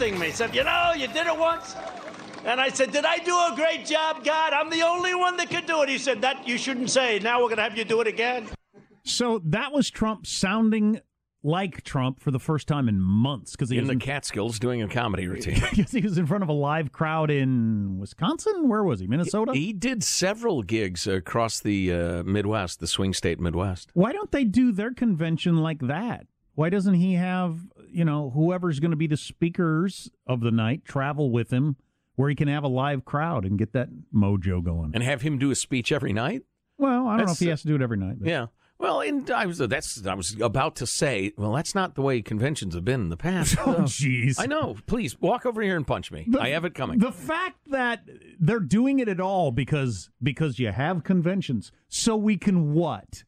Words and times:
That's 0.00 0.12
testing 0.12 0.18
me. 0.18 0.32
Said, 0.32 0.54
you 0.54 0.64
know, 0.64 0.92
you 0.96 1.06
did 1.08 1.26
it 1.26 1.38
once. 1.38 1.76
And 2.44 2.58
I 2.58 2.70
said, 2.70 2.90
Did 2.90 3.04
I 3.04 3.18
do 3.18 3.36
a 3.36 3.52
great 3.54 3.84
job, 3.84 4.24
God? 4.24 4.54
I'm 4.54 4.70
the 4.70 4.82
only 4.82 5.14
one 5.14 5.36
that 5.36 5.50
could 5.50 5.66
do 5.66 5.82
it. 5.82 5.88
He 5.90 5.98
said, 5.98 6.22
That 6.22 6.48
you 6.48 6.56
shouldn't 6.56 6.90
say. 6.90 7.18
Now 7.18 7.38
we're 7.38 7.48
going 7.48 7.58
to 7.58 7.64
have 7.64 7.76
you 7.76 7.84
do 7.84 8.00
it 8.00 8.06
again. 8.06 8.48
So 9.04 9.40
that 9.44 9.72
was 9.72 9.90
Trump 9.90 10.26
sounding 10.26 11.00
like 11.42 11.82
Trump 11.84 12.20
for 12.20 12.30
the 12.30 12.38
first 12.38 12.68
time 12.68 12.88
in 12.88 13.00
months 13.00 13.52
because 13.52 13.70
he 13.70 13.78
in 13.78 13.86
was 13.86 13.96
the 13.96 13.96
Catskills 13.96 14.58
doing 14.58 14.82
a 14.82 14.88
comedy 14.88 15.26
routine. 15.26 15.62
because 15.70 15.90
he 15.90 16.00
was 16.00 16.16
in 16.16 16.26
front 16.26 16.42
of 16.42 16.48
a 16.48 16.54
live 16.54 16.92
crowd 16.92 17.30
in 17.30 17.98
Wisconsin. 17.98 18.68
Where 18.68 18.84
was 18.84 19.00
he? 19.00 19.06
Minnesota. 19.06 19.52
He 19.52 19.72
did 19.72 20.02
several 20.02 20.62
gigs 20.62 21.06
across 21.06 21.60
the 21.60 21.92
uh, 21.92 22.22
Midwest, 22.24 22.80
the 22.80 22.86
swing 22.86 23.12
state 23.12 23.38
Midwest. 23.38 23.90
Why 23.94 24.12
don't 24.12 24.30
they 24.30 24.44
do 24.44 24.72
their 24.72 24.92
convention 24.92 25.58
like 25.58 25.80
that? 25.80 26.26
Why 26.54 26.68
doesn't 26.68 26.94
he 26.94 27.14
have 27.14 27.58
you 27.92 28.04
know 28.04 28.30
whoever's 28.30 28.80
going 28.80 28.90
to 28.92 28.96
be 28.96 29.06
the 29.06 29.16
speakers 29.16 30.10
of 30.26 30.40
the 30.40 30.50
night 30.50 30.84
travel 30.84 31.30
with 31.30 31.50
him, 31.50 31.76
where 32.16 32.28
he 32.28 32.34
can 32.34 32.48
have 32.48 32.64
a 32.64 32.68
live 32.68 33.04
crowd 33.04 33.44
and 33.44 33.58
get 33.58 33.72
that 33.72 33.88
mojo 34.14 34.62
going? 34.62 34.92
And 34.94 35.02
have 35.02 35.22
him 35.22 35.38
do 35.38 35.50
a 35.50 35.54
speech 35.54 35.92
every 35.92 36.12
night? 36.12 36.42
well, 36.78 37.06
I 37.08 37.18
don't 37.18 37.26
know 37.26 37.32
if 37.32 37.38
he 37.38 37.48
has 37.48 37.60
to 37.62 37.68
do 37.68 37.74
it 37.74 37.82
every 37.82 37.98
night. 37.98 38.16
but- 38.20 38.28
Yeah. 38.28 38.46
Well, 38.78 39.02
and 39.02 39.30
I 39.30 39.44
was 39.44 39.58
that's 39.58 40.06
I 40.06 40.14
was 40.14 40.34
about 40.40 40.76
to 40.76 40.86
say, 40.86 41.34
well, 41.36 41.52
that's 41.52 41.74
not 41.74 41.96
the 41.96 42.00
way 42.00 42.22
conventions 42.22 42.74
have 42.74 42.82
been 42.86 43.02
in 43.02 43.08
the 43.10 43.16
past. 43.18 43.56
Oh, 43.60 43.80
jeez. 43.82 44.36
I 44.40 44.46
know. 44.46 44.76
Please 44.86 45.20
walk 45.20 45.44
over 45.44 45.60
here 45.60 45.76
and 45.76 45.86
punch 45.86 46.10
me. 46.10 46.24
The- 46.26 46.40
I 46.40 46.48
have 46.48 46.64
it 46.64 46.74
coming. 46.74 46.98
The 46.98 47.12
fact 47.12 47.58
that 47.66 48.08
they're 48.38 48.58
doing 48.58 48.98
it 48.98 49.06
at 49.08 49.20
all 49.20 49.50
because 49.52 50.08
because 50.22 50.58
you 50.58 50.72
have 50.72 51.04
conventions, 51.04 51.72
so 51.88 52.16
we 52.16 52.38
can 52.38 52.72
what? 52.72 53.24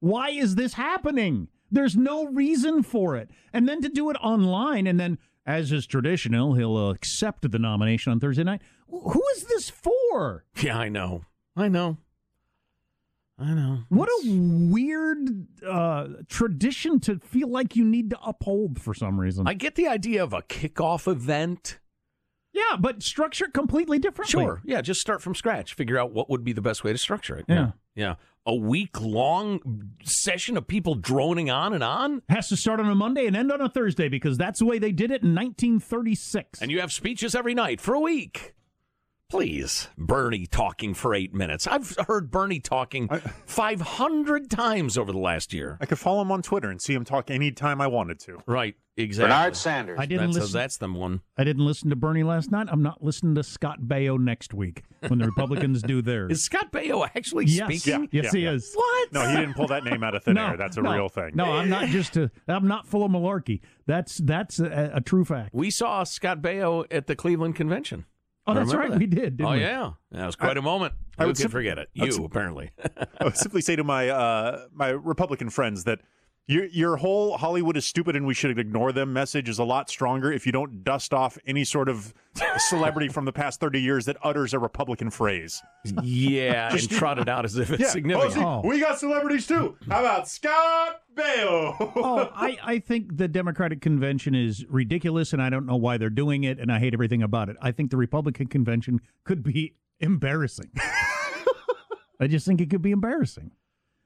Why 0.00 0.30
is 0.30 0.56
this 0.56 0.74
happening? 0.74 1.46
There's 1.70 1.96
no 1.96 2.26
reason 2.26 2.82
for 2.82 3.16
it. 3.16 3.30
And 3.52 3.68
then 3.68 3.82
to 3.82 3.88
do 3.88 4.10
it 4.10 4.16
online, 4.20 4.86
and 4.86 4.98
then 4.98 5.18
as 5.46 5.72
is 5.72 5.86
traditional, 5.86 6.54
he'll 6.54 6.76
uh, 6.76 6.92
accept 6.92 7.50
the 7.50 7.58
nomination 7.58 8.12
on 8.12 8.20
Thursday 8.20 8.44
night. 8.44 8.62
Who 8.90 9.22
is 9.36 9.44
this 9.44 9.70
for? 9.70 10.44
yeah, 10.60 10.78
I 10.78 10.88
know. 10.88 11.24
I 11.56 11.68
know. 11.68 11.98
I 13.40 13.54
know. 13.54 13.78
What 13.88 14.08
a 14.08 14.20
weird 14.26 15.46
uh, 15.64 16.08
tradition 16.28 16.98
to 17.00 17.20
feel 17.20 17.48
like 17.48 17.76
you 17.76 17.84
need 17.84 18.10
to 18.10 18.18
uphold 18.20 18.80
for 18.80 18.94
some 18.94 19.20
reason. 19.20 19.46
I 19.46 19.54
get 19.54 19.76
the 19.76 19.86
idea 19.86 20.24
of 20.24 20.32
a 20.32 20.42
kickoff 20.42 21.06
event. 21.10 21.78
Yeah, 22.52 22.76
but 22.78 23.02
structure 23.02 23.46
it 23.46 23.54
completely 23.54 23.98
differently. 23.98 24.44
Sure. 24.44 24.60
Yeah, 24.64 24.80
just 24.80 25.00
start 25.00 25.22
from 25.22 25.34
scratch. 25.34 25.74
Figure 25.74 25.98
out 25.98 26.12
what 26.12 26.30
would 26.30 26.44
be 26.44 26.52
the 26.52 26.62
best 26.62 26.84
way 26.84 26.92
to 26.92 26.98
structure 26.98 27.36
it. 27.36 27.44
Yeah. 27.48 27.72
Yeah. 27.94 28.14
A 28.46 28.54
week 28.54 28.98
long 29.00 29.90
session 30.04 30.56
of 30.56 30.66
people 30.66 30.94
droning 30.94 31.50
on 31.50 31.74
and 31.74 31.84
on. 31.84 32.22
has 32.28 32.48
to 32.48 32.56
start 32.56 32.80
on 32.80 32.88
a 32.88 32.94
Monday 32.94 33.26
and 33.26 33.36
end 33.36 33.52
on 33.52 33.60
a 33.60 33.68
Thursday 33.68 34.08
because 34.08 34.38
that's 34.38 34.60
the 34.60 34.64
way 34.64 34.78
they 34.78 34.92
did 34.92 35.10
it 35.10 35.22
in 35.22 35.34
1936. 35.34 36.62
And 36.62 36.70
you 36.70 36.80
have 36.80 36.92
speeches 36.92 37.34
every 37.34 37.54
night 37.54 37.80
for 37.80 37.94
a 37.94 38.00
week. 38.00 38.54
Please, 39.30 39.88
Bernie 39.98 40.46
talking 40.46 40.94
for 40.94 41.14
eight 41.14 41.34
minutes. 41.34 41.66
I've 41.66 41.94
heard 42.06 42.30
Bernie 42.30 42.60
talking 42.60 43.08
500 43.44 44.50
times 44.50 44.96
over 44.96 45.12
the 45.12 45.18
last 45.18 45.52
year. 45.52 45.76
I 45.82 45.84
could 45.86 45.98
follow 45.98 46.22
him 46.22 46.32
on 46.32 46.40
Twitter 46.40 46.70
and 46.70 46.80
see 46.80 46.94
him 46.94 47.04
talk 47.04 47.30
anytime 47.30 47.78
I 47.82 47.88
wanted 47.88 48.18
to. 48.20 48.38
Right, 48.46 48.74
exactly. 48.96 49.28
Bernard 49.30 49.54
Sanders. 49.54 49.98
I 50.00 50.06
didn't 50.06 50.28
that's, 50.28 50.38
uh, 50.38 50.40
listen. 50.40 50.58
that's 50.58 50.76
the 50.78 50.88
one. 50.90 51.20
I 51.36 51.44
didn't 51.44 51.66
listen 51.66 51.90
to 51.90 51.96
Bernie 51.96 52.22
last 52.22 52.50
night. 52.50 52.68
I'm 52.70 52.82
not 52.82 53.04
listening 53.04 53.34
to 53.34 53.42
Scott 53.42 53.82
Baio 53.82 54.18
next 54.18 54.54
week 54.54 54.84
when 55.08 55.18
the 55.18 55.26
Republicans 55.36 55.82
do 55.82 56.00
theirs. 56.00 56.32
Is 56.32 56.44
Scott 56.44 56.72
Baio 56.72 57.06
actually 57.14 57.44
yes, 57.44 57.66
speaking? 57.66 58.08
yes, 58.10 58.24
Yeah, 58.24 58.30
he 58.30 58.44
yeah. 58.44 58.52
is. 58.52 58.72
What? 58.74 59.12
No, 59.12 59.28
he 59.28 59.36
didn't 59.36 59.56
pull 59.56 59.66
that 59.66 59.84
name 59.84 60.02
out 60.02 60.14
of 60.14 60.24
thin 60.24 60.36
No, 60.36 60.46
air. 60.46 60.56
That's 60.56 60.78
a 60.78 60.80
no, 60.80 60.94
real 60.94 61.10
thing. 61.10 61.32
No, 61.34 61.52
I'm 61.52 61.68
not 61.68 61.88
just 61.88 62.16
a. 62.16 62.30
I'm 62.48 62.66
not 62.66 62.86
full 62.86 63.04
of 63.04 63.12
malarkey. 63.12 63.60
That's 63.84 64.16
that's 64.16 64.58
a, 64.58 64.92
a 64.94 65.00
true 65.02 65.26
fact. 65.26 65.50
We 65.52 65.68
saw 65.70 66.04
Scott 66.04 66.40
Baio 66.40 66.86
at 66.90 67.08
the 67.08 67.14
Cleveland 67.14 67.56
convention. 67.56 68.06
Oh, 68.48 68.54
that's 68.54 68.72
right. 68.74 68.90
that. 68.90 68.98
We 68.98 69.06
did. 69.06 69.36
Didn't 69.36 69.46
oh 69.46 69.52
we? 69.52 69.60
yeah, 69.60 69.92
that 70.12 70.26
was 70.26 70.34
quite 70.36 70.56
a 70.56 70.62
moment. 70.62 70.94
I 71.18 71.22
Who 71.22 71.28
would 71.28 71.36
can 71.36 71.42
sim- 71.42 71.50
forget 71.50 71.78
it? 71.78 71.88
I 71.96 72.00
would 72.00 72.06
You 72.06 72.12
sim- 72.12 72.24
apparently. 72.24 72.70
I 73.20 73.24
would 73.24 73.36
simply 73.36 73.60
say 73.60 73.76
to 73.76 73.84
my 73.84 74.08
uh, 74.08 74.66
my 74.72 74.88
Republican 74.88 75.50
friends 75.50 75.84
that 75.84 76.00
your 76.48 76.64
your 76.66 76.96
whole 76.96 77.36
Hollywood 77.36 77.76
is 77.76 77.86
stupid 77.86 78.16
and 78.16 78.26
we 78.26 78.34
should 78.34 78.58
ignore 78.58 78.90
them 78.90 79.12
message 79.12 79.48
is 79.48 79.58
a 79.60 79.64
lot 79.64 79.88
stronger 79.88 80.32
if 80.32 80.44
you 80.46 80.50
don't 80.52 80.82
dust 80.82 81.14
off 81.14 81.38
any 81.46 81.62
sort 81.62 81.88
of 81.88 82.12
celebrity 82.68 83.08
from 83.08 83.24
the 83.26 83.32
past 83.32 83.60
thirty 83.60 83.80
years 83.80 84.06
that 84.06 84.16
utters 84.24 84.54
a 84.54 84.58
Republican 84.58 85.10
phrase. 85.10 85.62
yeah, 86.02 86.72
and 86.72 86.90
trot 86.90 87.18
it 87.18 87.28
out 87.28 87.44
as 87.44 87.56
if 87.56 87.70
it's 87.70 87.92
significant. 87.92 88.32
Oh, 88.36 88.40
see, 88.40 88.44
Oh. 88.44 88.62
we 88.68 88.80
got 88.80 88.98
celebrities 88.98 89.46
too. 89.46 89.76
How 89.88 90.00
about 90.00 90.26
Scott 90.28 91.02
Baio? 91.14 91.76
oh, 91.96 92.30
I, 92.34 92.56
I 92.64 92.78
think 92.78 93.16
the 93.18 93.28
Democratic 93.28 93.80
convention 93.80 94.34
is 94.34 94.64
ridiculous, 94.68 95.32
and 95.32 95.42
I 95.42 95.50
don't 95.50 95.66
know 95.66 95.76
why 95.76 95.98
they're 95.98 96.10
doing 96.10 96.44
it, 96.44 96.58
and 96.58 96.72
I 96.72 96.78
hate 96.78 96.94
everything 96.94 97.22
about 97.22 97.48
it. 97.48 97.56
I 97.60 97.72
think 97.72 97.90
the 97.90 97.96
Republican 97.96 98.46
convention 98.46 99.00
could 99.24 99.42
be 99.42 99.74
embarrassing. 100.00 100.70
I 102.20 102.26
just 102.26 102.46
think 102.46 102.60
it 102.60 102.68
could 102.70 102.82
be 102.82 102.90
embarrassing. 102.90 103.52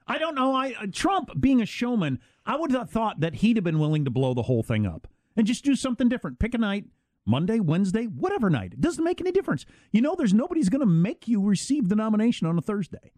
I 0.06 0.18
don't 0.18 0.34
know. 0.34 0.54
I 0.54 0.74
uh, 0.80 0.86
Trump 0.92 1.30
being 1.40 1.60
a 1.62 1.66
showman, 1.66 2.20
I 2.44 2.56
would 2.56 2.72
have 2.72 2.90
thought 2.90 3.20
that 3.20 3.36
he'd 3.36 3.56
have 3.56 3.64
been 3.64 3.78
willing 3.78 4.04
to 4.04 4.10
blow 4.10 4.34
the 4.34 4.42
whole 4.42 4.62
thing 4.62 4.86
up 4.86 5.08
and 5.36 5.46
just 5.46 5.64
do 5.64 5.74
something 5.76 6.08
different. 6.08 6.38
Pick 6.38 6.54
a 6.54 6.58
night. 6.58 6.86
Monday, 7.24 7.60
Wednesday, 7.60 8.06
whatever 8.06 8.50
night. 8.50 8.72
It 8.72 8.80
doesn't 8.80 9.04
make 9.04 9.20
any 9.20 9.30
difference. 9.30 9.64
You 9.92 10.00
know, 10.00 10.16
there's 10.16 10.34
nobody's 10.34 10.68
going 10.68 10.80
to 10.80 10.86
make 10.86 11.28
you 11.28 11.40
receive 11.40 11.88
the 11.88 11.94
nomination 11.94 12.48
on 12.48 12.58
a 12.58 12.60
Thursday. 12.60 13.12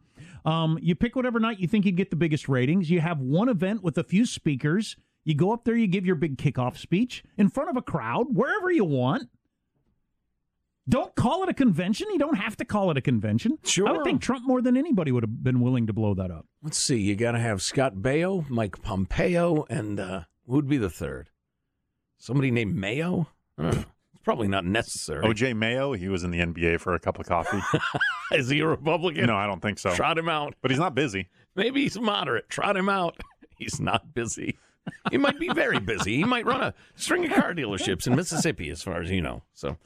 Um, 0.44 0.78
you 0.82 0.94
pick 0.94 1.16
whatever 1.16 1.40
night 1.40 1.58
you 1.58 1.66
think 1.66 1.86
you'd 1.86 1.96
get 1.96 2.10
the 2.10 2.16
biggest 2.16 2.46
ratings. 2.46 2.90
You 2.90 3.00
have 3.00 3.20
one 3.20 3.48
event 3.48 3.82
with 3.82 3.96
a 3.96 4.04
few 4.04 4.26
speakers. 4.26 4.96
You 5.24 5.34
go 5.34 5.52
up 5.52 5.64
there, 5.64 5.74
you 5.74 5.86
give 5.86 6.04
your 6.04 6.16
big 6.16 6.36
kickoff 6.36 6.76
speech 6.76 7.24
in 7.38 7.48
front 7.48 7.70
of 7.70 7.76
a 7.78 7.82
crowd, 7.82 8.26
wherever 8.34 8.70
you 8.70 8.84
want. 8.84 9.30
Don't 10.88 11.14
call 11.14 11.42
it 11.44 11.48
a 11.48 11.54
convention. 11.54 12.08
You 12.12 12.18
don't 12.18 12.36
have 12.36 12.56
to 12.58 12.64
call 12.64 12.90
it 12.90 12.96
a 12.98 13.00
convention. 13.00 13.58
I 13.64 13.68
Sure. 13.68 13.90
would 13.92 14.04
think 14.04 14.20
Trump 14.20 14.46
more 14.46 14.60
than 14.60 14.76
anybody 14.76 15.12
would 15.12 15.22
have 15.22 15.42
been 15.42 15.60
willing 15.60 15.86
to 15.86 15.92
blow 15.94 16.14
that 16.14 16.30
up. 16.30 16.46
Let's 16.62 16.76
see. 16.78 16.98
You 17.00 17.16
got 17.16 17.32
to 17.32 17.38
have 17.38 17.62
Scott 17.62 17.96
Baio, 17.96 18.48
Mike 18.50 18.82
Pompeo, 18.82 19.64
and 19.70 19.98
uh, 19.98 20.24
who 20.46 20.54
would 20.56 20.68
be 20.68 20.76
the 20.76 20.90
third? 20.90 21.30
Somebody 22.18 22.50
named 22.50 22.74
Mayo? 22.76 23.28
I 23.58 23.62
don't 23.62 23.74
know. 23.74 23.84
It's 24.14 24.22
probably 24.24 24.48
not 24.48 24.64
necessary. 24.64 25.24
OJ 25.24 25.56
Mayo, 25.56 25.92
he 25.94 26.08
was 26.08 26.22
in 26.24 26.30
the 26.30 26.40
NBA 26.40 26.80
for 26.80 26.94
a 26.94 27.00
cup 27.00 27.18
of 27.18 27.26
coffee. 27.26 27.60
Is 28.32 28.48
he 28.48 28.60
a 28.60 28.66
Republican? 28.66 29.26
no, 29.26 29.36
I 29.36 29.46
don't 29.46 29.60
think 29.62 29.78
so. 29.78 29.94
Trot 29.94 30.18
him 30.18 30.28
out. 30.28 30.54
But 30.62 30.70
he's 30.70 30.80
not 30.80 30.94
busy. 30.94 31.28
Maybe 31.56 31.82
he's 31.82 31.98
moderate. 31.98 32.48
Trot 32.50 32.76
him 32.76 32.88
out. 32.88 33.16
He's 33.56 33.80
not 33.80 34.12
busy. 34.14 34.58
He 35.12 35.16
might 35.16 35.38
be 35.38 35.48
very 35.48 35.78
busy. 35.78 36.16
He 36.16 36.24
might 36.24 36.44
run 36.44 36.60
a 36.60 36.74
string 36.96 37.24
of 37.24 37.30
car 37.32 37.54
dealerships 37.54 38.08
in 38.08 38.16
Mississippi, 38.16 38.68
as 38.68 38.82
far 38.82 39.00
as 39.00 39.08
you 39.12 39.22
know. 39.22 39.42
So, 39.54 39.76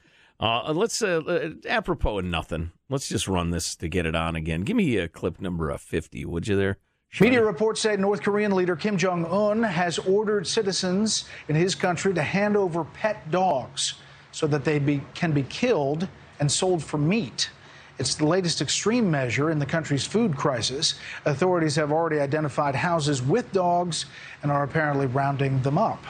uh, 0.40 0.72
let's 0.72 1.02
uh, 1.02 1.20
uh, 1.26 1.50
apropos 1.68 2.18
of 2.18 2.24
nothing. 2.24 2.72
Let's 2.88 3.08
just 3.08 3.28
run 3.28 3.50
this 3.50 3.76
to 3.76 3.88
get 3.88 4.06
it 4.06 4.14
on 4.14 4.36
again. 4.36 4.62
Give 4.62 4.76
me 4.76 4.96
a 4.96 5.08
clip 5.08 5.40
number 5.40 5.70
of 5.70 5.80
fifty, 5.80 6.24
would 6.24 6.48
you? 6.48 6.56
There. 6.56 6.78
Media 7.20 7.42
reports 7.42 7.80
say 7.80 7.96
North 7.96 8.22
Korean 8.22 8.54
leader 8.54 8.76
Kim 8.76 8.98
Jong 8.98 9.24
un 9.24 9.62
has 9.62 9.98
ordered 9.98 10.46
citizens 10.46 11.24
in 11.48 11.56
his 11.56 11.74
country 11.74 12.12
to 12.12 12.22
hand 12.22 12.54
over 12.54 12.84
pet 12.84 13.30
dogs 13.30 13.94
so 14.30 14.46
that 14.46 14.62
they 14.62 14.78
be, 14.78 15.00
can 15.14 15.32
be 15.32 15.42
killed 15.44 16.06
and 16.38 16.52
sold 16.52 16.84
for 16.84 16.98
meat. 16.98 17.50
It's 17.98 18.14
the 18.14 18.26
latest 18.26 18.60
extreme 18.60 19.10
measure 19.10 19.50
in 19.50 19.58
the 19.58 19.66
country's 19.66 20.06
food 20.06 20.36
crisis. 20.36 21.00
Authorities 21.24 21.74
have 21.76 21.90
already 21.92 22.20
identified 22.20 22.74
houses 22.74 23.22
with 23.22 23.50
dogs 23.52 24.04
and 24.42 24.52
are 24.52 24.62
apparently 24.62 25.06
rounding 25.06 25.62
them 25.62 25.78
up. 25.78 26.04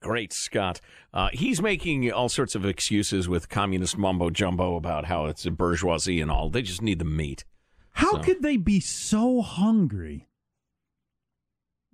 Great 0.00 0.32
Scott. 0.32 0.80
Uh, 1.14 1.28
he's 1.32 1.60
making 1.60 2.10
all 2.10 2.28
sorts 2.28 2.54
of 2.54 2.64
excuses 2.64 3.28
with 3.28 3.48
communist 3.50 3.98
mumbo 3.98 4.30
jumbo 4.30 4.76
about 4.76 5.04
how 5.06 5.26
it's 5.26 5.44
a 5.44 5.50
bourgeoisie 5.50 6.20
and 6.20 6.30
all. 6.30 6.48
They 6.48 6.62
just 6.62 6.80
need 6.80 6.98
the 6.98 7.04
meat. 7.04 7.44
How 7.92 8.12
So- 8.12 8.18
could 8.20 8.42
they 8.42 8.56
be 8.56 8.80
so 8.80 9.42
hungry 9.42 10.28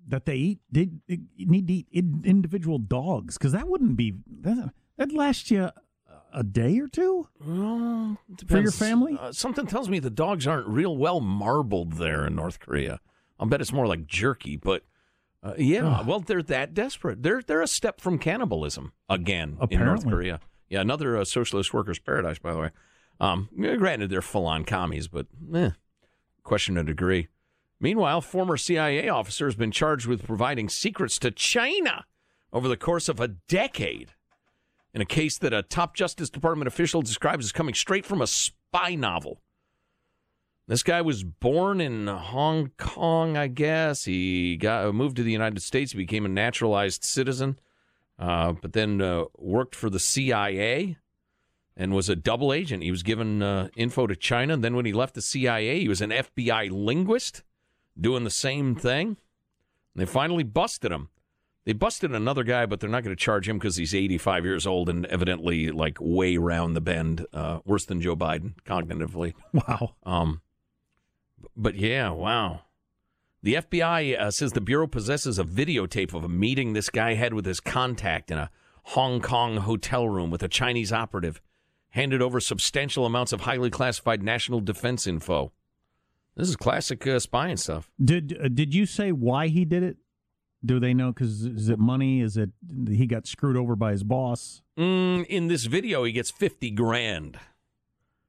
that 0.07 0.25
they 0.25 0.37
eat 0.37 0.61
they, 0.71 0.89
they 1.09 1.19
need 1.37 1.67
to 1.67 1.73
eat 1.91 2.05
individual 2.25 2.79
dogs? 2.79 3.37
Because 3.37 3.53
that 3.53 3.69
wouldn't 3.69 3.97
be 3.97 4.15
that 4.43 4.73
that'd 4.97 5.13
last 5.15 5.51
you 5.51 5.65
a- 5.65 5.73
a 6.33 6.45
day 6.45 6.79
or 6.79 6.87
two. 6.87 7.27
Well, 7.45 8.19
For 8.47 8.61
your 8.61 8.71
family? 8.71 9.17
Uh, 9.19 9.33
something 9.33 9.67
tells 9.67 9.89
me 9.89 9.99
the 9.99 10.11
dogs 10.11 10.47
aren't 10.47 10.69
real 10.69 10.97
well 10.97 11.21
marbled 11.21 11.95
there 11.95 12.27
in 12.27 12.37
North 12.37 12.61
Korea. 12.61 13.01
I'll 13.41 13.47
bet 13.49 13.61
it's 13.61 13.73
more 13.73 13.87
like 13.87 14.07
jerky, 14.07 14.57
but 14.57 14.85
uh, 15.49 15.55
yeah, 15.59 16.03
well, 16.03 16.21
they're 16.21 16.43
that 16.43 16.75
desperate. 16.75 17.23
They're 17.23 17.43
they're 17.43 17.63
a 17.63 17.69
step 17.69 18.01
from 18.01 18.19
cannibalism 18.19 18.93
again 19.09 19.59
in 19.71 19.85
North 19.85 20.07
Korea. 20.07 20.41
Yeah, 20.69 20.81
another 20.81 21.17
uh, 21.17 21.25
socialist 21.25 21.73
workers' 21.73 21.99
paradise, 21.99 22.39
by 22.39 22.53
the 22.53 22.59
way. 22.59 22.71
Um, 23.21 23.49
granted, 23.57 24.11
they're 24.11 24.23
full 24.23 24.47
on 24.47 24.65
commies, 24.65 25.09
but 25.09 25.27
eh, 25.55 25.71
question 26.43 26.77
of 26.77 26.87
degree. 26.87 27.29
Meanwhile, 27.81 28.21
former 28.21 28.57
CIA 28.57 29.09
officer 29.09 29.47
has 29.47 29.55
been 29.55 29.71
charged 29.71 30.07
with 30.07 30.27
providing 30.27 30.69
secrets 30.69 31.19
to 31.21 31.31
China 31.31 32.05
over 32.53 32.69
the 32.69 32.77
course 32.77 33.09
of 33.09 33.21
a 33.21 33.29
decade 33.29 34.13
in 34.95 35.01
a 35.01 35.07
case 35.07 35.39
that 35.39 35.53
a 35.53 35.63
top 35.63 35.95
Justice 35.95 36.31
Department 36.31 36.67
official 36.67 37.03
describes 37.03 37.47
as 37.47 37.53
coming 37.53 37.75
straight 37.75 38.05
from 38.05 38.21
a 38.21 38.27
spy 38.27 38.95
novel. 38.95 39.41
This 40.69 40.83
guy 40.83 41.01
was 41.01 41.25
born 41.25 41.81
in 41.81 42.09
Hong 42.09 42.73
Kong, 42.77 43.39
I 43.39 43.47
guess. 43.47 44.05
He 44.05 44.59
got 44.59 44.95
moved 44.95 45.17
to 45.17 45.23
the 45.23 45.33
United 45.33 45.63
States, 45.63 45.95
became 45.95 46.27
a 46.27 46.29
naturalized 46.29 47.05
citizen, 47.05 47.59
uh, 48.19 48.53
but 48.53 48.75
then 48.75 49.01
uh, 49.01 49.25
worked 49.39 49.75
for 49.75 49.89
the 49.89 49.99
CIA 49.99 50.99
and 51.75 51.95
was 51.95 52.11
a 52.11 52.17
double 52.17 52.53
agent. 52.53 52.83
He 52.83 52.91
was 52.91 53.03
given 53.03 53.43
uh, 53.43 53.69
info 53.77 54.07
to 54.07 54.15
China. 54.15 54.53
And 54.53 54.63
then 54.63 54.77
when 54.77 54.85
he 54.85 54.93
left 54.93 55.15
the 55.15 55.23
CIA, 55.23 55.81
he 55.81 55.89
was 55.89 56.03
an 56.03 56.11
FBI 56.11 56.71
linguist 56.71 57.45
doing 57.99 58.25
the 58.25 58.31
same 58.31 58.75
thing. 58.75 59.09
And 59.09 59.17
they 59.95 60.05
finally 60.05 60.45
busted 60.45 60.93
him. 60.93 61.09
They 61.65 61.73
busted 61.73 62.13
another 62.13 62.45
guy, 62.45 62.67
but 62.67 62.81
they're 62.81 62.91
not 62.91 63.05
going 63.05 63.17
to 63.17 63.25
charge 63.25 63.49
him 63.49 63.57
because 63.57 63.77
he's 63.77 63.95
85 63.95 64.45
years 64.45 64.67
old 64.67 64.91
and 64.91 65.07
evidently 65.07 65.71
like 65.71 65.97
way 65.99 66.37
round 66.37 66.77
the 66.77 66.83
bend, 66.83 67.27
uh, 67.33 67.61
worse 67.65 67.87
than 67.87 68.03
Joe 68.03 68.17
Biden 68.17 68.53
cognitively. 68.67 69.33
Wow. 69.53 69.95
Um, 70.05 70.43
but 71.59 71.75
yeah, 71.75 72.11
wow. 72.11 72.63
The 73.43 73.55
FBI 73.55 74.19
uh, 74.19 74.31
says 74.31 74.53
the 74.53 74.61
Bureau 74.61 74.87
possesses 74.87 75.39
a 75.39 75.45
videotape 75.45 76.15
of 76.15 76.25
a 76.25 76.29
meeting 76.29 76.73
this 76.73 76.91
guy 76.91 77.15
had 77.15 77.35
with 77.35 77.47
his 77.47 77.61
contact 77.61 78.31
in 78.31 78.39
a 78.39 78.51
Hong 78.85 79.21
Kong 79.21 79.59
hotel 79.59 80.09
room 80.09 80.31
with 80.31 80.43
a 80.43 80.49
Chinese 80.49 80.93
operative, 80.93 81.41
handed 81.91 82.23
over 82.23 82.41
substantial 82.41 83.05
amounts 83.05 83.33
of 83.33 83.43
highly 83.43 83.71
classified 83.71 84.23
national 84.23 84.61
defense 84.61 85.07
info. 85.07 85.53
This 86.37 86.49
is 86.49 86.57
classic 86.57 87.07
uh, 87.07 87.19
spying 87.19 87.57
stuff. 87.57 87.91
Did 88.03 88.39
uh, 88.43 88.49
did 88.49 88.75
you 88.75 88.87
say 88.87 89.13
why 89.13 89.49
he 89.49 89.65
did 89.65 89.83
it? 89.83 89.99
Do 90.65 90.81
they 90.81 90.95
know? 90.95 91.13
Because 91.13 91.45
is 91.45 91.69
it 91.69 91.79
money? 91.79 92.21
Is 92.21 92.37
it 92.37 92.51
he 92.89 93.07
got 93.07 93.27
screwed 93.27 93.57
over 93.57 93.77
by 93.77 93.93
his 93.93 94.05
boss? 94.05 94.63
Mm, 94.79 95.27
in 95.27 95.49
this 95.49 95.67
video, 95.67 96.05
he 96.05 96.13
gets 96.13 96.31
50 96.31 96.71
grand. 96.71 97.39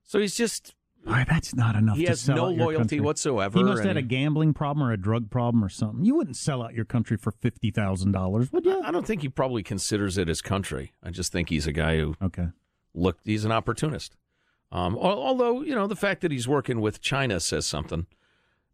So 0.04 0.20
he's 0.20 0.36
just 0.36 0.76
right, 1.14 1.28
that's 1.28 1.56
not 1.56 1.76
enough. 1.76 1.98
he 1.98 2.04
to 2.04 2.10
has 2.10 2.22
sell 2.22 2.36
no 2.36 2.50
loyalty 2.50 3.00
whatsoever. 3.00 3.58
He 3.58 3.64
must 3.64 3.80
have 3.80 3.88
had 3.88 3.98
a 3.98 4.02
gambling 4.02 4.54
problem 4.54 4.88
or 4.88 4.92
a 4.92 4.98
drug 4.98 5.30
problem 5.30 5.64
or 5.64 5.70
something. 5.70 6.06
You 6.06 6.16
wouldn't 6.16 6.38
sell 6.38 6.62
out 6.62 6.74
your 6.74 6.86
country 6.86 7.18
for 7.18 7.32
fifty 7.32 7.72
thousand 7.72 8.12
dollars, 8.12 8.52
would 8.52 8.66
you? 8.66 8.82
I 8.84 8.92
don't 8.92 9.06
think 9.06 9.22
he 9.22 9.30
probably 9.30 9.64
considers 9.64 10.18
it 10.18 10.28
his 10.28 10.42
country. 10.42 10.94
I 11.04 11.10
just 11.12 11.32
think 11.32 11.50
he's 11.50 11.68
a 11.68 11.72
guy 11.74 11.98
who 11.98 12.16
Okay. 12.22 12.48
look 12.94 13.18
he's 13.24 13.46
an 13.46 13.52
opportunist 13.52 14.16
um, 14.72 14.96
although 14.98 15.62
you 15.62 15.74
know 15.74 15.88
the 15.88 15.96
fact 15.96 16.22
that 16.22 16.32
he's 16.32 16.48
working 16.48 16.80
with 16.82 17.02
china 17.02 17.40
says 17.40 17.66
something 17.66 18.06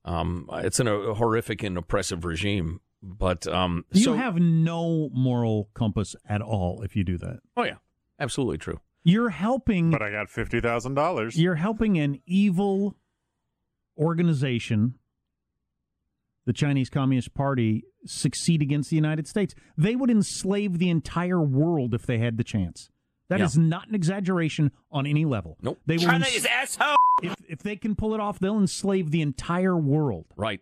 um, 0.04 0.50
it's 0.56 0.80
an, 0.80 0.88
a 0.88 1.14
horrific 1.14 1.64
and 1.64 1.78
oppressive 1.78 2.26
regime 2.26 2.80
but 3.02 3.46
um, 3.48 3.86
You 3.92 4.04
so 4.04 4.14
have 4.14 4.36
no 4.38 5.10
moral 5.14 5.70
compass 5.74 6.16
at 6.28 6.42
all 6.42 6.81
if 6.81 6.96
you 6.96 7.04
do 7.04 7.18
that. 7.20 7.40
oh 7.56 7.64
yeah 7.64 7.76
absolutely 8.20 8.58
true 8.58 8.80
You're 9.07 9.30
helping. 9.30 9.92
But 9.92 10.02
I 10.02 10.12
got 10.12 10.30
fifty 10.30 10.60
thousand 10.60 10.96
dollars. 10.96 11.40
You're 11.40 11.56
helping 11.56 11.98
an 11.98 12.19
evil 12.25 12.98
organization, 13.98 14.96
the 16.46 16.54
Chinese 16.54 16.90
Communist 16.90 17.34
Party, 17.34 17.86
succeed 18.06 18.62
against 18.62 18.90
the 18.90 18.96
United 18.96 19.28
States. 19.28 19.56
They 19.78 19.96
would 19.96 20.10
enslave 20.12 20.80
the 20.80 20.90
entire 20.90 21.42
world 21.42 21.94
if 21.94 22.06
they 22.06 22.18
had 22.18 22.38
the 22.38 22.44
chance. 22.44 22.90
That 23.30 23.42
is 23.42 23.56
Yeah. 23.57 23.63
not 23.63 23.88
an 23.88 23.96
exaggeration 23.96 24.72
on 24.92 25.06
any 25.07 25.25
level. 25.25 25.57
Nope. 25.62 25.80
They 25.86 25.96
will 25.98 26.04
China 26.04 26.25
ens- 26.25 26.36
is 26.36 26.46
asshole 26.46 26.96
if, 27.24 27.36
if 27.48 27.60
they 27.63 27.75
can 27.75 27.96
pull 27.96 28.13
it 28.13 28.19
off, 28.19 28.40
they'll 28.40 28.57
enslave 28.57 29.10
the 29.12 29.22
entire 29.22 29.78
world. 29.78 30.25
right 30.36 30.62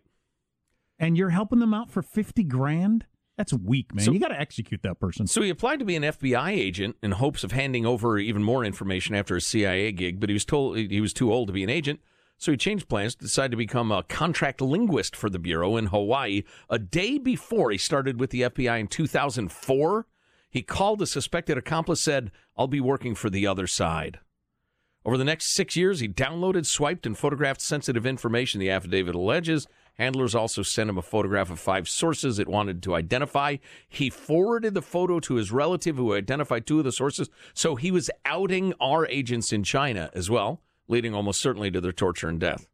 And 0.98 1.16
you're 1.16 1.30
helping 1.30 1.58
them 1.58 1.74
out 1.74 1.90
for 1.90 2.00
50 2.02 2.44
grand? 2.44 3.04
That's 3.36 3.52
weak, 3.52 3.94
man. 3.94 4.04
So- 4.04 4.12
you 4.12 4.20
got 4.20 4.28
to 4.28 4.40
execute 4.40 4.82
that 4.82 5.00
person. 5.00 5.26
so 5.26 5.42
he 5.42 5.50
applied 5.50 5.80
to 5.80 5.84
be 5.84 5.96
an 5.96 6.04
FBI 6.04 6.50
agent 6.50 6.96
in 7.02 7.12
hopes 7.12 7.42
of 7.44 7.52
handing 7.52 7.84
over 7.84 8.18
even 8.18 8.42
more 8.42 8.64
information 8.64 9.14
after 9.14 9.34
his 9.34 9.46
CIA 9.46 9.90
gig, 9.92 10.20
but 10.20 10.28
he 10.28 10.34
was 10.34 10.44
told 10.44 10.76
he 10.76 11.00
was 11.00 11.12
too 11.12 11.32
old 11.32 11.48
to 11.48 11.52
be 11.52 11.64
an 11.64 11.70
agent. 11.70 12.00
So 12.36 12.50
he 12.50 12.56
changed 12.56 12.88
plans, 12.88 13.14
decided 13.14 13.52
to 13.52 13.56
become 13.56 13.90
a 13.92 14.02
contract 14.02 14.60
linguist 14.60 15.14
for 15.16 15.30
the 15.30 15.38
bureau 15.38 15.76
in 15.76 15.86
Hawaii. 15.86 16.42
A 16.68 16.78
day 16.78 17.18
before 17.18 17.70
he 17.70 17.78
started 17.78 18.18
with 18.20 18.30
the 18.30 18.42
FBI 18.42 18.78
in 18.80 18.88
2004, 18.88 20.06
he 20.50 20.62
called 20.62 21.00
a 21.02 21.06
suspected 21.06 21.56
accomplice, 21.56 22.00
said, 22.00 22.30
"I'll 22.56 22.66
be 22.66 22.80
working 22.80 23.14
for 23.14 23.30
the 23.30 23.46
other 23.46 23.66
side." 23.66 24.18
Over 25.04 25.18
the 25.18 25.24
next 25.24 25.54
six 25.54 25.76
years, 25.76 26.00
he 26.00 26.08
downloaded, 26.08 26.66
swiped, 26.66 27.06
and 27.06 27.16
photographed 27.16 27.60
sensitive 27.60 28.06
information, 28.06 28.58
the 28.58 28.70
affidavit 28.70 29.14
alleges. 29.14 29.66
Handlers 29.94 30.34
also 30.34 30.62
sent 30.62 30.90
him 30.90 30.98
a 30.98 31.02
photograph 31.02 31.50
of 31.50 31.60
five 31.60 31.88
sources 31.88 32.38
it 32.38 32.48
wanted 32.48 32.82
to 32.82 32.94
identify. 32.94 33.56
He 33.88 34.10
forwarded 34.10 34.74
the 34.74 34.82
photo 34.82 35.20
to 35.20 35.34
his 35.34 35.52
relative 35.52 35.96
who 35.96 36.14
identified 36.14 36.66
two 36.66 36.78
of 36.78 36.84
the 36.84 36.92
sources. 36.92 37.30
So 37.52 37.76
he 37.76 37.90
was 37.90 38.10
outing 38.24 38.74
our 38.80 39.06
agents 39.06 39.52
in 39.52 39.62
China 39.62 40.10
as 40.12 40.28
well, 40.28 40.60
leading 40.88 41.14
almost 41.14 41.40
certainly 41.40 41.70
to 41.70 41.80
their 41.80 41.92
torture 41.92 42.28
and 42.28 42.40
death. 42.40 42.66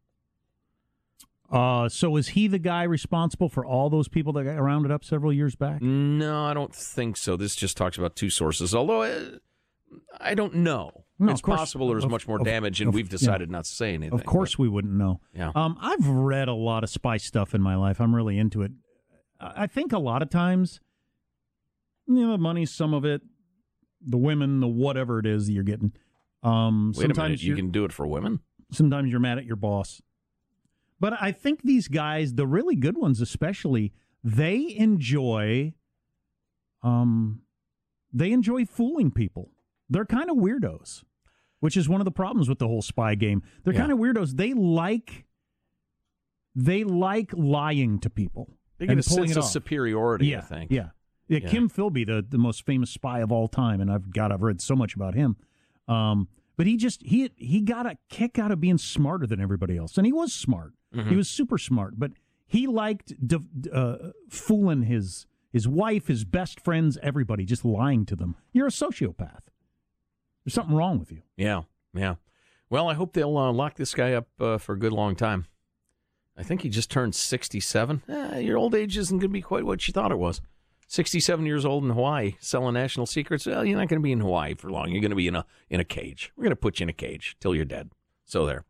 Uh, 1.51 1.89
so 1.89 2.15
is 2.15 2.29
he 2.29 2.47
the 2.47 2.57
guy 2.57 2.83
responsible 2.83 3.49
for 3.49 3.65
all 3.65 3.89
those 3.89 4.07
people 4.07 4.31
that 4.33 4.45
got 4.45 4.59
rounded 4.61 4.89
up 4.89 5.03
several 5.03 5.33
years 5.33 5.53
back? 5.55 5.81
No, 5.81 6.45
I 6.45 6.53
don't 6.53 6.73
think 6.73 7.17
so. 7.17 7.35
This 7.35 7.55
just 7.55 7.75
talks 7.75 7.97
about 7.97 8.15
two 8.15 8.29
sources, 8.29 8.73
although 8.73 9.01
uh, 9.01 9.37
I 10.19 10.33
don't 10.33 10.55
know. 10.55 11.03
No, 11.21 11.31
it's 11.31 11.41
course- 11.41 11.59
possible 11.59 11.87
there's 11.89 12.03
of- 12.03 12.11
much 12.11 12.27
more 12.27 12.39
of- 12.39 12.45
damage, 12.45 12.81
and 12.81 12.89
of- 12.89 12.93
we've 12.95 13.09
decided 13.09 13.49
not 13.49 13.65
to 13.65 13.69
say 13.69 13.93
anything. 13.93 14.13
Of 14.13 14.25
course, 14.25 14.57
we 14.57 14.67
wouldn't 14.67 14.93
know. 14.93 15.21
Yeah. 15.33 15.51
Um, 15.55 15.77
I've 15.79 16.07
read 16.07 16.47
a 16.47 16.53
lot 16.53 16.83
of 16.83 16.89
spy 16.89 17.17
stuff 17.17 17.53
in 17.55 17.61
my 17.61 17.75
life. 17.75 18.01
I'm 18.01 18.15
really 18.15 18.37
into 18.37 18.61
it. 18.63 18.71
I 19.39 19.67
think 19.67 19.91
a 19.93 19.99
lot 19.99 20.21
of 20.21 20.29
times, 20.29 20.79
you 22.07 22.15
know, 22.25 22.31
the 22.31 22.37
money, 22.37 22.65
some 22.65 22.93
of 22.93 23.05
it, 23.05 23.21
the 24.01 24.17
women, 24.17 24.59
the 24.59 24.67
whatever 24.67 25.19
it 25.19 25.25
is 25.25 25.47
that 25.47 25.53
you're 25.53 25.63
getting. 25.63 25.93
Um, 26.43 26.91
but- 26.91 26.97
Wait 26.99 27.05
a 27.05 27.07
minute, 27.07 27.15
sometimes 27.15 27.43
you 27.43 27.55
can 27.55 27.71
do 27.71 27.85
it 27.85 27.93
for 27.93 28.05
women? 28.07 28.39
sometimes 28.71 29.11
you're 29.11 29.19
mad 29.19 29.37
at 29.37 29.45
your 29.45 29.55
boss. 29.57 30.01
But 30.99 31.13
I 31.21 31.31
think 31.31 31.63
these 31.63 31.87
guys, 31.87 32.35
the 32.35 32.47
really 32.47 32.75
good 32.75 32.97
ones 32.97 33.19
especially, 33.21 33.91
they 34.23 34.75
enjoy 34.77 35.73
um 36.83 37.41
they 38.13 38.31
enjoy 38.31 38.65
fooling 38.65 39.11
people. 39.11 39.51
They're 39.89 40.05
kind 40.05 40.29
of 40.29 40.37
weirdos, 40.37 41.03
which 41.61 41.77
is 41.77 41.87
one 41.87 42.01
of 42.01 42.05
the 42.05 42.11
problems 42.11 42.49
with 42.49 42.59
the 42.59 42.67
whole 42.67 42.81
spy 42.81 43.15
game. 43.15 43.41
They're 43.63 43.73
Yeah. 43.73 43.79
kind 43.79 43.91
of 43.93 43.97
weirdos. 43.97 44.35
They 44.35 44.53
like 44.53 45.25
they 46.53 46.83
like 46.83 47.31
lying 47.33 47.97
to 47.99 48.09
people. 48.09 48.49
They 48.77 48.85
get 48.87 48.91
and 48.91 48.99
a 48.99 49.03
sense 49.03 49.37
of 49.37 49.45
superiority, 49.45 50.27
Yeah, 50.27 50.39
I 50.39 50.41
think. 50.41 50.71
Yeah. 50.71 50.89
yeah. 51.29 51.39
Yeah. 51.39 51.49
Kim 51.49 51.69
Philby, 51.69 52.05
the, 52.05 52.25
the 52.27 52.37
most 52.37 52.65
famous 52.65 52.89
spy 52.89 53.19
of 53.21 53.31
all 53.31 53.47
time, 53.47 53.79
and 53.79 53.89
I've 53.89 54.11
got 54.11 54.33
I've 54.33 54.41
read 54.41 54.59
so 54.59 54.75
much 54.75 54.95
about 54.95 55.15
him. 55.15 55.37
Um, 55.87 56.27
but 56.57 56.67
he 56.67 56.75
just 56.77 57.01
he 57.03 57.31
he 57.37 57.61
got 57.61 57.85
a 57.85 57.97
kick 58.09 58.37
out 58.37 58.51
of 58.51 58.59
being 58.59 58.77
smarter 58.77 59.25
than 59.25 59.39
everybody 59.39 59.77
else, 59.77 59.97
and 59.97 60.05
he 60.05 60.11
was 60.11 60.33
smart. 60.33 60.73
Mm-hmm. 60.93 61.09
He 61.09 61.15
was 61.15 61.29
super 61.29 61.57
smart, 61.57 61.97
but 61.97 62.11
he 62.45 62.67
liked 62.67 63.13
uh, 63.71 63.95
fooling 64.29 64.83
his 64.83 65.25
his 65.53 65.67
wife, 65.67 66.07
his 66.07 66.25
best 66.25 66.59
friends, 66.59 66.97
everybody, 67.01 67.45
just 67.45 67.63
lying 67.63 68.05
to 68.07 68.15
them. 68.15 68.35
You're 68.51 68.67
a 68.67 68.71
sociopath. 68.71 69.41
There's 70.43 70.53
something 70.53 70.75
wrong 70.75 70.99
with 70.99 71.11
you. 71.11 71.21
Yeah, 71.37 71.61
yeah. 71.93 72.15
Well, 72.69 72.89
I 72.89 72.93
hope 72.93 73.13
they'll 73.13 73.37
uh, 73.37 73.51
lock 73.51 73.75
this 73.75 73.93
guy 73.93 74.13
up 74.13 74.27
uh, 74.39 74.57
for 74.57 74.73
a 74.73 74.79
good 74.79 74.93
long 74.93 75.15
time. 75.15 75.45
I 76.37 76.43
think 76.43 76.61
he 76.61 76.69
just 76.69 76.89
turned 76.89 77.13
67. 77.13 78.03
Eh, 78.07 78.39
your 78.39 78.57
old 78.57 78.73
age 78.73 78.97
isn't 78.97 79.19
going 79.19 79.29
to 79.29 79.33
be 79.33 79.41
quite 79.41 79.65
what 79.65 79.87
you 79.87 79.91
thought 79.91 80.11
it 80.11 80.17
was. 80.17 80.41
67 80.87 81.45
years 81.45 81.65
old 81.65 81.83
in 81.83 81.91
Hawaii, 81.91 82.35
selling 82.39 82.73
national 82.73 83.05
secrets. 83.05 83.45
Well, 83.45 83.63
you're 83.63 83.77
not 83.77 83.87
going 83.87 84.01
to 84.01 84.03
be 84.03 84.11
in 84.11 84.19
Hawaii 84.19 84.55
for 84.55 84.69
long. 84.69 84.89
You're 84.89 85.01
going 85.01 85.11
to 85.11 85.15
be 85.15 85.27
in 85.27 85.35
a 85.35 85.45
in 85.69 85.79
a 85.79 85.85
cage. 85.85 86.31
We're 86.35 86.43
going 86.43 86.51
to 86.51 86.55
put 86.57 86.79
you 86.79 86.85
in 86.85 86.89
a 86.89 86.93
cage 86.93 87.37
till 87.39 87.55
you're 87.55 87.65
dead. 87.65 87.91
So 88.25 88.45
there. 88.45 88.65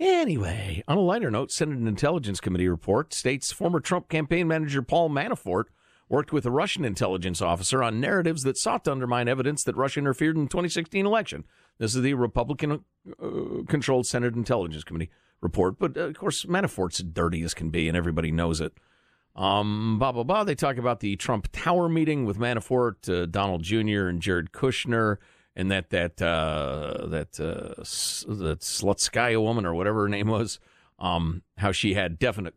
Anyway, 0.00 0.82
on 0.88 0.96
a 0.96 1.00
lighter 1.00 1.30
note, 1.30 1.52
Senate 1.52 1.86
Intelligence 1.86 2.40
Committee 2.40 2.68
report 2.68 3.14
states 3.14 3.52
former 3.52 3.78
Trump 3.78 4.08
campaign 4.08 4.48
manager 4.48 4.82
Paul 4.82 5.10
Manafort 5.10 5.66
worked 6.12 6.30
with 6.30 6.44
a 6.44 6.50
Russian 6.50 6.84
intelligence 6.84 7.40
officer 7.40 7.82
on 7.82 7.98
narratives 7.98 8.42
that 8.42 8.58
sought 8.58 8.84
to 8.84 8.92
undermine 8.92 9.28
evidence 9.28 9.64
that 9.64 9.74
Russia 9.74 9.98
interfered 9.98 10.36
in 10.36 10.44
the 10.44 10.50
2016 10.50 11.06
election. 11.06 11.44
This 11.78 11.96
is 11.96 12.02
the 12.02 12.12
Republican 12.12 12.84
uh, 13.20 13.28
controlled 13.66 14.06
Senate 14.06 14.34
Intelligence 14.34 14.84
Committee 14.84 15.10
report, 15.40 15.78
but 15.78 15.96
uh, 15.96 16.02
of 16.02 16.18
course, 16.18 16.44
Manafort's 16.44 17.02
dirty 17.02 17.42
as 17.42 17.54
can 17.54 17.70
be, 17.70 17.88
and 17.88 17.96
everybody 17.96 18.30
knows 18.30 18.60
it. 18.60 18.74
Um, 19.34 19.98
blah 19.98 20.12
blah 20.12 20.22
blah. 20.22 20.44
They 20.44 20.54
talk 20.54 20.76
about 20.76 21.00
the 21.00 21.16
Trump 21.16 21.48
Tower 21.50 21.88
meeting 21.88 22.26
with 22.26 22.36
Manafort, 22.36 23.08
uh, 23.08 23.24
Donald 23.24 23.62
Jr. 23.62 24.06
and 24.06 24.20
Jared 24.20 24.52
Kushner, 24.52 25.16
and 25.56 25.70
that 25.70 25.88
that 25.88 26.20
uh, 26.20 27.06
that 27.06 27.40
uh, 27.40 27.80
that 28.34 28.60
Slutskaya 28.60 29.40
woman 29.40 29.64
or 29.64 29.74
whatever 29.74 30.02
her 30.02 30.08
name 30.10 30.28
was. 30.28 30.60
Um, 30.98 31.42
how 31.56 31.72
she 31.72 31.94
had 31.94 32.18
definite 32.18 32.54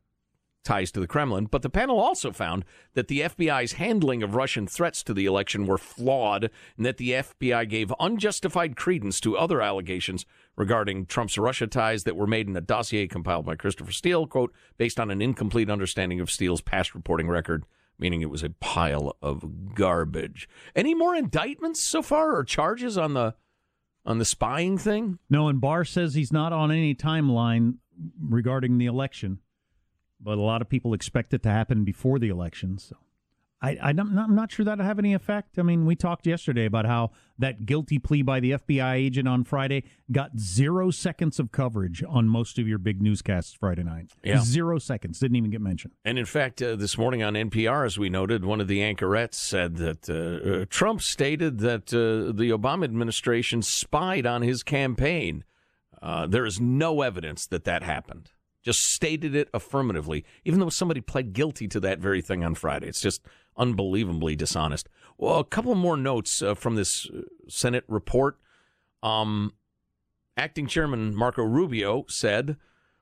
ties 0.66 0.92
to 0.92 1.00
the 1.00 1.08
Kremlin. 1.08 1.46
But 1.46 1.62
the 1.62 1.70
panel 1.70 2.00
also 2.00 2.32
found 2.32 2.66
that 2.94 3.08
the 3.08 3.22
FBI's 3.22 3.74
handling 3.74 4.22
of 4.24 4.36
Russian 4.36 4.68
threats 4.68 5.04
to 5.04 5.14
the 5.14 5.26
election 5.26 5.66
were 5.66 5.78
flawed, 5.78 6.50
and 6.76 6.86
that 6.86 6.98
the 6.98 7.12
FBI 7.12 7.70
gave 7.70 7.94
unjustified 8.00 8.76
credence 8.76 9.22
to 9.22 9.38
other 9.38 9.62
allegations 9.62 10.26
regarding 10.58 11.06
Trump's 11.06 11.38
Russia 11.38 11.68
ties 11.68 12.04
that 12.04 12.16
were 12.16 12.28
made 12.28 12.48
in 12.48 12.58
a 12.58 12.62
dossier 12.62 13.08
compiled 13.08 13.46
by 13.46 13.56
Christopher 13.56 13.92
Steele, 13.92 14.28
quote, 14.28 14.54
based 14.78 15.00
on 15.00 15.12
an 15.12 15.22
incomplete 15.22 15.70
understanding 15.70 16.20
of 16.20 16.32
Steele's 16.32 16.62
past 16.62 16.96
reporting 16.96 17.28
record, 17.28 17.64
meaning 18.00 18.22
it 18.22 18.30
was 18.30 18.44
a 18.44 18.50
pile 18.50 19.16
of 19.22 19.76
garbage. 19.76 20.50
Any 20.76 20.94
more 20.94 21.16
indictments 21.16 21.82
so 21.82 22.02
far 22.02 22.36
or 22.36 22.44
charges 22.44 22.98
on 22.98 23.14
the 23.14 23.36
on 24.06 24.20
the 24.20 24.26
spying 24.26 24.78
thing? 24.78 25.20
No, 25.30 25.48
and 25.48 25.60
Barr 25.60 25.84
says 25.84 26.14
he's 26.14 26.32
not 26.32 26.54
on 26.54 26.72
any 26.72 26.94
timeline 26.94 27.78
regarding 28.22 28.78
the 28.78 28.86
election, 28.86 29.40
but 30.26 30.38
a 30.38 30.42
lot 30.42 30.62
of 30.62 30.68
people 30.68 30.94
expect 30.94 31.34
it 31.34 31.42
to 31.44 31.50
happen 31.50 31.84
before 31.86 32.20
the 32.20 32.28
election. 32.30 32.78
So 32.80 32.98
I, 33.62 33.78
I 33.82 33.94
don't- 33.94 34.18
I'm 34.18 34.36
not 34.36 34.52
sure 34.52 34.66
that'll 34.66 34.84
have 34.84 35.00
any 35.00 35.14
effect. 35.14 35.58
I 35.58 35.62
mean, 35.64 35.86
we 35.86 35.96
talked 35.96 36.28
yesterday 36.28 36.66
about 36.66 36.86
how 36.86 37.12
that 37.40 37.66
guilty 37.66 38.00
plea 38.00 38.22
by 38.22 38.40
the 38.42 38.52
FBI 38.52 38.96
agent 38.96 39.28
on 39.28 39.44
Friday 39.44 39.84
got 40.12 40.38
zero 40.38 40.92
seconds 40.92 41.40
of 41.40 41.52
coverage 41.52 42.04
on 42.08 42.28
most 42.28 42.60
of 42.60 42.68
your 42.68 42.78
big 42.78 43.02
newscasts 43.02 43.54
Friday 43.54 43.84
night. 43.84 44.12
Yeah. 44.24 44.40
Zero 44.42 44.78
seconds. 44.78 45.20
Didn't 45.20 45.38
even 45.38 45.52
get 45.52 45.62
mentioned. 45.62 45.94
And 46.04 46.20
in 46.20 46.26
fact, 46.26 46.62
uh, 46.62 46.76
this 46.76 46.98
morning 46.98 47.24
on 47.24 47.34
NPR, 47.36 47.86
as 47.86 47.98
we 47.98 48.10
noted, 48.10 48.44
one 48.44 48.60
of 48.62 48.68
the 48.68 48.82
anchorettes 48.84 49.38
said 49.38 49.78
that 49.78 50.10
uh, 50.10 50.14
uh, 50.62 50.66
Trump 50.70 51.02
stated 51.02 51.60
that 51.60 51.94
uh, 51.94 52.34
the 52.36 52.50
Obama 52.50 52.84
administration 52.84 53.62
spied 53.62 54.26
on 54.26 54.42
his 54.42 54.64
campaign. 54.64 55.44
Uh, 56.02 56.28
there 56.28 56.46
is 56.46 56.60
no 56.60 57.02
evidence 57.02 57.48
that 57.48 57.64
that 57.64 57.82
happened. 57.84 58.32
Just 58.66 58.80
stated 58.80 59.36
it 59.36 59.48
affirmatively, 59.54 60.26
even 60.44 60.60
though 60.60 60.70
somebody 60.70 61.00
pled 61.00 61.34
guilty 61.34 61.68
to 61.68 61.80
that 61.82 62.00
very 62.00 62.22
thing 62.22 62.44
on 62.44 62.56
Friday. 62.56 62.88
It's 62.88 63.00
just 63.00 63.22
unbelievably 63.56 64.36
dishonest. 64.36 64.90
Well, 65.18 65.40
a 65.40 65.46
couple 65.46 65.76
more 65.76 65.96
notes 65.96 66.42
uh, 66.42 66.56
from 66.56 66.76
this 66.76 67.08
uh, 67.10 67.22
Senate 67.48 67.86
report. 67.88 68.40
Um, 69.04 69.54
Acting 70.36 70.68
Chairman 70.68 71.16
Marco 71.16 71.44
Rubio 71.44 72.06
said, 72.10 72.58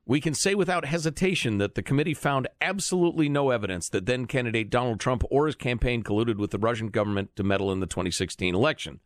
We 0.06 0.20
can 0.20 0.34
say 0.34 0.54
without 0.54 0.86
hesitation 0.86 1.58
that 1.60 1.76
the 1.76 1.82
committee 1.82 2.14
found 2.14 2.48
absolutely 2.62 3.30
no 3.30 3.50
evidence 3.50 3.88
that 3.90 4.06
then 4.06 4.26
candidate 4.26 4.70
Donald 4.70 5.00
Trump 5.00 5.24
or 5.32 5.48
his 5.48 5.56
campaign 5.56 6.04
colluded 6.04 6.36
with 6.36 6.52
the 6.52 6.60
Russian 6.60 6.90
government 6.90 7.36
to 7.38 7.44
meddle 7.44 7.72
in 7.72 7.80
the 7.80 7.88
2016 7.88 8.54
election. 8.54 9.00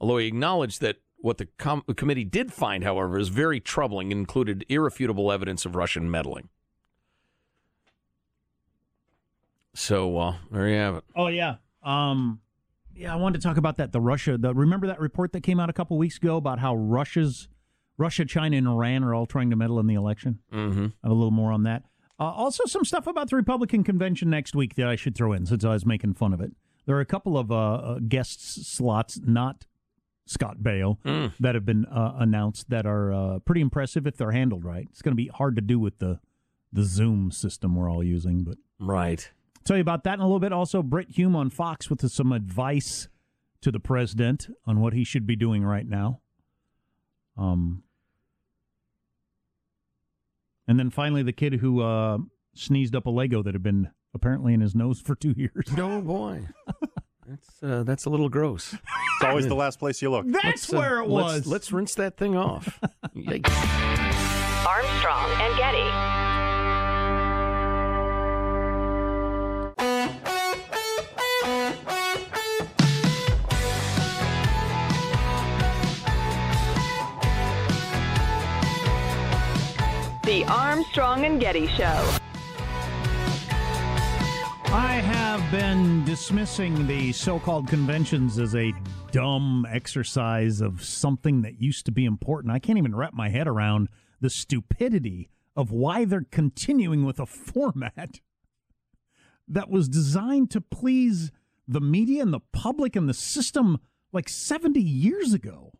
Although 0.00 0.18
he 0.18 0.26
acknowledged 0.26 0.80
that 0.80 0.96
what 1.22 1.38
the, 1.38 1.46
com- 1.58 1.84
the 1.86 1.94
committee 1.94 2.24
did 2.24 2.52
find, 2.52 2.84
however, 2.84 3.18
is 3.18 3.28
very 3.28 3.60
troubling 3.60 4.12
and 4.12 4.20
included 4.20 4.64
irrefutable 4.68 5.30
evidence 5.30 5.64
of 5.64 5.76
Russian 5.76 6.10
meddling. 6.10 6.48
So 9.74 10.18
uh, 10.18 10.34
there 10.50 10.68
you 10.68 10.76
have 10.76 10.96
it. 10.96 11.04
Oh 11.14 11.28
yeah. 11.28 11.56
Um 11.82 12.40
yeah, 12.94 13.14
I 13.14 13.16
wanted 13.16 13.40
to 13.40 13.46
talk 13.46 13.56
about 13.56 13.76
that. 13.76 13.92
The 13.92 14.00
Russia 14.00 14.36
the 14.36 14.52
remember 14.52 14.88
that 14.88 15.00
report 15.00 15.32
that 15.32 15.42
came 15.42 15.60
out 15.60 15.70
a 15.70 15.72
couple 15.72 15.96
weeks 15.96 16.16
ago 16.16 16.36
about 16.36 16.58
how 16.58 16.74
Russia's 16.74 17.48
Russia, 17.96 18.24
China, 18.24 18.56
and 18.56 18.66
Iran 18.66 19.04
are 19.04 19.14
all 19.14 19.26
trying 19.26 19.50
to 19.50 19.56
meddle 19.56 19.78
in 19.78 19.86
the 19.86 19.94
election. 19.94 20.40
Mm-hmm. 20.52 20.86
I 20.86 21.06
have 21.06 21.12
a 21.12 21.14
little 21.14 21.30
more 21.30 21.52
on 21.52 21.64
that. 21.64 21.84
Uh, 22.18 22.24
also, 22.24 22.64
some 22.64 22.84
stuff 22.84 23.06
about 23.06 23.30
the 23.30 23.36
Republican 23.36 23.84
convention 23.84 24.28
next 24.30 24.54
week 24.54 24.74
that 24.74 24.86
I 24.86 24.96
should 24.96 25.14
throw 25.14 25.32
in 25.32 25.46
since 25.46 25.64
I 25.64 25.72
was 25.72 25.86
making 25.86 26.14
fun 26.14 26.32
of 26.32 26.40
it. 26.40 26.52
There 26.86 26.96
are 26.96 27.00
a 27.00 27.06
couple 27.06 27.38
of 27.38 27.52
uh, 27.52 27.54
uh, 27.54 27.98
guest 28.06 28.66
slots, 28.66 29.20
not 29.24 29.66
Scott 30.30 30.58
Baio, 30.62 30.96
Mm. 31.04 31.32
that 31.40 31.56
have 31.56 31.64
been 31.66 31.84
uh, 31.86 32.14
announced 32.20 32.70
that 32.70 32.86
are 32.86 33.12
uh, 33.12 33.38
pretty 33.40 33.60
impressive 33.60 34.06
if 34.06 34.16
they're 34.16 34.30
handled 34.30 34.64
right. 34.64 34.86
It's 34.90 35.02
going 35.02 35.10
to 35.12 35.16
be 35.16 35.26
hard 35.26 35.56
to 35.56 35.62
do 35.62 35.78
with 35.80 35.98
the 35.98 36.20
the 36.72 36.84
Zoom 36.84 37.32
system 37.32 37.74
we're 37.74 37.90
all 37.90 38.04
using, 38.04 38.44
but 38.44 38.56
Right. 38.78 39.28
tell 39.64 39.76
you 39.76 39.80
about 39.80 40.04
that 40.04 40.14
in 40.14 40.20
a 40.20 40.24
little 40.24 40.38
bit. 40.38 40.52
Also, 40.52 40.84
Brit 40.84 41.10
Hume 41.10 41.34
on 41.34 41.50
Fox 41.50 41.90
with 41.90 42.08
some 42.08 42.30
advice 42.30 43.08
to 43.62 43.72
the 43.72 43.80
president 43.80 44.48
on 44.66 44.80
what 44.80 44.92
he 44.92 45.02
should 45.02 45.26
be 45.26 45.34
doing 45.34 45.64
right 45.64 45.86
now. 45.86 46.20
Um, 47.36 47.82
and 50.68 50.78
then 50.78 50.90
finally, 50.90 51.24
the 51.24 51.32
kid 51.32 51.54
who 51.54 51.80
uh, 51.82 52.18
sneezed 52.54 52.94
up 52.94 53.06
a 53.06 53.10
Lego 53.10 53.42
that 53.42 53.54
had 53.54 53.62
been 53.64 53.90
apparently 54.14 54.54
in 54.54 54.60
his 54.60 54.74
nose 54.76 55.00
for 55.00 55.16
two 55.16 55.34
years. 55.36 55.66
Oh 55.76 56.00
boy, 56.00 56.46
that's 57.30 57.62
uh, 57.62 57.82
that's 57.84 58.04
a 58.06 58.10
little 58.10 58.28
gross. 58.28 58.76
It's 59.20 59.28
always 59.28 59.46
the 59.46 59.54
last 59.54 59.78
place 59.78 60.00
you 60.00 60.10
look. 60.10 60.24
That's 60.26 60.44
Let's, 60.44 60.72
uh, 60.72 60.78
where 60.78 61.00
it 61.02 61.08
let's- 61.08 61.34
was. 61.40 61.46
Let's, 61.46 61.72
rinse 61.72 61.94
that 61.96 62.16
thing 62.16 62.36
off. 62.36 62.80
Yikes. 63.14 63.50
Armstrong 64.66 65.30
and 65.42 65.56
Getty. 65.58 65.90
The 80.24 80.44
Armstrong 80.48 81.24
and 81.26 81.40
Getty 81.40 81.66
Show. 81.66 82.10
I 84.72 85.00
have 85.00 85.50
been 85.50 86.04
dismissing 86.04 86.86
the 86.86 87.10
so 87.10 87.40
called 87.40 87.66
conventions 87.66 88.38
as 88.38 88.54
a 88.54 88.72
dumb 89.10 89.66
exercise 89.68 90.60
of 90.60 90.84
something 90.84 91.42
that 91.42 91.60
used 91.60 91.86
to 91.86 91.92
be 91.92 92.04
important. 92.04 92.54
I 92.54 92.60
can't 92.60 92.78
even 92.78 92.94
wrap 92.94 93.12
my 93.12 93.30
head 93.30 93.48
around 93.48 93.88
the 94.20 94.30
stupidity 94.30 95.28
of 95.56 95.72
why 95.72 96.04
they're 96.04 96.24
continuing 96.30 97.04
with 97.04 97.18
a 97.18 97.26
format 97.26 98.20
that 99.48 99.68
was 99.68 99.88
designed 99.88 100.52
to 100.52 100.60
please 100.60 101.32
the 101.66 101.80
media 101.80 102.22
and 102.22 102.32
the 102.32 102.40
public 102.52 102.94
and 102.94 103.08
the 103.08 103.14
system 103.14 103.78
like 104.12 104.28
70 104.28 104.80
years 104.80 105.34
ago. 105.34 105.72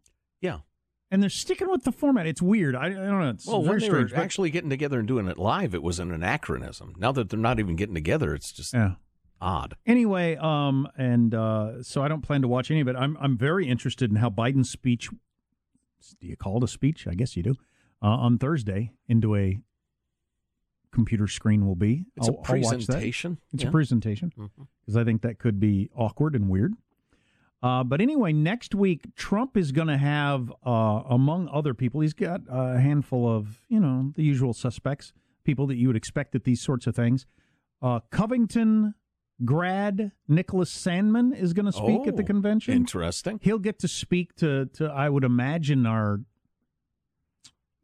And 1.11 1.21
they're 1.23 1.31
sticking 1.31 1.69
with 1.69 1.83
the 1.83 1.91
format. 1.93 2.27
It's 2.27 2.41
weird. 2.41 2.77
I, 2.77 2.87
I 2.87 2.91
don't 2.91 3.21
know. 3.21 3.31
It's 3.31 3.47
Well, 3.47 3.65
when 3.65 3.79
they 3.81 3.91
were 3.91 4.05
but- 4.07 4.17
actually 4.17 4.51
getting 4.51 4.71
together 4.71 4.99
and 5.01 5.09
doing 5.09 5.27
it 5.27 5.39
live, 5.39 5.75
it 5.75 5.83
was 5.83 5.99
an 5.99 6.13
anachronism. 6.13 6.95
Now 6.99 7.11
that 7.13 7.31
they're 7.31 7.39
not 7.39 7.59
even 7.59 7.75
getting 7.77 7.95
together, 7.97 8.33
it's 8.35 8.53
just 8.53 8.73
yeah. 8.73 8.93
odd. 9.41 9.75
Anyway, 9.87 10.37
um, 10.37 10.87
and 10.97 11.35
uh, 11.35 11.83
so 11.83 12.03
I 12.03 12.09
don't 12.09 12.23
plan 12.23 12.43
to 12.43 12.49
watch 12.49 12.71
any 12.71 12.81
of 12.81 12.87
it. 12.89 12.95
I'm 12.95 13.17
I'm 13.21 13.37
very 13.37 13.67
interested 13.67 14.11
in 14.11 14.17
how 14.17 14.31
Biden's 14.31 14.71
speech. 14.71 15.09
Do 16.21 16.27
you 16.29 16.37
call 16.37 16.59
it 16.59 16.65
a 16.65 16.69
speech? 16.69 17.07
I 17.09 17.15
guess 17.15 17.37
you 17.37 17.43
do. 17.43 17.57
Uh, 18.03 18.07
on 18.07 18.39
Thursday, 18.39 18.93
into 19.09 19.35
a 19.37 19.59
computer 20.93 21.27
screen 21.27 21.67
will 21.67 21.75
be. 21.77 22.07
It's 22.17 22.29
I'll- 22.29 22.35
a 22.37 22.39
I'll 22.39 22.61
watch 22.61 22.63
that. 22.63 22.87
presentation. 22.87 23.39
It's 23.53 23.65
Yeah. 23.65 23.69
a 23.69 23.73
presentation 23.73 24.33
because 24.87 24.97
I 24.97 25.03
think 25.05 25.23
that 25.23 25.39
could 25.41 25.59
be 25.59 25.91
awkward 25.97 26.37
and 26.37 26.49
weird. 26.49 26.75
Uh, 27.63 27.85
but 27.85 28.01
anyway, 28.01 28.33
next 28.33 28.75
week 28.75 29.15
Trump 29.17 29.57
is 29.57 29.71
going 29.71 29.89
to 29.89 29.99
have, 29.99 30.51
uh, 30.65 31.03
among 31.11 31.49
other 31.53 31.75
people, 31.75 32.01
he's 32.01 32.15
got 32.15 32.41
a 32.49 32.81
handful 32.81 33.29
of 33.29 33.61
you 33.69 33.79
know 33.79 34.13
the 34.17 34.23
usual 34.23 34.53
suspects, 34.55 35.13
people 35.45 35.67
that 35.67 35.77
you 35.77 35.87
would 35.89 35.97
expect 35.97 36.35
at 36.35 36.45
these 36.45 36.61
sorts 36.61 36.87
of 36.87 36.97
things. 36.97 37.27
Uh, 37.83 38.01
Covington 38.11 38.95
grad 39.45 40.13
Nicholas 40.29 40.71
Sandmann 40.71 41.35
is 41.35 41.53
going 41.55 41.67
to 41.67 41.73
speak 41.73 42.07
at 42.07 42.17
the 42.17 42.23
Oh, 42.23 42.27
convention. 42.27 42.75
Interesting. 42.75 43.41
He'll 43.43 43.59
get 43.59 43.79
to 43.81 43.89
speak 43.89 44.35
to, 44.37 44.67
to 44.75 44.87
I 44.87 45.09
would 45.09 45.25
imagine 45.25 45.87
our, 45.87 46.21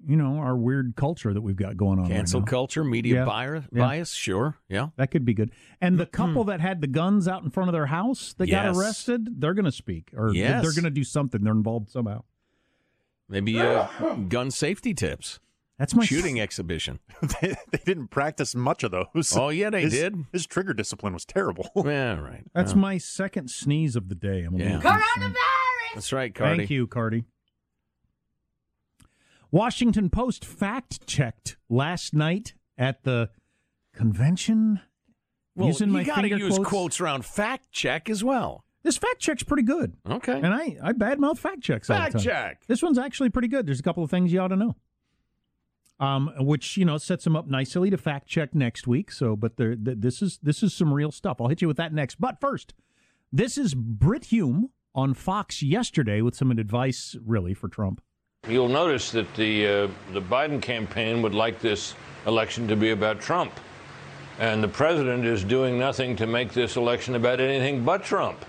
you 0.05 0.17
know, 0.17 0.39
our 0.39 0.57
weird 0.57 0.95
culture 0.97 1.33
that 1.33 1.41
we've 1.41 1.57
got 1.57 1.77
going 1.77 1.99
on. 1.99 2.05
right 2.07 2.13
Cancel 2.15 2.41
now. 2.41 2.47
culture, 2.47 2.85
media 2.85 3.15
Yeah. 3.21 3.25
bias, 3.25 3.65
Yeah. 3.73 3.81
bias, 3.81 4.13
sure. 4.13 4.57
Yeah. 4.69 4.89
That 4.97 5.11
could 5.11 5.25
be 5.25 5.33
good. 5.35 5.51
And 5.81 5.99
the 5.99 6.07
couple 6.07 6.45
that 6.45 6.61
had 6.61 6.81
the 6.81 6.87
guns 6.87 7.27
out 7.27 7.43
in 7.43 7.51
front 7.51 7.69
of 7.69 7.73
their 7.73 7.87
house 7.87 8.35
that 8.35 8.47
got 8.49 8.77
arrested, 8.77 9.41
they're 9.41 9.55
going 9.55 9.65
to 9.65 9.73
speak 9.73 10.11
or 10.15 10.27
they're- 10.33 10.35
Yes. 10.43 10.63
they're 10.63 10.73
going 10.75 10.85
to 10.85 10.91
do 10.91 11.05
something. 11.05 11.43
They're 11.43 11.53
involved 11.53 11.91
somehow. 11.91 12.25
Maybe 13.29 13.59
uh, 13.61 13.87
gun 14.29 14.51
safety 14.51 14.95
tips. 14.95 15.41
That's 15.79 15.95
my 15.95 16.05
Shooting 16.05 16.41
exhibition. 16.41 17.01
they, 17.43 17.55
they 17.71 17.81
didn't 17.85 18.09
practice 18.09 18.55
much 18.55 18.83
of 18.85 18.93
those. 18.93 19.37
Oh, 19.37 19.49
yeah, 19.51 19.69
they 19.71 19.83
His- 19.83 19.93
did. 19.93 20.25
His 20.33 20.47
trigger 20.47 20.73
discipline 20.73 21.13
was 21.13 21.25
terrible. 21.25 21.69
Yeah, 21.85 22.19
right. 22.21 22.45
That's 22.55 22.73
Yeah. 22.73 22.79
my 22.79 22.99
second 22.99 23.51
sneeze 23.51 23.97
of 23.97 24.09
the 24.09 24.15
day. 24.15 24.45
I'm 24.45 24.55
a 24.55 24.59
Yeah. 24.59 24.77
little 24.77 24.93
concerned. 24.93 25.37
That's 25.95 26.13
right, 26.13 26.35
Cardi. 26.35 26.59
Thank 26.59 26.71
you, 26.71 26.87
Cardi. 26.87 27.25
Washington 29.51 30.11
Post 30.11 30.45
fact 30.45 31.07
checked 31.07 31.57
last 31.69 32.15
night 32.15 32.55
at 32.77 33.05
the 33.05 33.31
convention. 33.95 34.81
Well, 35.55 35.69
using 35.69 35.93
you 35.95 36.05
got 36.05 36.21
to 36.23 36.29
use 36.29 36.57
quotes. 36.57 36.69
quotes 36.69 37.01
around 37.01 37.25
fact 37.25 37.71
check 37.71 38.11
as 38.11 38.23
well. 38.23 38.65
This 38.83 38.99
fact 38.99 39.21
check's 39.21 39.43
pretty 39.43 39.65
good. 39.65 39.95
Okay. 40.09 40.35
And 40.35 40.49
I, 40.49 40.77
I 40.83 40.93
badmouth 40.93 41.39
fact 41.39 41.61
checks 41.63 41.89
Fact 41.89 42.21
check. 42.21 42.67
This 42.69 42.83
one's 42.83 42.99
actually 42.99 43.31
pretty 43.31 43.49
good. 43.49 43.67
There's 43.67 43.81
a 43.81 43.83
couple 43.83 44.05
of 44.05 44.11
things 44.11 44.33
you 44.33 44.41
ought 44.41 44.49
to 44.49 44.57
know. 44.57 44.77
Um, 45.99 46.31
which 46.41 46.77
you 46.77 46.85
know 46.85 46.99
sets 46.99 47.25
them 47.25 47.35
up 47.37 47.47
nicely 47.47 47.89
to 47.89 47.97
fact 47.97 48.29
check 48.29 48.55
next 48.55 48.87
week. 48.87 49.11
So, 49.11 49.35
but 49.35 49.57
there, 49.57 49.75
th- 49.75 49.97
this 50.01 50.21
is 50.21 50.39
this 50.43 50.63
is 50.63 50.75
some 50.75 50.93
real 50.93 51.11
stuff. 51.11 51.41
I'll 51.41 51.49
hit 51.49 51.63
you 51.63 51.69
with 51.69 51.79
that 51.79 51.95
next. 51.95 52.21
But 52.21 52.39
first, 52.39 52.75
this 53.33 53.57
is 53.57 53.75
Brit 53.75 54.27
Hume 54.27 54.69
on 54.95 55.15
Fox 55.15 55.63
yesterday 55.63 56.21
with 56.21 56.35
some 56.35 56.51
advice, 56.51 57.17
really, 57.25 57.55
for 57.55 57.69
Trump. 57.69 58.03
You'll 58.49 58.69
notice 58.69 59.11
that 59.11 59.33
the 59.35 59.67
uh, 59.67 59.89
the 60.13 60.23
Biden 60.23 60.63
campaign 60.63 61.21
would 61.23 61.35
like 61.35 61.61
this 61.61 61.95
election 62.27 62.69
to 62.69 62.77
be 62.77 62.91
about 62.91 63.21
Trump, 63.21 63.53
and 64.39 64.63
the 64.63 64.69
president 64.69 65.25
is 65.25 65.43
doing 65.43 65.79
nothing 65.79 66.15
to 66.17 66.27
make 66.27 66.53
this 66.53 66.77
election 66.77 67.17
about 67.17 67.41
anything 67.41 67.85
but 67.85 68.05
Trump. 68.05 68.45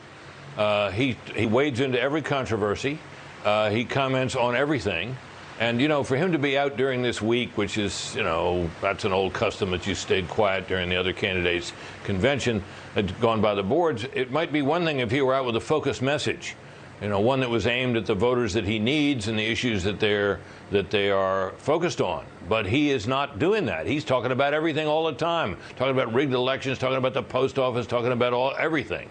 Uh, 0.55 0.91
he 0.91 1.17
he 1.33 1.47
wades 1.47 1.79
into 1.79 1.99
every 1.99 2.21
controversy. 2.21 2.99
Uh, 3.43 3.69
he 3.69 3.85
comments 3.85 4.35
on 4.35 4.55
everything. 4.55 5.15
And, 5.59 5.81
you 5.81 5.87
know, 5.87 6.03
for 6.03 6.15
him 6.15 6.31
to 6.33 6.37
be 6.37 6.55
out 6.55 6.77
during 6.77 7.01
this 7.01 7.19
week, 7.19 7.57
which 7.57 7.79
is, 7.79 8.15
you 8.15 8.21
know, 8.21 8.69
that's 8.79 9.05
an 9.05 9.11
old 9.11 9.33
custom 9.33 9.71
that 9.71 9.87
you 9.87 9.95
stayed 9.95 10.27
quiet 10.27 10.67
during 10.67 10.87
the 10.87 10.95
other 10.95 11.13
candidates' 11.13 11.73
convention 12.03 12.63
had 12.93 13.19
gone 13.19 13.41
by 13.41 13.55
the 13.55 13.63
boards, 13.63 14.05
it 14.13 14.31
might 14.31 14.53
be 14.53 14.61
one 14.61 14.85
thing 14.85 14.99
if 14.99 15.09
he 15.09 15.21
were 15.21 15.33
out 15.33 15.45
with 15.45 15.55
a 15.55 15.61
focused 15.61 16.03
message. 16.03 16.55
You 17.01 17.09
know, 17.09 17.19
one 17.19 17.39
that 17.41 17.49
was 17.49 17.67
aimed 17.67 17.95
at 17.95 18.07
the 18.07 18.15
voters 18.15 18.53
that 18.53 18.65
he 18.65 18.79
needs 18.79 19.27
and 19.27 19.37
the 19.37 19.45
issues 19.45 19.83
that 19.83 19.99
they're 19.99 20.39
that 20.71 20.89
they 20.89 21.11
are 21.11 21.51
focused 21.57 22.01
on. 22.01 22.25
But 22.49 22.65
he 22.65 22.89
is 22.89 23.07
not 23.07 23.39
doing 23.39 23.65
that. 23.65 23.85
He's 23.85 24.03
talking 24.03 24.31
about 24.31 24.53
everything 24.53 24.87
all 24.87 25.05
the 25.05 25.13
time. 25.13 25.57
Talking 25.75 25.93
about 25.93 26.13
rigged 26.13 26.33
elections, 26.33 26.77
talking 26.77 26.97
about 26.97 27.13
the 27.13 27.23
post 27.23 27.59
office, 27.59 27.85
talking 27.85 28.11
about 28.11 28.33
all 28.33 28.53
everything. 28.57 29.09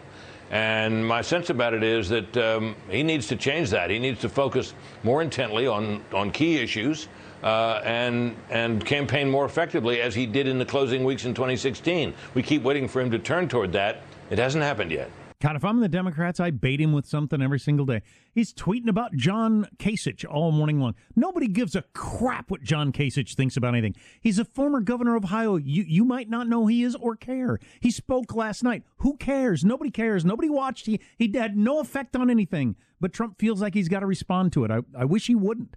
And 0.51 1.07
my 1.07 1.23
sense 1.23 1.51
about 1.51 1.75
it 1.75 1.83
is 1.83 2.09
that 2.09 2.37
um, 2.37 2.77
he 2.89 3.03
needs 3.03 3.27
to 3.29 3.37
change 3.37 3.71
that. 3.71 3.91
He 3.91 3.99
needs 3.99 4.21
to 4.21 4.29
focus 4.29 4.75
more 5.03 5.23
intently 5.23 5.67
on, 5.67 6.05
on 6.13 6.31
key 6.31 6.59
issues 6.59 7.09
uh, 7.43 7.81
and, 7.85 8.37
and 8.51 8.85
campaign 8.85 9.31
more 9.31 9.45
effectively 9.45 10.01
as 10.01 10.15
he 10.15 10.27
did 10.27 10.47
in 10.47 10.59
the 10.59 10.65
closing 10.65 11.05
weeks 11.05 11.25
in 11.25 11.35
2016. 11.35 12.15
We 12.35 12.43
keep 12.43 12.63
waiting 12.63 12.87
for 12.87 13.01
him 13.01 13.11
to 13.11 13.19
turn 13.19 13.49
toward 13.49 13.73
that. 13.73 14.03
It 14.31 14.39
hasn't 14.39 14.63
happened 14.63 14.93
yet. 14.93 15.11
God, 15.41 15.55
if 15.55 15.65
I'm 15.65 15.81
the 15.81 15.89
Democrats, 15.89 16.41
I 16.41 16.51
bait 16.51 16.81
him 16.81 16.93
with 16.93 17.07
something 17.07 17.43
every 17.43 17.59
single 17.59 17.85
day. 17.85 18.01
He's 18.33 18.55
tweeting 18.55 18.89
about 18.89 19.15
John 19.15 19.69
Kasich 19.77 20.25
all 20.29 20.51
morning 20.51 20.81
long. 20.81 20.95
Nobody 21.15 21.47
gives 21.47 21.77
a 21.77 21.83
crap 21.93 22.51
what 22.51 22.63
John 22.63 22.91
Kasich 22.91 23.35
thinks 23.35 23.57
about 23.57 23.75
anything. 23.75 23.97
He's 24.21 24.39
a 24.39 24.47
former 24.47 24.81
governor 24.81 25.15
of 25.15 25.25
Ohio. 25.25 25.57
You 25.57 25.85
you 25.87 26.05
might 26.07 26.31
not 26.31 26.49
know 26.49 26.67
he 26.67 26.83
is 26.83 26.95
or 26.95 27.17
care. 27.17 27.59
He 27.81 27.91
spoke 27.91 28.35
last 28.35 28.63
night. 28.63 28.85
Who 28.99 29.17
cares? 29.19 29.63
Nobody 29.63 29.91
cares. 29.91 30.25
Nobody 30.25 30.49
watched. 30.49 30.87
He 30.87 31.01
he 31.19 31.31
had 31.35 31.57
no 31.57 31.81
effect 31.81 32.17
on 32.17 32.31
anything. 32.31 32.77
But 32.99 33.13
Trump 33.13 33.39
feels 33.39 33.61
like 33.61 33.75
he's 33.75 33.89
got 33.89 34.01
to 34.01 34.07
respond 34.07 34.55
to 34.55 34.65
it. 34.65 34.71
I, 34.71 34.81
I 34.97 35.05
wish 35.05 35.27
he 35.27 35.35
wouldn't. 35.35 35.77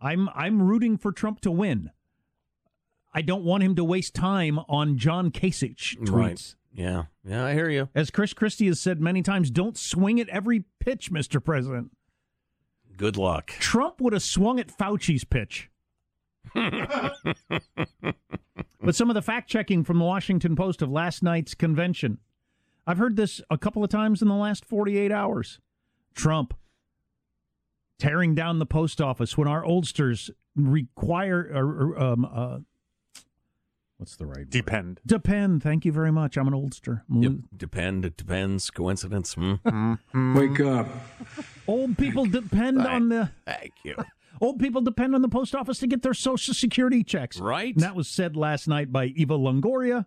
I'm 0.00 0.28
I'm 0.30 0.60
rooting 0.62 0.98
for 0.98 1.12
Trump 1.12 1.40
to 1.42 1.50
win. 1.52 1.90
I 3.14 3.22
don't 3.22 3.44
want 3.44 3.62
him 3.62 3.76
to 3.76 3.84
waste 3.84 4.14
time 4.14 4.58
on 4.68 4.98
John 4.98 5.30
Kasich 5.30 5.96
tweets. 5.98 6.10
Right. 6.10 6.54
Yeah. 6.74 7.04
Yeah, 7.24 7.44
I 7.44 7.54
hear 7.54 7.70
you. 7.70 7.88
As 7.94 8.10
Chris 8.10 8.34
Christie 8.34 8.66
has 8.66 8.80
said 8.80 9.00
many 9.00 9.22
times, 9.22 9.50
don't 9.50 9.78
swing 9.78 10.20
at 10.20 10.28
every 10.28 10.64
pitch, 10.80 11.12
Mr. 11.12 11.42
President. 11.42 11.92
Good 12.96 13.16
luck. 13.16 13.52
Trump 13.60 14.00
would 14.00 14.12
have 14.12 14.22
swung 14.22 14.58
at 14.58 14.70
Fauci's 14.76 15.24
pitch. 15.24 15.70
but 16.54 17.24
some 18.92 19.08
of 19.10 19.14
the 19.14 19.22
fact 19.22 19.48
checking 19.48 19.84
from 19.84 19.98
the 19.98 20.04
Washington 20.04 20.56
Post 20.56 20.82
of 20.82 20.90
last 20.90 21.22
night's 21.22 21.54
convention. 21.54 22.18
I've 22.86 22.98
heard 22.98 23.16
this 23.16 23.40
a 23.48 23.56
couple 23.56 23.82
of 23.82 23.90
times 23.90 24.20
in 24.20 24.28
the 24.28 24.34
last 24.34 24.64
48 24.64 25.10
hours. 25.10 25.60
Trump 26.14 26.54
tearing 27.98 28.34
down 28.34 28.58
the 28.58 28.66
post 28.66 29.00
office 29.00 29.38
when 29.38 29.48
our 29.48 29.64
oldsters 29.64 30.30
require 30.54 31.50
or, 31.54 31.98
um, 31.98 32.24
uh, 32.24 32.58
what's 33.98 34.16
the 34.16 34.26
right 34.26 34.38
word? 34.38 34.50
Depend. 34.50 35.00
Depend. 35.06 35.62
Thank 35.62 35.84
you 35.84 35.92
very 35.92 36.12
much. 36.12 36.36
I'm 36.36 36.46
an 36.48 36.54
oldster. 36.54 37.02
I'm 37.10 37.22
Yep. 37.22 37.32
lo- 37.32 37.38
Depend. 37.56 38.04
It 38.04 38.16
depends. 38.16 38.70
Coincidence. 38.70 39.34
Hmm? 39.34 39.94
Wake 40.34 40.60
up. 40.60 40.88
Old 41.66 41.96
people 41.98 42.26
depend 42.26 42.80
on 42.86 43.08
the 43.08 43.30
Thank 43.46 43.72
you. 43.84 43.96
old 44.40 44.58
people 44.58 44.80
depend 44.82 45.14
on 45.14 45.22
the 45.22 45.28
post 45.28 45.54
office 45.54 45.78
to 45.78 45.86
get 45.86 46.02
their 46.02 46.14
social 46.14 46.54
security 46.54 47.02
checks. 47.04 47.38
Right. 47.38 47.74
And 47.74 47.82
that 47.82 47.94
was 47.96 48.08
said 48.08 48.36
last 48.36 48.68
night 48.68 48.92
by 48.92 49.06
Eva 49.06 49.34
Longoria. 49.38 50.06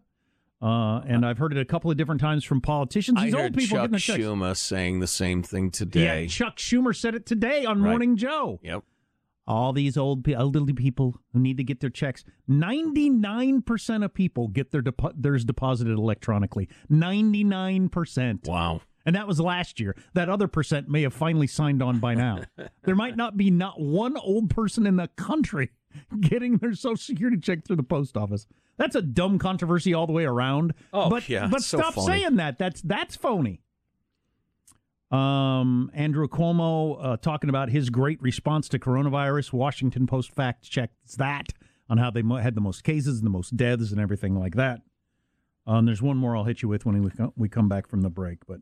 Uh, 0.60 1.02
and 1.06 1.24
I've 1.24 1.38
heard 1.38 1.52
it 1.54 1.60
a 1.60 1.66
couple 1.66 1.92
of 1.92 1.98
different 1.98 2.20
times 2.20 2.44
from 2.44 2.62
politicians. 2.62 3.20
I 3.22 3.26
These 3.26 3.34
old 3.36 3.44
heard 3.44 3.54
people 3.54 3.78
Chuck 3.78 3.84
getting 3.84 3.92
their 3.92 4.00
checks. 4.00 4.24
Schumer 4.24 4.58
saying 4.58 5.00
the 5.02 5.06
same 5.08 5.44
thing 5.44 5.70
today. 5.70 6.04
Yeah, 6.04 6.14
today. 6.16 6.28
Chuck 6.30 6.58
Schumer 6.58 6.96
said 6.96 7.14
it 7.14 7.28
today 7.28 7.64
on 7.64 7.80
Right. 7.84 7.90
Morning 7.92 8.18
Joe. 8.18 8.60
Yep. 8.64 8.84
All 9.48 9.72
these 9.72 9.96
old 9.98 10.28
elderly 10.28 10.74
people 10.74 11.16
who 11.32 11.40
need 11.40 11.58
to 11.58 11.64
get 11.64 11.80
their 11.80 11.90
checks. 11.90 12.24
Ninety-nine 12.48 13.62
percent 13.62 14.04
of 14.04 14.14
people 14.14 14.48
get 14.50 14.72
their 14.72 14.82
depo- 14.82 15.14
theirs 15.16 15.46
deposited 15.46 15.98
electronically. 15.98 16.68
Ninety-nine 16.90 17.90
percent. 17.90 18.48
Wow. 18.48 18.82
And 19.06 19.16
that 19.16 19.26
was 19.26 19.40
last 19.40 19.80
year. 19.80 19.96
That 20.16 20.28
other 20.28 20.50
percent 20.50 20.90
may 20.90 21.04
have 21.04 21.14
finally 21.14 21.48
signed 21.48 21.82
on 21.82 22.00
by 22.00 22.14
now. 22.14 22.42
there 22.84 22.96
might 22.96 23.16
not 23.16 23.38
be 23.38 23.50
not 23.50 23.80
one 23.80 24.18
old 24.18 24.50
person 24.50 24.86
in 24.86 24.98
the 24.98 25.08
country 25.08 25.72
getting 26.20 26.58
their 26.58 26.74
social 26.74 26.98
security 26.98 27.38
check 27.38 27.66
through 27.66 27.78
the 27.78 27.84
post 27.84 28.18
office. 28.18 28.48
That's 28.78 28.96
a 28.96 29.02
dumb 29.02 29.40
controversy 29.40 29.94
all 29.94 30.08
the 30.08 30.14
way 30.14 30.26
around. 30.26 30.74
Oh, 30.94 31.10
but, 31.10 31.30
yeah, 31.30 31.48
But 31.48 31.64
so 31.64 31.80
stop 31.80 31.98
saying 32.00 32.36
that. 32.36 32.60
That's 32.60 32.82
that's 32.82 33.16
phony. 33.16 33.62
Um, 35.10 35.90
Andrew 35.94 36.28
Cuomo 36.28 36.98
uh, 37.02 37.18
talking 37.18 37.50
about 37.50 37.70
his 37.70 37.90
great 37.90 38.22
response 38.22 38.68
to 38.70 38.80
coronavirus. 38.80 39.54
Washington 39.54 40.06
Post 40.06 40.32
fact 40.32 40.64
checks 40.70 41.16
that 41.18 41.48
on 41.90 41.98
how 41.98 42.12
they 42.12 42.22
mo- 42.22 42.36
had 42.38 42.56
the 42.56 42.62
most 42.62 42.84
cases 42.84 43.18
and 43.20 43.26
the 43.26 43.30
most 43.32 43.56
deaths 43.56 43.92
and 43.92 44.02
everything 44.02 44.36
like 44.38 44.56
that. 44.56 44.82
Um, 45.66 45.86
there's 45.86 46.02
one 46.02 46.18
more 46.18 46.36
I'll 46.36 46.44
hit 46.44 46.62
you 46.62 46.68
with 46.68 46.86
when 46.86 47.02
we 47.02 47.10
co- 47.10 47.34
we 47.38 47.48
come 47.50 47.70
back 47.70 47.88
from 47.88 48.02
the 48.02 48.10
break, 48.10 48.46
but 48.46 48.60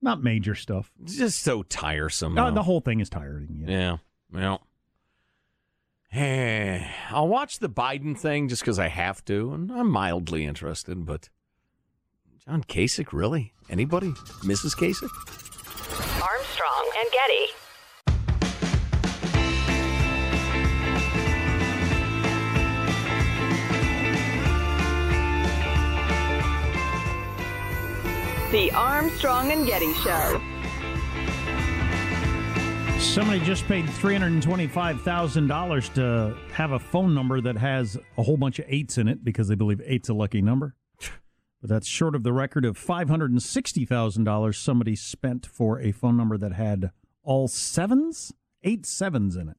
not 0.00 0.22
major 0.22 0.54
stuff. 0.54 0.90
It's 1.02 1.16
just 1.16 1.42
so 1.42 1.62
tiresome. 1.62 2.38
Uh, 2.38 2.50
the 2.50 2.62
whole 2.62 2.80
thing 2.80 3.00
is 3.00 3.10
tiring. 3.10 3.64
Yeah. 3.66 3.70
Yeah. 3.70 3.96
Well. 4.32 4.66
Hey, 6.08 6.88
I'll 7.10 7.28
watch 7.28 7.60
the 7.60 7.68
Biden 7.68 8.18
thing 8.18 8.48
just 8.48 8.62
because 8.62 8.78
I 8.80 8.88
have 8.88 9.24
to, 9.26 9.52
and 9.52 9.70
I'm 9.70 9.88
mildly 9.88 10.44
interested. 10.44 11.06
But 11.06 11.28
John 12.46 12.64
Kasich, 12.64 13.12
really? 13.12 13.52
Anybody? 13.68 14.10
Mrs. 14.42 14.74
Kasich? 14.74 15.10
Armstrong 16.22 16.90
and 16.98 17.10
Getty. 17.12 17.46
The 28.50 28.72
Armstrong 28.72 29.52
and 29.52 29.64
Getty 29.66 29.92
Show. 29.94 30.40
Somebody 32.98 33.40
just 33.40 33.66
paid 33.66 33.88
three 33.88 34.14
hundred 34.14 34.32
and 34.32 34.42
twenty-five 34.42 35.02
thousand 35.02 35.46
dollars 35.46 35.88
to 35.90 36.36
have 36.52 36.72
a 36.72 36.78
phone 36.78 37.14
number 37.14 37.40
that 37.40 37.56
has 37.56 37.96
a 38.18 38.22
whole 38.22 38.36
bunch 38.36 38.58
of 38.58 38.64
eights 38.68 38.98
in 38.98 39.08
it 39.08 39.22
because 39.24 39.46
they 39.46 39.54
believe 39.54 39.80
eight's 39.84 40.08
a 40.08 40.14
lucky 40.14 40.42
number. 40.42 40.74
But 41.60 41.68
that's 41.68 41.86
short 41.86 42.14
of 42.14 42.22
the 42.22 42.32
record 42.32 42.64
of 42.64 42.76
five 42.78 43.08
hundred 43.10 43.30
and 43.32 43.42
sixty 43.42 43.84
thousand 43.84 44.24
dollars 44.24 44.56
somebody 44.58 44.96
spent 44.96 45.44
for 45.46 45.78
a 45.80 45.92
phone 45.92 46.16
number 46.16 46.38
that 46.38 46.52
had 46.52 46.90
all 47.22 47.48
sevens, 47.48 48.32
eight 48.62 48.86
sevens 48.86 49.36
in 49.36 49.48
it, 49.50 49.58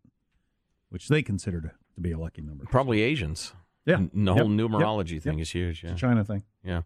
which 0.90 1.08
they 1.10 1.22
considered 1.22 1.72
to 1.96 2.02
be 2.02 2.12
a 2.12 2.18
lucky 2.18 2.42
number. 2.42 2.66
Probably 2.66 3.02
Asians. 3.02 3.54
Yeah, 3.86 3.98
And 3.98 4.10
the 4.28 4.34
Yep. 4.34 4.42
whole 4.44 4.52
Yep. 4.52 4.70
numerology 4.72 5.22
thing 5.22 5.34
Yep. 5.40 5.42
is 5.44 5.52
huge. 5.52 5.84
Yeah. 5.84 5.92
It's 5.92 5.98
a 6.00 6.02
China 6.02 6.24
thing. 6.24 6.44
Yeah. 6.64 6.82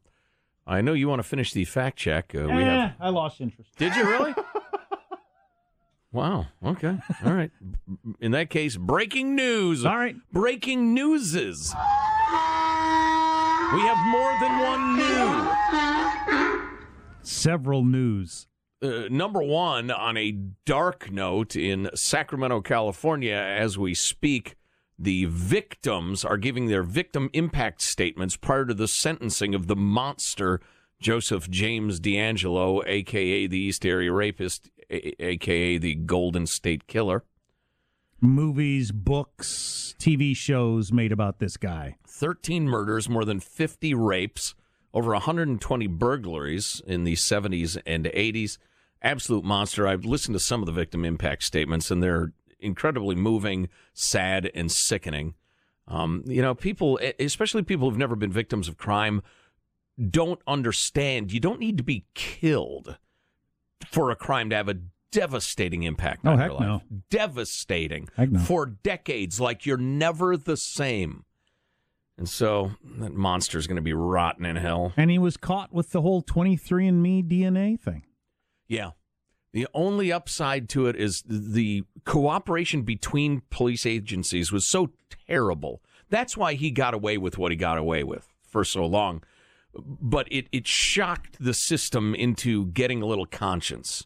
I 0.68 0.82
know 0.82 0.94
you 0.94 1.08
want 1.08 1.20
to 1.20 1.24
finish 1.28 1.54
the 1.54 1.64
fact 1.66 1.98
check. 1.98 2.34
Uh, 2.36 2.48
we 2.48 2.64
Eh, 2.64 2.66
have. 2.66 2.96
I 3.00 3.10
lost 3.10 3.40
interest. 3.40 3.76
Did 3.78 3.96
you 3.96 4.04
really? 4.10 4.34
wow. 6.12 6.48
Okay. 6.64 6.98
All 7.26 7.34
right. 7.34 7.52
In 8.20 8.32
that 8.32 8.50
case, 8.50 8.78
breaking 8.78 9.36
news. 9.36 9.86
All 9.86 9.96
right. 9.98 10.16
Breaking 10.32 10.94
newses. 10.94 11.74
We 13.74 13.82
have 13.82 13.98
more 14.08 14.34
than 14.40 14.60
one 14.60 14.96
new. 14.98 15.52
Several 17.24 17.84
news. 17.84 18.48
Uh, 18.82 19.08
number 19.10 19.42
one, 19.42 19.90
on 19.92 20.16
a 20.18 20.32
dark 20.66 21.12
note, 21.12 21.56
in 21.56 21.90
Sacramento, 21.96 22.62
California, 22.62 23.34
as 23.34 23.78
we 23.78 23.94
speak, 23.94 24.56
the 25.00 25.26
victims 25.26 26.24
are 26.24 26.38
giving 26.38 26.68
their 26.68 26.84
victim 26.84 27.30
impact 27.34 27.82
statements 27.82 28.38
prior 28.38 28.66
to 28.66 28.74
the 28.74 28.88
sentencing 28.88 29.56
of 29.56 29.68
the 29.68 29.76
monster 29.76 30.62
Joseph 31.02 31.50
James 31.50 32.00
DeAngelo, 32.00 32.84
aka 32.86 33.48
the 33.48 33.58
East 33.60 33.86
Area 33.86 34.12
Rapist, 34.12 34.70
a- 34.90 35.24
aka 35.26 35.78
the 35.78 35.96
Golden 35.96 36.46
State 36.46 36.88
Killer. 36.88 37.24
Movies, 38.22 38.92
books, 38.92 39.94
TV 40.00 40.36
shows 40.36 40.92
made 40.92 41.12
about 41.12 41.40
this 41.40 41.58
guy. 41.58 41.98
13 42.08 42.68
murders, 42.68 43.10
more 43.10 43.26
than 43.26 43.40
50 43.40 43.94
rapes, 43.94 44.56
over 44.94 45.12
120 45.12 45.88
burglaries 45.88 46.82
in 46.88 47.04
the 47.04 47.14
70s 47.14 47.78
and 47.86 48.06
80s. 48.06 48.58
Absolute 49.02 49.44
monster. 49.44 49.86
I've 49.86 50.06
listened 50.06 50.36
to 50.36 50.40
some 50.40 50.62
of 50.62 50.66
the 50.66 50.72
victim 50.72 51.04
impact 51.04 51.44
statements, 51.44 51.92
and 51.92 52.02
they're 52.02 52.32
incredibly 52.60 53.16
moving, 53.16 53.70
sad, 53.94 54.50
and 54.56 54.72
sickening. 54.72 55.36
Um, 55.88 56.24
you 56.26 56.42
know, 56.42 56.56
people, 56.56 57.00
especially 57.20 57.64
people 57.64 57.90
who've 57.90 58.00
never 58.00 58.16
been 58.16 58.32
victims 58.32 58.68
of 58.68 58.78
crime, 58.78 59.22
don't 60.10 60.40
understand. 60.48 61.32
You 61.32 61.40
don't 61.40 61.60
need 61.60 61.78
to 61.78 61.84
be 61.84 62.06
killed 62.14 62.98
for 63.88 64.10
a 64.10 64.16
crime 64.16 64.50
to 64.50 64.56
have 64.56 64.70
a 64.70 64.78
devastating 65.16 65.84
impact 65.84 66.22
Oh, 66.26 66.32
on 66.32 66.38
heck 66.40 66.52
your 66.52 66.60
life. 66.60 66.82
no. 66.90 67.00
Devastating 67.10 68.10
Heck 68.16 68.30
no. 68.32 68.40
for 68.40 68.66
decades, 68.66 69.40
like 69.40 69.66
you're 69.66 69.78
never 69.78 70.38
the 70.38 70.58
same. 70.58 71.26
And 72.18 72.30
so 72.30 72.72
that 73.00 73.14
monster's 73.14 73.68
going 73.68 73.76
to 73.76 73.82
be 73.82 73.94
rotten 73.94 74.46
in 74.46 74.56
hell. 74.56 74.94
And 74.96 75.12
he 75.12 75.18
was 75.20 75.36
caught 75.38 75.74
with 75.74 75.92
the 75.92 76.02
whole 76.02 76.22
23andMe 76.24 77.28
DNA 77.30 77.80
thing. 77.80 78.04
Yeah. 78.68 78.92
The 79.52 79.68
only 79.74 80.12
upside 80.12 80.68
to 80.70 80.88
it 80.88 80.96
is 80.96 81.24
the 81.26 81.84
cooperation 82.06 82.84
between 82.84 83.42
police 83.50 83.86
agencies 83.86 84.52
was 84.52 84.66
so 84.70 84.92
terrible. 85.28 85.82
That's 86.10 86.38
why 86.38 86.54
he 86.54 86.72
got 86.72 86.94
away 86.94 87.18
with 87.18 87.38
what 87.38 87.52
he 87.52 87.58
got 87.58 87.78
away 87.78 88.04
with 88.04 88.28
for 88.48 88.64
so 88.64 88.86
long. 88.86 89.24
but 89.74 90.28
it 90.32 90.48
it 90.54 90.66
shocked 90.68 91.38
the 91.40 91.54
system 91.54 92.16
into 92.16 92.68
getting 92.68 93.02
a 93.02 93.06
little 93.06 93.26
conscience. 93.26 94.06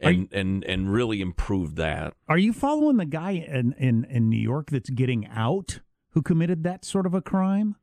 And, 0.00 0.28
and 0.32 0.62
and 0.64 0.92
really 0.92 1.20
improved 1.20 1.76
that. 1.76 2.14
Are 2.28 2.36
you 2.38 2.52
following 2.52 2.98
the 2.98 3.06
guy 3.06 3.30
in, 3.32 3.72
in, 3.78 4.04
in 4.04 4.28
New 4.28 4.40
York 4.40 4.68
that's 4.70 4.90
getting 4.90 5.26
out 5.28 5.80
who 6.10 6.20
committed 6.22 6.64
that 6.64 6.84
sort 6.84 7.06
of 7.06 7.14
a 7.14 7.22
crime? 7.22 7.76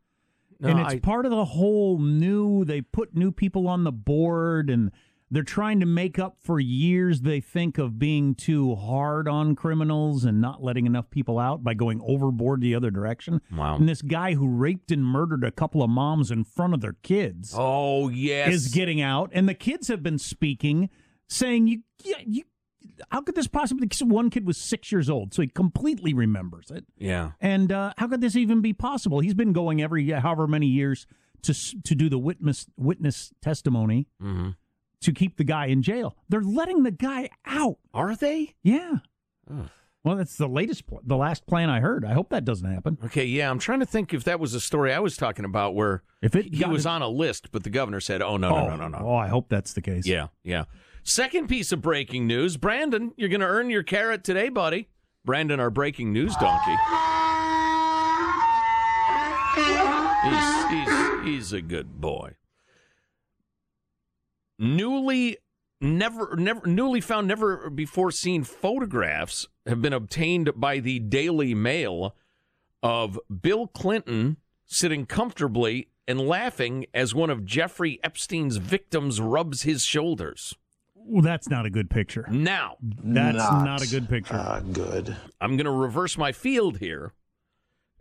No, 0.60 0.70
and 0.70 0.80
it's 0.80 0.94
I- 0.94 1.00
part 1.00 1.26
of 1.26 1.32
the 1.32 1.46
whole 1.46 1.98
new, 2.00 2.64
they 2.66 2.82
put 2.82 3.16
new 3.16 3.32
people 3.32 3.68
on 3.68 3.84
the 3.84 3.92
board 3.92 4.70
and 4.70 4.92
they're 5.32 5.42
trying 5.42 5.80
to 5.80 5.88
make 5.88 6.20
up 6.20 6.38
for 6.40 6.60
years 6.60 7.22
they 7.22 7.40
think 7.42 7.80
of 7.80 7.98
being 7.98 8.36
too 8.36 8.76
hard 8.76 9.28
on 9.28 9.56
criminals 9.56 10.24
and 10.26 10.40
not 10.40 10.62
letting 10.64 10.86
enough 10.86 11.10
people 11.10 11.40
out 11.40 11.64
by 11.64 11.74
going 11.74 12.00
overboard 12.06 12.62
the 12.62 12.76
other 12.76 12.92
direction. 12.92 13.42
Wow. 13.52 13.78
And 13.78 13.90
this 13.90 14.04
guy 14.04 14.36
who 14.36 14.48
raped 14.48 14.92
and 14.92 15.04
murdered 15.04 15.44
a 15.44 15.50
couple 15.52 15.82
of 15.82 15.90
moms 15.90 16.30
in 16.30 16.44
front 16.44 16.76
of 16.76 16.82
their 16.82 16.98
kids 17.02 17.56
Oh 17.58 18.10
yes, 18.10 18.54
is 18.54 18.68
getting 18.68 19.02
out, 19.02 19.32
and 19.34 19.50
the 19.50 19.56
kids 19.56 19.88
have 19.88 20.04
been 20.04 20.20
speaking, 20.20 20.92
saying, 21.28 21.68
"You, 21.68 21.82
yeah, 22.04 22.18
you, 22.26 22.44
how 23.12 23.22
could 23.22 23.36
this 23.36 23.48
possibly?" 23.48 23.88
One 24.02 24.30
kid 24.30 24.46
was 24.46 24.58
six 24.58 24.92
years 24.92 25.10
old, 25.10 25.34
so 25.34 25.42
he 25.42 25.48
completely 25.48 26.14
remembers 26.14 26.72
it. 26.72 26.86
yeah. 26.98 27.32
And 27.40 27.72
uh, 27.72 27.94
how 27.98 28.08
could 28.08 28.22
this 28.22 28.36
even 28.36 28.62
be 28.62 28.74
possible? 28.74 29.20
He's 29.20 29.34
been 29.34 29.54
going 29.54 29.82
every 29.82 30.10
however 30.12 30.48
many 30.48 30.68
years 30.68 31.08
to 31.44 31.54
to 31.84 31.96
do 31.96 32.10
the 32.10 32.18
witness 32.20 32.68
witness 32.78 33.34
testimony 33.42 34.08
hmm 34.20 34.52
to 35.02 35.12
keep 35.12 35.36
the 35.36 35.44
guy 35.44 35.66
in 35.66 35.82
jail. 35.82 36.16
They're 36.30 36.42
letting 36.42 36.84
the 36.84 36.92
guy 36.92 37.30
out. 37.46 37.78
Are 37.94 38.16
they? 38.16 38.56
Yeah. 38.64 39.00
Ugh. 39.52 39.70
Well, 40.04 40.16
that's 40.18 40.38
the 40.38 40.48
latest, 40.48 40.88
pl- 40.88 41.02
the 41.06 41.16
last 41.16 41.46
plan 41.46 41.70
I 41.70 41.80
heard. 41.80 42.04
I 42.06 42.14
hope 42.14 42.30
that 42.30 42.44
doesn't 42.44 42.70
happen. 42.70 42.98
Okay, 43.06 43.26
yeah. 43.26 43.50
I'm 43.50 43.60
trying 43.60 43.80
to 43.80 43.86
think 43.86 44.14
if 44.14 44.26
that 44.26 44.40
was 44.40 44.54
a 44.54 44.62
story 44.62 44.94
I 44.94 45.00
was 45.00 45.16
talking 45.16 45.46
about 45.46 45.76
where 45.76 46.04
If 46.22 46.36
it 46.36 46.54
he 46.54 46.64
was 46.66 46.86
on 46.86 47.02
a 47.02 47.08
list, 47.08 47.52
but 47.52 47.64
the 47.64 47.70
governor 47.70 48.00
said, 48.00 48.22
"Oh 48.22 48.38
no, 48.38 48.50
oh, 48.50 48.68
no, 48.68 48.76
no, 48.76 48.88
no, 48.88 49.00
no." 49.00 49.06
Oh, 49.06 49.16
I 49.16 49.28
hope 49.28 49.48
that's 49.50 49.74
the 49.74 49.82
case. 49.82 50.06
Yeah, 50.06 50.28
yeah. 50.44 50.66
Second 51.04 51.48
piece 51.48 51.74
of 51.74 51.82
breaking 51.82 52.28
news, 52.28 52.56
Brandon, 52.56 53.14
you're 53.18 53.30
going 53.30 53.42
to 53.42 53.48
earn 53.48 53.70
your 53.70 53.84
carrot 53.84 54.24
today, 54.24 54.48
buddy. 54.48 54.88
Brandon, 55.26 55.60
our 55.60 55.70
breaking 55.70 56.14
news 56.14 56.36
donkey. 56.38 56.76
He's 60.24 60.66
he's 60.70 61.24
he's 61.26 61.54
a 61.54 61.62
good 61.62 62.00
boy. 62.00 62.36
Newly 64.58 65.38
never 65.82 66.36
never 66.38 66.66
newly 66.66 67.02
found 67.02 67.28
never 67.28 67.70
before 67.70 68.12
seen 68.12 68.46
photographs 68.46 69.48
have 69.66 69.82
been 69.82 69.94
obtained 69.94 70.52
by 70.56 70.80
the 70.80 71.00
Daily 71.00 71.54
Mail 71.54 72.16
of 72.82 73.20
Bill 73.42 73.68
Clinton 73.68 74.38
sitting 74.66 75.06
comfortably 75.06 75.90
and 76.08 76.22
laughing 76.22 76.86
as 76.94 77.14
one 77.14 77.30
of 77.30 77.46
Jeffrey 77.46 78.00
Epstein's 78.04 78.58
victims 78.58 79.20
rubs 79.20 79.64
his 79.64 79.84
shoulders. 79.84 80.56
Well, 81.06 81.22
that's 81.22 81.50
not 81.50 81.66
a 81.66 81.70
good 81.70 81.90
picture. 81.90 82.26
Now, 82.30 82.78
That's 82.82 83.38
not, 83.38 83.82
a 83.82 83.88
good 83.88 84.08
picture. 84.10 84.64
good. 84.72 85.16
I'm 85.42 85.58
going 85.58 85.66
to 85.66 85.72
reverse 85.72 86.18
my 86.18 86.32
field 86.32 86.78
here. 86.78 87.14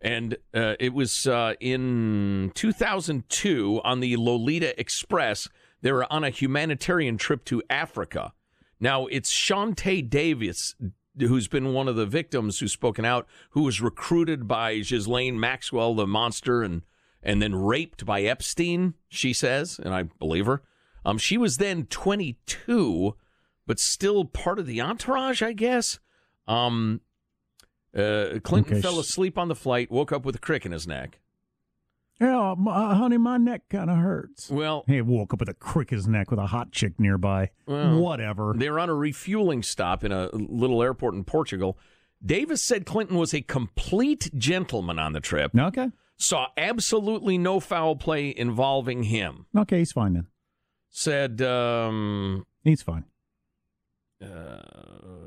And 0.01 0.37
uh, 0.53 0.75
it 0.81 0.93
was 0.93 1.27
uh, 1.27 1.55
in 1.61 2.51
2002 2.55 3.81
on 3.85 4.01
the 4.01 4.17
Lolita 4.17 4.79
Express. 4.81 5.49
They 5.81 5.93
were 5.93 6.11
on 6.13 6.25
a 6.25 6.31
humanitarian 6.31 7.19
trip 7.19 7.45
to 7.47 7.63
Africa. 7.71 8.33
Now, 8.81 9.07
it's 9.07 9.33
Chauntae 9.33 10.09
Davis, 10.09 10.75
who's 11.19 11.47
been 11.47 11.73
one 11.73 11.87
of 11.87 11.95
the 11.95 12.07
victims 12.07 12.59
who's 12.59 12.73
spoken 12.73 13.05
out, 13.05 13.29
who 13.51 13.63
was 13.63 13.81
recruited 13.81 14.49
by 14.49 14.81
Ghislaine 14.81 15.39
Maxwell, 15.39 15.95
the 15.95 16.07
monster, 16.07 16.63
and, 16.63 16.83
and 17.23 17.41
then 17.41 17.55
raped 17.55 18.05
by 18.05 18.23
Epstein, 18.23 18.95
she 19.09 19.33
says, 19.33 19.79
and 19.83 19.95
I 19.95 20.05
believe 20.05 20.47
her. 20.47 20.63
Um, 21.05 21.19
she 21.19 21.37
was 21.39 21.57
then 21.57 21.87
22, 21.87 23.17
but 23.67 23.79
still 23.81 24.25
part 24.25 24.59
of 24.59 24.67
the 24.67 24.81
entourage, 24.81 25.43
I 25.43 25.53
guess. 25.53 25.99
Um, 26.47 27.01
uh, 27.97 28.39
Clinton 28.43 28.75
Okay, 28.75 28.81
fell 28.83 28.99
asleep 29.01 29.37
on 29.39 29.49
the 29.49 29.55
flight, 29.55 29.91
woke 29.91 30.13
up 30.13 30.25
with 30.25 30.37
a 30.37 30.39
crick 30.41 30.65
in 30.65 30.73
his 30.73 30.87
neck. 30.87 31.19
Yeah, 32.21 32.53
uh, 32.53 32.95
honey, 32.95 33.19
my 33.19 33.37
neck 33.37 33.63
kind 33.69 33.91
of 33.91 33.97
hurts. 33.97 34.49
Well, 34.49 34.85
He 34.87 35.01
woke 35.01 35.33
up 35.35 35.41
with 35.41 35.49
a 35.49 35.55
crick 35.55 35.91
in 35.91 35.99
his 35.99 36.07
neck 36.07 36.31
with 36.31 36.39
a 36.39 36.47
hot 36.47 36.71
chick 36.71 36.93
nearby. 37.01 37.51
Well, 37.67 37.99
Whatever. 38.01 38.55
they 38.57 38.71
were 38.71 38.79
on 38.79 38.89
a 38.89 38.95
refueling 38.95 39.63
stop 39.65 40.05
in 40.05 40.13
a 40.13 40.29
little 40.33 40.83
airport 40.83 41.15
in 41.15 41.25
Portugal. 41.25 41.77
Davis 42.25 42.63
said 42.63 42.87
Clinton 42.87 43.17
was 43.17 43.35
a 43.35 43.41
complete 43.43 44.31
gentleman 44.39 45.01
on 45.01 45.13
the 45.15 45.21
trip, 45.21 45.51
Okay. 45.59 45.91
saw 46.17 46.47
absolutely 46.57 47.39
no 47.39 47.59
foul 47.59 47.97
play 47.97 48.33
involving 48.37 49.05
him. 49.05 49.47
Okay, 49.57 49.79
he's 49.79 49.91
fine 49.91 50.13
then. 50.13 50.27
Said 50.93 51.41
um, 51.41 52.47
He's 52.63 52.83
fine. 52.83 53.05
uh, 54.23 54.61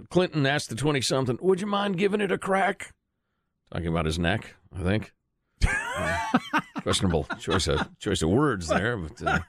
Clinton 0.09 0.45
asked 0.45 0.69
the 0.69 0.75
20 0.75 1.01
something, 1.01 1.37
Would 1.41 1.59
you 1.59 1.67
mind 1.67 1.97
giving 1.97 2.21
it 2.21 2.31
a 2.31 2.37
crack? 2.37 2.93
Talking 3.73 3.87
about 3.87 4.05
his 4.05 4.19
neck, 4.19 4.55
I 4.71 4.83
think. 4.83 5.11
Uh, 5.67 6.19
questionable 6.83 7.25
choice 7.39 7.67
of 7.67 7.97
choice 7.97 8.21
of 8.21 8.29
words 8.29 8.67
there, 8.67 8.95
but 8.95 9.23
uh, 9.25 9.39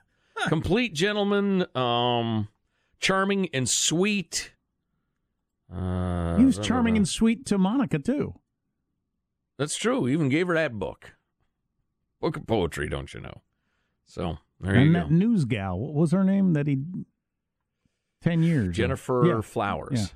complete 0.48 0.94
gentleman, 0.94 1.66
um, 1.76 2.48
charming 2.98 3.50
and 3.52 3.68
sweet. 3.68 4.52
Uh, 5.70 6.38
he 6.38 6.46
was 6.46 6.59
charming 6.59 6.96
and 6.96 7.07
sweet 7.07 7.44
to 7.44 7.59
Monica, 7.59 7.98
too. 7.98 8.35
That's 9.59 9.76
true. 9.76 10.07
He 10.07 10.14
even 10.14 10.31
gave 10.31 10.46
her 10.46 10.55
that 10.55 10.79
book, 10.79 11.16
book 12.20 12.38
of 12.38 12.46
poetry, 12.46 12.88
don't 12.88 13.12
you 13.12 13.20
know? 13.20 13.42
So 14.07 14.38
there 14.61 14.75
you 14.75 14.81
and 14.83 14.92
go, 14.95 15.01
that 15.01 15.11
news 15.11 15.45
gal, 15.45 15.79
what 15.79 15.95
was 15.95 16.12
her 16.12 16.25
name 16.25 16.53
that 16.55 16.66
he. 16.66 16.79
10 18.23 18.42
years. 18.42 18.77
Gennifer 18.77 19.27
Yeah. 19.27 19.40
Flowers. 19.40 20.01
Yeah. 20.01 20.07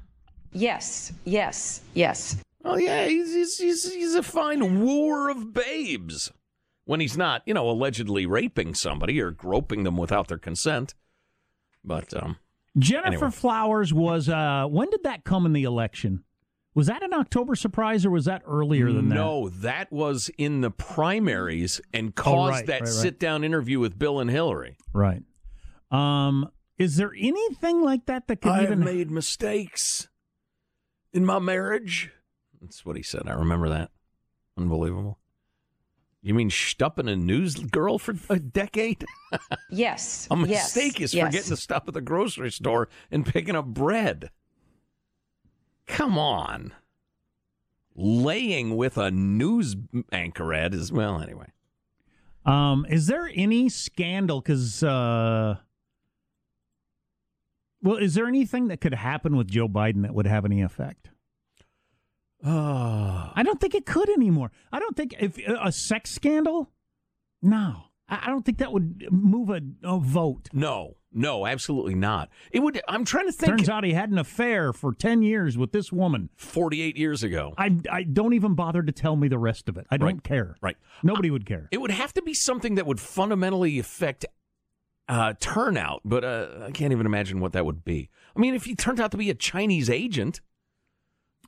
Yes, 0.52 1.12
yes, 1.24 1.80
yes. 1.94 2.36
Oh 2.64 2.76
yeah, 2.76 3.06
he's, 3.06 3.32
he's 3.32 3.56
he's 3.58 3.92
he's 3.92 4.14
a 4.16 4.22
fine 4.22 4.80
wooer 4.84 5.30
of 5.30 5.52
babes. 5.52 6.32
When 6.86 6.98
he's 6.98 7.16
not, 7.16 7.42
you 7.46 7.54
know, 7.54 7.70
allegedly 7.70 8.26
raping 8.26 8.74
somebody 8.74 9.20
or 9.20 9.30
groping 9.30 9.84
them 9.84 9.96
without 9.96 10.26
their 10.26 10.38
consent. 10.38 10.94
But 11.84 12.12
um, 12.20 12.36
Gennifer 12.76 13.06
Anyway. 13.06 13.30
Flowers 13.30 13.94
was. 13.94 14.28
uh 14.28 14.66
When 14.66 14.90
did 14.90 15.04
that 15.04 15.22
come 15.24 15.46
in 15.46 15.52
the 15.52 15.62
election? 15.62 16.24
Was 16.74 16.86
that 16.86 17.02
an 17.02 17.12
October 17.12 17.56
surprise 17.56 18.06
or 18.06 18.10
was 18.10 18.26
that 18.26 18.42
earlier 18.46 18.92
than 18.92 19.08
that? 19.08 19.14
no, 19.16 19.48
that 19.48 19.90
was 19.90 20.30
in 20.38 20.60
the 20.60 20.70
primaries 20.70 21.80
and 21.92 22.14
caused 22.14 22.36
Oh, 22.36 22.48
right, 22.48 22.66
that 22.66 22.72
right, 22.72 22.80
right. 22.82 22.88
sit-down 22.88 23.42
interview 23.42 23.80
with 23.80 23.98
Bill 23.98 24.20
and 24.20 24.30
Hillary. 24.30 24.76
Right. 24.92 25.22
Um, 25.90 26.48
is 26.78 26.96
there 26.96 27.12
anything 27.18 27.82
like 27.82 28.06
that 28.06 28.28
that 28.28 28.40
could 28.40 28.52
I 28.52 28.62
have 28.66 28.78
made 28.78 29.10
mistakes 29.10 30.08
in 31.12 31.26
my 31.26 31.38
marriage. 31.40 32.10
That's 32.60 32.84
what 32.86 32.96
he 32.96 33.02
said. 33.02 33.22
I 33.26 33.32
remember 33.32 33.68
that. 33.70 33.90
Unbelievable. 34.56 35.18
You 36.22 36.34
mean 36.34 36.50
stupping 36.50 37.08
a 37.08 37.16
news 37.16 37.54
girl 37.54 37.98
for 37.98 38.14
a 38.28 38.38
decade? 38.38 39.04
Yes. 39.70 40.28
A 40.30 40.36
yes, 40.46 40.76
mistake 40.76 41.00
is 41.00 41.14
yes. 41.14 41.26
forgetting 41.26 41.48
to 41.48 41.56
stop 41.56 41.88
at 41.88 41.94
the 41.94 42.02
grocery 42.02 42.50
store 42.52 42.88
and 43.10 43.24
picking 43.24 43.56
up 43.56 43.64
bread. 43.66 44.30
Come 45.90 46.18
on. 46.18 46.72
Laying 47.94 48.76
with 48.76 48.96
a 48.96 49.10
news 49.10 49.76
anchorette 50.12 50.72
is, 50.72 50.92
well, 50.92 51.20
anyway. 51.20 51.48
Um, 52.46 52.86
is 52.88 53.06
there 53.06 53.30
any 53.34 53.68
scandal? 53.68 54.40
Because, 54.40 54.82
uh, 54.82 55.56
well, 57.82 57.96
is 57.96 58.14
there 58.14 58.26
anything 58.26 58.68
that 58.68 58.80
could 58.80 58.94
happen 58.94 59.36
with 59.36 59.48
Joe 59.48 59.68
Biden 59.68 60.02
that 60.02 60.14
would 60.14 60.26
have 60.26 60.44
any 60.44 60.62
effect? 60.62 61.10
Oh. 62.44 63.32
I 63.34 63.42
don't 63.42 63.60
think 63.60 63.74
it 63.74 63.84
could 63.84 64.08
anymore. 64.08 64.50
I 64.72 64.78
don't 64.78 64.96
think 64.96 65.14
if 65.18 65.36
a 65.38 65.72
sex 65.72 66.10
scandal. 66.10 66.70
No, 67.42 67.84
I 68.10 68.20
I 68.24 68.26
don't 68.28 68.44
think 68.44 68.58
that 68.58 68.72
would 68.72 69.06
move 69.10 69.48
a, 69.50 69.60
a 69.82 69.98
vote. 69.98 70.48
No, 70.52 70.96
no, 71.12 71.46
absolutely 71.46 71.94
not. 71.94 72.28
It 72.50 72.60
would, 72.60 72.80
I'm 72.88 73.04
trying 73.04 73.26
to 73.26 73.32
think. 73.32 73.50
Turns 73.56 73.68
out 73.68 73.84
he 73.84 73.92
had 73.92 74.10
an 74.10 74.18
affair 74.18 74.72
for 74.72 74.92
ten 74.92 75.22
years 75.22 75.56
with 75.56 75.72
this 75.72 75.90
woman. 75.92 76.28
48 76.36 76.96
years 76.96 77.22
ago. 77.22 77.54
I, 77.56 77.76
I 77.90 78.02
don't 78.02 78.32
even 78.34 78.54
bother 78.54 78.82
to 78.82 78.92
tell 78.92 79.16
me 79.16 79.28
the 79.28 79.38
rest 79.38 79.68
of 79.68 79.76
it. 79.76 79.86
I 79.90 79.96
don't 79.96 80.06
Right. 80.08 80.22
care. 80.24 80.56
Right. 80.60 80.76
Nobody 81.02 81.30
would 81.30 81.46
care. 81.46 81.68
It 81.70 81.80
would 81.80 81.90
have 81.92 82.12
to 82.14 82.22
be 82.22 82.34
something 82.34 82.74
that 82.76 82.86
would 82.86 83.00
fundamentally 83.00 83.78
affect 83.78 84.26
uh, 85.08 85.34
turnout, 85.40 86.00
but 86.04 86.24
uh, 86.24 86.48
I 86.66 86.70
can't 86.70 86.92
even 86.92 87.06
imagine 87.06 87.40
what 87.40 87.52
that 87.54 87.64
would 87.66 87.84
be. 87.84 88.10
I 88.36 88.38
mean, 88.40 88.54
if 88.54 88.64
he 88.64 88.74
turned 88.76 89.00
out 89.00 89.10
to 89.12 89.16
be 89.16 89.28
a 89.30 89.34
Chinese 89.34 89.90
agent, 89.90 90.40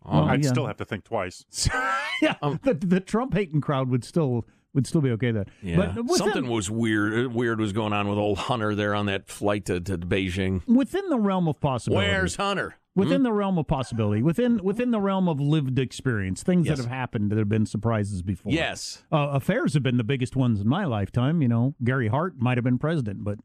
Well, 0.05 0.25
I'd 0.25 0.43
yeah. 0.43 0.51
still 0.51 0.67
have 0.67 0.79
to 0.79 0.85
think 0.85 1.05
twice. 1.05 1.45
yeah, 2.23 2.35
the, 2.43 2.75
the 2.75 2.99
Trump 2.99 3.35
hating 3.35 3.61
crowd 3.61 3.89
would 3.89 4.03
still 4.05 4.47
would 4.75 4.87
still 4.87 5.01
be 5.03 5.11
okay 5.11 5.31
then. 5.33 5.45
yeah, 5.63 5.93
But 5.95 6.09
something 6.17 6.49
was 6.49 6.71
weird. 6.71 7.27
uh, 7.27 7.29
Weird 7.29 7.61
was 7.61 7.73
going 7.73 7.93
on 7.93 8.09
with 8.09 8.19
old 8.19 8.39
Hunter 8.39 8.75
there 8.75 8.95
on 8.95 9.07
that 9.07 9.29
flight 9.29 9.67
to, 9.67 9.81
to 9.81 9.99
Beijing. 9.99 10.67
within 10.67 11.09
the 11.11 11.19
realm 11.19 11.47
of 11.49 11.61
possibility. 11.61 12.07
Where's 12.09 12.37
Hunter? 12.37 12.77
Within 12.95 13.23
the 13.23 13.33
realm 13.33 13.57
of 13.57 13.67
possibility, 13.67 14.23
within 14.23 14.63
within 14.63 14.91
the 14.91 15.01
realm 15.01 15.27
of 15.27 15.41
lived 15.41 15.79
experience, 15.79 16.43
things 16.43 16.67
Yes. 16.67 16.77
that 16.77 16.83
have 16.85 16.93
happened 16.93 17.31
that 17.31 17.39
have 17.39 17.49
been 17.49 17.65
surprises 17.65 18.21
before. 18.23 18.53
Yes. 18.53 19.03
uh, 19.11 19.29
affairs 19.33 19.73
have 19.73 19.83
been 19.83 19.97
the 19.97 20.05
biggest 20.05 20.37
ones 20.37 20.61
in 20.61 20.69
my 20.69 20.85
lifetime. 20.85 21.41
You 21.41 21.49
know, 21.49 21.75
Gary 21.83 22.09
Hart 22.09 22.35
might 22.39 22.59
have 22.59 22.65
been 22.65 22.77
president, 22.79 23.25
but 23.25 23.39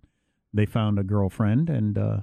they 0.53 0.65
found 0.65 0.99
a 0.99 1.03
girlfriend, 1.03 1.69
and 1.69 1.97
uh, 1.97 2.17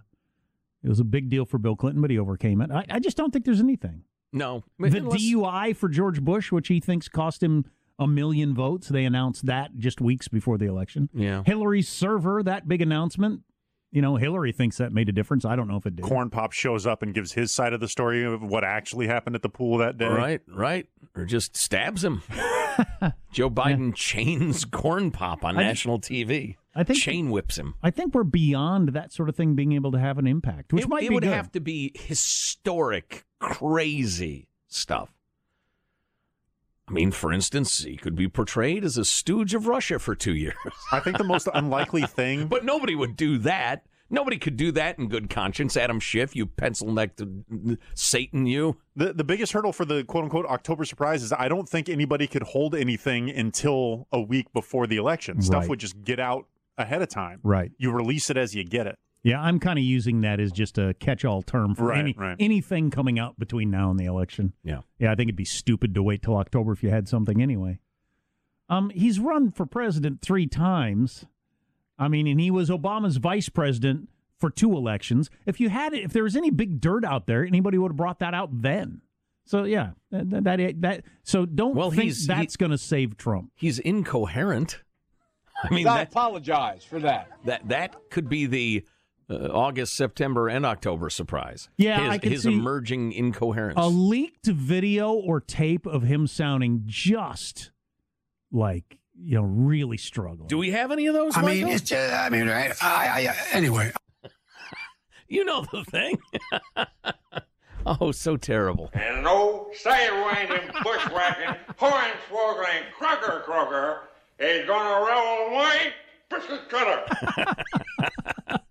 it 0.82 0.88
was 0.90 1.00
a 1.00 1.04
big 1.04 1.30
deal 1.30 1.46
for 1.46 1.56
Bill 1.56 1.76
Clinton, 1.76 2.02
but 2.02 2.10
he 2.10 2.18
overcame 2.18 2.60
it. 2.60 2.70
I, 2.70 2.84
I 2.90 2.98
just 2.98 3.16
don't 3.16 3.32
think 3.32 3.46
there's 3.46 3.60
anything. 3.60 4.02
No. 4.30 4.64
The 4.78 4.98
Unless- 4.98 5.22
DUI 5.22 5.74
for 5.76 5.88
George 5.88 6.20
Bush, 6.20 6.52
which 6.52 6.68
he 6.68 6.78
thinks 6.78 7.08
cost 7.08 7.42
him 7.42 7.64
a 7.98 8.06
million 8.06 8.54
votes, 8.54 8.88
they 8.88 9.04
announced 9.04 9.46
that 9.46 9.76
just 9.76 10.00
weeks 10.00 10.28
before 10.28 10.58
the 10.58 10.66
election. 10.66 11.08
Yeah. 11.14 11.42
Hillary's 11.44 11.88
server, 11.88 12.42
that 12.42 12.66
big 12.68 12.82
announcement. 12.82 13.42
You 13.92 14.02
know, 14.02 14.16
Hillary 14.16 14.50
thinks 14.50 14.78
that 14.78 14.92
made 14.92 15.08
a 15.08 15.12
difference. 15.12 15.44
I 15.44 15.54
don't 15.54 15.68
know 15.68 15.76
if 15.76 15.86
it 15.86 15.94
did. 15.94 16.04
Corn 16.04 16.28
Pop 16.28 16.50
shows 16.50 16.84
up 16.84 17.02
and 17.04 17.14
gives 17.14 17.32
his 17.32 17.52
side 17.52 17.72
of 17.72 17.78
the 17.78 17.86
story 17.86 18.24
of 18.24 18.42
what 18.42 18.64
actually 18.64 19.06
happened 19.06 19.36
at 19.36 19.42
the 19.42 19.48
pool 19.48 19.78
that 19.78 19.96
day. 19.98 20.08
Right, 20.08 20.40
right. 20.48 20.88
Or 21.14 21.24
just 21.24 21.56
stabs 21.56 22.02
him. 22.02 22.22
Joe 23.32 23.48
Biden 23.50 23.94
chains 23.94 24.64
Corn 24.64 25.12
Pop 25.12 25.44
on 25.44 25.56
I- 25.56 25.62
national 25.62 26.00
TV. 26.00 26.56
I 26.74 26.82
think- 26.82 26.98
chain 26.98 27.30
whips 27.30 27.56
him. 27.56 27.74
I 27.84 27.92
think 27.92 28.16
we're 28.16 28.24
beyond 28.24 28.88
that 28.94 29.12
sort 29.12 29.28
of 29.28 29.36
thing 29.36 29.54
being 29.54 29.70
able 29.74 29.92
to 29.92 29.98
have 30.00 30.18
an 30.18 30.26
impact, 30.26 30.72
which 30.72 30.82
it, 30.86 30.88
might 30.88 31.04
it 31.04 31.10
be 31.10 31.14
would 31.14 31.22
good. 31.22 31.32
have 31.32 31.52
to 31.52 31.60
be 31.60 31.92
historic, 31.94 33.24
crazy 33.38 34.48
stuff. 34.66 35.13
I 36.88 36.92
mean, 36.92 37.10
for 37.12 37.32
instance, 37.32 37.78
he 37.82 37.96
could 37.96 38.14
be 38.14 38.28
portrayed 38.28 38.84
as 38.84 38.98
a 38.98 39.04
stooge 39.04 39.54
of 39.54 39.66
Russia 39.66 39.98
for 39.98 40.14
two 40.14 40.34
years. 40.34 40.54
I 40.92 41.00
think 41.00 41.16
the 41.18 41.24
most 41.24 41.48
unlikely 41.54 42.02
thing 42.06 42.46
but 42.48 42.64
nobody 42.64 42.94
would 42.94 43.16
do 43.16 43.38
that. 43.38 43.86
Nobody 44.10 44.36
could 44.38 44.56
do 44.58 44.70
that 44.72 44.98
in 44.98 45.08
good 45.08 45.30
conscience. 45.30 45.76
Adam 45.78 45.98
Schiff, 45.98 46.36
you 46.36 46.44
pencil 46.46 46.92
necked 46.92 47.22
Satan, 47.94 48.46
you. 48.46 48.76
The 48.96 49.12
the 49.12 49.24
biggest 49.24 49.52
hurdle 49.52 49.72
for 49.72 49.84
the 49.84 50.04
quote 50.04 50.24
unquote 50.24 50.46
October 50.46 50.84
surprise 50.84 51.22
is 51.22 51.32
I 51.32 51.48
don't 51.48 51.68
think 51.68 51.88
anybody 51.88 52.26
could 52.26 52.42
hold 52.42 52.74
anything 52.74 53.30
until 53.30 54.06
a 54.12 54.20
week 54.20 54.52
before 54.52 54.86
the 54.86 54.96
election. 54.96 55.40
Stuff 55.42 55.62
Right. 55.62 55.70
would 55.70 55.80
just 55.80 56.02
get 56.04 56.20
out 56.20 56.46
ahead 56.76 57.02
of 57.02 57.08
time. 57.08 57.40
Right. 57.42 57.72
You 57.78 57.92
release 57.92 58.30
it 58.30 58.36
as 58.36 58.54
you 58.54 58.64
get 58.64 58.86
it. 58.86 58.98
Yeah, 59.24 59.40
I'm 59.40 59.58
kind 59.58 59.78
of 59.78 59.84
using 59.84 60.20
that 60.20 60.38
as 60.38 60.52
just 60.52 60.76
a 60.78 60.94
catch-all 61.00 61.42
term 61.42 61.74
for 61.74 61.86
Right, 61.86 61.98
any, 61.98 62.14
right. 62.16 62.36
anything 62.38 62.90
coming 62.90 63.18
out 63.18 63.38
between 63.38 63.70
now 63.70 63.90
and 63.90 63.98
the 63.98 64.04
election. 64.04 64.52
Yeah. 64.62 64.80
Yeah, 64.98 65.10
I 65.10 65.14
think 65.14 65.28
it'd 65.28 65.36
be 65.36 65.44
stupid 65.46 65.94
to 65.94 66.02
wait 66.02 66.22
till 66.22 66.36
October 66.36 66.72
if 66.72 66.82
you 66.82 66.90
had 66.90 67.08
something 67.08 67.40
anyway. 67.42 67.80
Um, 68.68 68.90
he's 68.90 69.18
run 69.18 69.50
for 69.50 69.64
president 69.66 70.20
three 70.22 70.46
times. 70.46 71.24
I 71.98 72.08
mean, 72.08 72.26
and 72.26 72.38
he 72.40 72.50
was 72.50 72.68
Obama's 72.70 73.16
vice 73.16 73.48
president 73.48 74.08
for 74.38 74.50
two 74.50 74.72
elections. 74.76 75.30
If 75.46 75.58
you 75.58 75.70
had 75.70 75.94
it, 75.94 76.04
if 76.04 76.12
there 76.12 76.24
was 76.24 76.36
any 76.36 76.50
big 76.50 76.80
dirt 76.80 77.04
out 77.04 77.26
there, 77.26 77.44
anybody 77.44 77.78
would 77.78 77.92
have 77.92 77.96
brought 77.96 78.18
that 78.18 78.34
out 78.34 78.50
then. 78.62 79.00
So 79.46 79.64
yeah, 79.64 79.90
that 80.10 80.44
that, 80.44 80.80
that 80.82 81.04
so 81.22 81.46
don't 81.46 81.74
Well, 81.74 81.90
think 81.90 82.02
he's- 82.04 82.26
that's 82.26 82.56
going 82.56 82.72
to 82.72 82.78
save 82.78 83.16
Trump. 83.16 83.52
He's 83.54 83.78
incoherent. 83.78 84.82
I 85.62 85.72
mean, 85.72 85.86
I 85.86 85.98
that, 85.98 86.08
apologize 86.08 86.84
for 86.84 86.98
that. 87.00 87.30
that 87.44 87.68
that 87.68 88.10
could 88.10 88.28
be 88.28 88.46
the 88.46 88.84
uh, 89.28 89.48
August, 89.52 89.96
September, 89.96 90.48
and 90.48 90.66
October 90.66 91.10
surprise. 91.10 91.68
Yeah, 91.76 92.00
his, 92.00 92.10
I 92.10 92.18
could 92.18 92.32
his 92.32 92.42
see- 92.42 92.52
emerging 92.52 93.12
incoherence. 93.12 93.78
A 93.78 93.88
leaked 93.88 94.46
video 94.46 95.12
or 95.12 95.40
tape 95.40 95.86
of 95.86 96.02
him 96.02 96.26
sounding 96.26 96.82
just 96.86 97.70
like 98.52 98.98
you 99.18 99.36
know 99.36 99.44
really 99.44 99.96
struggling. 99.96 100.48
Do 100.48 100.58
we 100.58 100.70
have 100.70 100.92
any 100.92 101.06
of 101.06 101.14
those? 101.14 101.36
I 101.36 101.42
mean, 101.42 101.68
it's 101.68 101.82
just, 101.82 102.12
I 102.12 102.28
mean, 102.28 102.48
I, 102.48 102.72
I, 102.80 103.28
I 103.28 103.36
anyway. 103.52 103.92
you 105.28 105.44
know 105.44 105.64
the 105.72 105.84
thing. 105.84 106.18
oh, 107.86 108.12
so 108.12 108.36
terrible. 108.36 108.90
And 108.92 109.24
no 109.24 109.70
sidewinding, 109.82 110.72
bushwhacking, 110.82 111.56
hornswoggling, 111.78 112.92
crocker 112.96 113.42
crocker 113.44 114.00
is 114.38 114.66
gonna 114.66 115.06
roll 115.06 115.54
away 115.54 115.92
biscuit 116.28 116.68
cutter. 116.68 117.54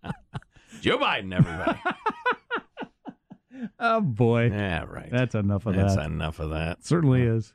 Joe 0.84 0.98
Biden, 0.98 1.34
everybody. 1.34 1.80
Oh 3.80 4.02
boy, 4.02 4.50
yeah, 4.52 4.84
right. 4.84 5.10
that's 5.10 5.36
enough 5.36 5.65
of 5.65 5.76
That's 5.76 5.96
that. 5.96 6.02
That's 6.02 6.08
enough 6.12 6.39
of 6.39 6.50
that. 6.50 6.86
Certainly 6.86 7.22
is. 7.22 7.54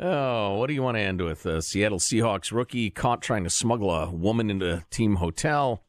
Oh, 0.00 0.56
what 0.56 0.66
do 0.66 0.74
you 0.74 0.82
want 0.82 0.96
to 0.96 1.00
end 1.00 1.20
with? 1.20 1.46
Uh, 1.46 1.60
Seattle 1.60 1.98
Seahawks 2.00 2.50
rookie 2.50 2.90
caught 2.90 3.22
trying 3.22 3.44
to 3.44 3.50
smuggle 3.50 3.90
a 3.92 4.10
woman 4.10 4.50
into 4.50 4.74
a 4.74 4.84
team 4.90 5.16
hotel. 5.16 5.84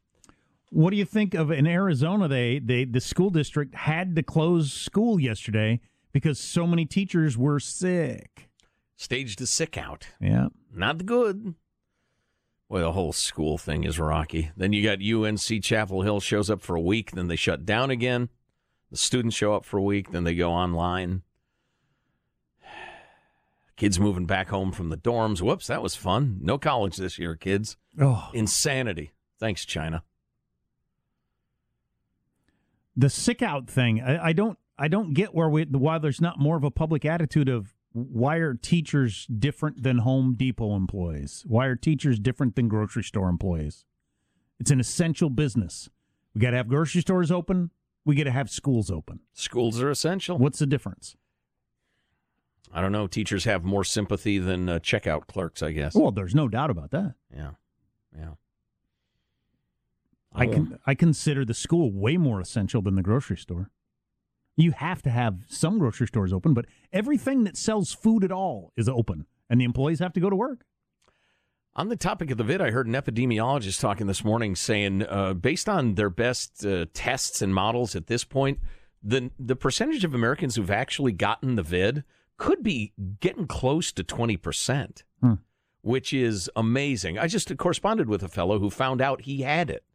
What 0.69 0.91
do 0.91 0.97
you 0.97 1.06
think 1.06 1.34
of 1.34 1.50
in 1.50 1.65
Arizona? 1.65 2.28
They 2.28 2.60
they 2.60 2.86
the 2.86 3.02
school 3.02 3.32
district 3.32 3.74
had 3.74 4.15
to 4.15 4.21
close 4.21 4.71
school 4.71 5.19
yesterday 5.19 5.80
because 6.12 6.39
so 6.39 6.67
many 6.67 6.86
teachers 6.86 7.36
were 7.36 7.60
sick. 7.60 8.50
Staged 8.95 9.41
a 9.41 9.47
sick 9.47 9.78
out. 9.78 10.08
Yeah. 10.19 10.50
Not 10.71 11.06
good. 11.08 11.56
Well, 12.72 12.84
the 12.84 12.94
whole 12.94 13.12
school 13.12 13.58
thing 13.58 13.84
is 13.84 14.00
rocky. 14.00 14.52
Then 14.56 14.72
you 14.72 14.82
got 14.82 15.04
UNC 15.04 15.62
Chapel 15.62 16.04
Hill 16.04 16.22
shows 16.22 16.50
up 16.50 16.62
for 16.62 16.78
a 16.78 16.82
week, 16.82 17.12
then 17.12 17.28
they 17.28 17.36
shut 17.36 17.66
down 17.66 17.92
again. 17.92 18.30
The 18.90 18.96
students 18.96 19.36
show 19.36 19.54
up 19.54 19.66
for 19.66 19.78
a 19.78 19.84
week, 19.84 20.12
then 20.12 20.24
they 20.24 20.34
go 20.36 20.54
online. 20.54 21.24
Kids 23.76 24.00
moving 24.00 24.26
back 24.26 24.48
home 24.48 24.72
from 24.72 24.88
the 24.88 24.96
dorms. 24.96 25.42
Whoops, 25.42 25.68
that 25.68 25.84
was 25.84 25.98
fun. 25.98 26.40
No 26.42 26.58
college 26.58 26.96
this 26.96 27.20
year, 27.20 27.36
kids. 27.36 27.76
Oh, 28.00 28.30
Insanity. 28.34 29.12
Thanks, 29.38 29.66
China. 29.66 30.04
the 32.96 33.10
sick 33.10 33.42
out 33.42 33.70
thing. 33.70 34.00
I, 34.00 34.28
I 34.28 34.32
don't 34.32 34.58
I 34.78 34.88
don't 34.88 35.14
get 35.14 35.36
where 35.36 35.50
we 35.50 35.66
why 35.66 35.98
there's 35.98 36.22
not 36.22 36.40
more 36.40 36.56
of 36.56 36.64
a 36.64 36.72
public 36.72 37.04
attitude 37.04 37.50
of 37.50 37.74
why 37.93 38.38
are 38.38 38.54
teachers 38.54 39.25
different 39.27 39.84
than 39.84 39.99
Home 39.99 40.36
Depot 40.36 40.75
employees? 40.75 41.43
Why 41.47 41.65
are 41.65 41.75
teachers 41.75 42.19
different 42.19 42.56
than 42.56 42.67
grocery 42.67 43.04
store 43.04 43.30
employees? 43.30 43.86
It's 44.60 44.71
an 44.71 44.80
essential 44.80 45.30
business. 45.30 45.89
We 46.34 46.41
got 46.41 46.51
to 46.51 46.58
have 46.58 46.67
grocery 46.69 47.01
stores 47.01 47.32
open. 47.32 47.71
We 48.06 48.15
got 48.15 48.23
to 48.23 48.32
have 48.32 48.49
schools 48.49 48.89
open. 48.89 49.19
Schools 49.34 49.82
are 49.82 49.89
essential. 49.89 50.38
What's 50.38 50.60
the 50.60 50.65
difference? 50.65 51.15
I 52.73 52.82
don't 52.82 52.91
know. 52.91 53.08
Teachers 53.08 53.43
have 53.43 53.63
more 53.63 53.84
sympathy 53.84 54.38
than 54.38 54.69
uh, 54.69 54.80
checkout 54.80 55.27
clerks, 55.27 55.62
I 55.62 55.71
guess. 55.71 55.93
Well, 55.93 56.12
there's 56.12 56.34
no 56.34 56.47
doubt 56.47 56.69
about 56.69 56.91
that. 56.91 57.15
Yeah. 57.36 57.51
Yeah. 58.17 58.32
I 60.34 60.47
can 60.47 60.80
I 60.86 60.95
consider 60.95 61.43
the 61.43 61.54
school 61.54 61.91
way 61.91 62.15
more 62.15 62.39
essential 62.39 62.82
than 62.82 62.95
the 62.95 63.01
grocery 63.01 63.36
store. 63.36 63.69
You 64.58 64.72
have 64.72 65.02
to 65.04 65.10
have 65.10 65.40
some 65.48 65.80
grocery 65.80 66.08
stores 66.08 66.34
open, 66.34 66.54
but 66.54 66.66
everything 66.92 67.44
that 67.46 67.58
sells 67.58 67.94
food 67.94 68.24
at 68.24 68.32
all 68.32 68.72
is 68.76 68.88
open, 68.90 69.26
and 69.50 69.60
the 69.60 69.66
employees 69.66 70.00
have 70.00 70.14
to 70.14 70.20
go 70.20 70.30
to 70.30 70.36
work. 70.36 70.66
On 71.74 71.88
the 71.88 71.96
topic 71.96 72.32
of 72.32 72.38
the 72.38 72.44
vid, 72.44 72.60
I 72.62 72.72
heard 72.72 72.86
an 72.88 72.94
epidemiologist 72.94 73.80
talking 73.80 74.08
this 74.08 74.26
morning 74.26 74.56
saying, 74.58 75.04
uh, 75.08 75.34
based 75.34 75.70
on 75.70 75.96
their 75.96 76.10
best 76.10 76.66
uh, 76.66 76.86
tests 76.94 77.42
and 77.42 77.56
models 77.56 77.96
at 77.96 78.08
this 78.08 78.26
point, 78.26 78.60
the 79.02 79.32
the 79.40 79.56
percentage 79.56 80.04
of 80.04 80.14
Americans 80.14 80.56
who've 80.56 80.70
actually 80.70 81.14
gotten 81.14 81.56
the 81.56 81.64
vid 81.64 82.04
could 82.38 82.62
be 82.62 82.92
getting 83.22 83.48
close 83.48 83.92
to 83.94 84.04
twenty 84.04 84.36
percent, 84.38 85.06
Hmm. 85.22 85.36
which 85.82 86.12
is 86.14 86.52
amazing. 86.56 87.18
I 87.18 87.28
just 87.28 87.56
corresponded 87.58 88.10
with 88.10 88.22
a 88.22 88.28
fellow 88.28 88.60
who 88.60 88.70
found 88.70 89.02
out 89.02 89.22
he 89.22 89.42
had 89.42 89.70
it; 89.70 89.86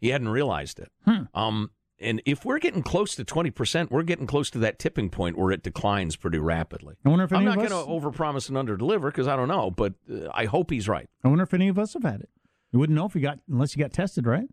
he 0.00 0.08
hadn't 0.08 0.30
realized 0.30 0.80
it. 0.80 0.90
Hmm. 1.04 1.24
Um, 1.34 1.70
and 2.00 2.22
if 2.24 2.44
we're 2.44 2.58
getting 2.58 2.82
close 2.82 3.14
to 3.16 3.24
twenty 3.24 3.50
percent, 3.50 3.90
we're 3.90 4.02
getting 4.02 4.26
close 4.26 4.50
to 4.50 4.58
that 4.58 4.78
tipping 4.78 5.10
point 5.10 5.36
where 5.36 5.50
it 5.50 5.62
declines 5.62 6.16
pretty 6.16 6.38
rapidly. 6.38 6.96
I 7.04 7.08
wonder 7.08 7.24
if 7.24 7.32
I'm 7.32 7.44
not 7.44 7.56
going 7.56 7.68
to 7.68 7.74
overpromise 7.74 8.48
and 8.48 8.56
underdeliver 8.56 9.06
because 9.06 9.26
I 9.28 9.36
don't 9.36 9.48
know, 9.48 9.70
but 9.70 9.94
uh, 10.10 10.28
I 10.32 10.44
hope 10.46 10.70
he's 10.70 10.88
right. 10.88 11.08
I 11.24 11.28
wonder 11.28 11.44
if 11.44 11.54
any 11.54 11.68
of 11.68 11.78
us 11.78 11.94
have 11.94 12.02
had 12.04 12.20
it. 12.20 12.28
You 12.72 12.78
wouldn't 12.78 12.96
know 12.96 13.06
if 13.06 13.14
you 13.14 13.20
got 13.20 13.38
unless 13.48 13.76
you 13.76 13.82
got 13.82 13.92
tested, 13.92 14.26
right? 14.26 14.48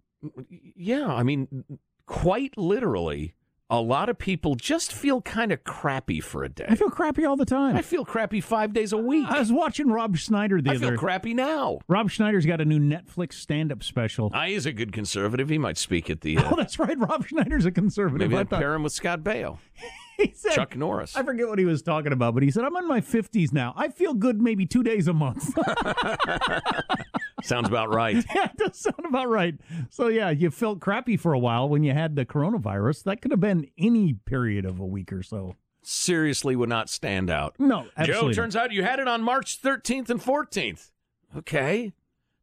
Yeah, 0.76 1.08
I 1.08 1.24
mean, 1.24 1.66
quite 2.08 2.58
literally, 2.58 3.36
a 3.70 3.82
lot 3.82 4.10
of 4.10 4.18
people 4.20 4.54
just 4.56 4.94
feel 4.94 5.22
kind 5.24 5.52
of 5.52 5.64
crappy 5.64 6.20
for 6.22 6.44
a 6.44 6.50
day. 6.50 6.66
I 6.70 6.76
feel 6.76 6.90
crappy 6.92 7.26
all 7.28 7.36
the 7.36 7.46
time. 7.46 7.76
I 7.76 7.82
feel 7.82 8.06
crappy 8.06 8.40
five 8.40 8.74
days 8.74 8.94
a 8.94 8.98
week. 8.98 9.28
I 9.28 9.40
was 9.40 9.52
watching 9.52 9.88
Rob 9.90 10.16
Schneider 10.18 10.62
the 10.62 10.70
I 10.72 10.76
other. 10.76 10.86
I 10.86 10.90
feel 10.92 11.00
crappy 11.00 11.34
now. 11.34 11.80
Rob 11.88 12.12
Schneider's 12.12 12.46
got 12.46 12.62
a 12.62 12.66
new 12.66 12.80
Netflix 12.80 13.34
stand-up 13.34 13.82
special. 13.84 14.30
I 14.36 14.50
is 14.50 14.68
a 14.68 14.72
good 14.72 14.92
conservative. 14.92 15.50
He 15.50 15.58
might 15.58 15.78
speak 15.78 16.10
at 16.10 16.22
the. 16.22 16.36
Uh, 16.46 16.50
oh, 16.52 16.56
that's 16.58 16.78
right. 16.78 16.98
Rob 17.00 17.26
Schneider's 17.26 17.66
a 17.66 17.72
conservative. 17.72 18.30
maybe 18.30 18.40
I 18.40 18.44
thought- 18.44 18.60
pair 18.60 18.74
him 18.76 18.84
with 18.84 18.94
Scott 18.94 19.22
Baio, 19.22 19.58
he 20.18 20.32
said, 20.36 20.52
Chuck 20.52 20.76
Norris. 20.76 21.16
I 21.16 21.24
forget 21.24 21.48
what 21.48 21.58
he 21.58 21.66
was 21.66 21.82
talking 21.82 22.12
about, 22.12 22.34
but 22.36 22.44
he 22.44 22.52
said, 22.52 22.64
I'm 22.66 22.76
in 22.76 22.88
my 22.88 23.02
50s 23.02 23.52
now. 23.52 23.74
I 23.76 23.88
feel 23.88 24.14
good 24.14 24.42
maybe 24.42 24.66
two 24.68 24.84
days 24.84 25.08
a 25.08 25.14
month. 25.14 25.58
Sounds 27.46 27.68
about 27.68 27.94
right. 27.94 28.16
yeah, 28.36 28.46
it 28.46 28.58
does 28.58 28.80
sound 28.80 29.06
about 29.08 29.30
right. 29.30 29.56
So, 29.90 30.08
yeah, 30.08 30.30
you 30.30 30.50
felt 30.52 30.80
crappy 30.80 31.18
for 31.18 31.34
a 31.34 31.40
while 31.40 31.70
when 31.70 31.84
you 31.84 31.94
had 31.94 32.16
the 32.16 32.26
coronavirus. 32.26 33.04
That 33.04 33.22
could 33.22 33.32
have 33.32 33.40
been 33.40 33.68
any 33.78 34.14
period 34.14 34.66
of 34.66 34.80
a 34.80 34.86
week 34.86 35.12
or 35.14 35.22
so. 35.24 35.56
Seriously, 35.84 36.56
would 36.56 36.70
not 36.70 36.90
stand 36.90 37.30
out. 37.30 37.56
No, 37.60 37.88
absolutely. 37.96 38.34
Joe, 38.34 38.42
turns 38.42 38.56
out 38.56 38.72
you 38.72 38.84
had 38.84 39.00
it 39.00 39.08
on 39.08 39.22
March 39.22 39.62
13th 39.62 40.10
and 40.10 40.20
14th. 40.22 40.90
Okay, 41.38 41.94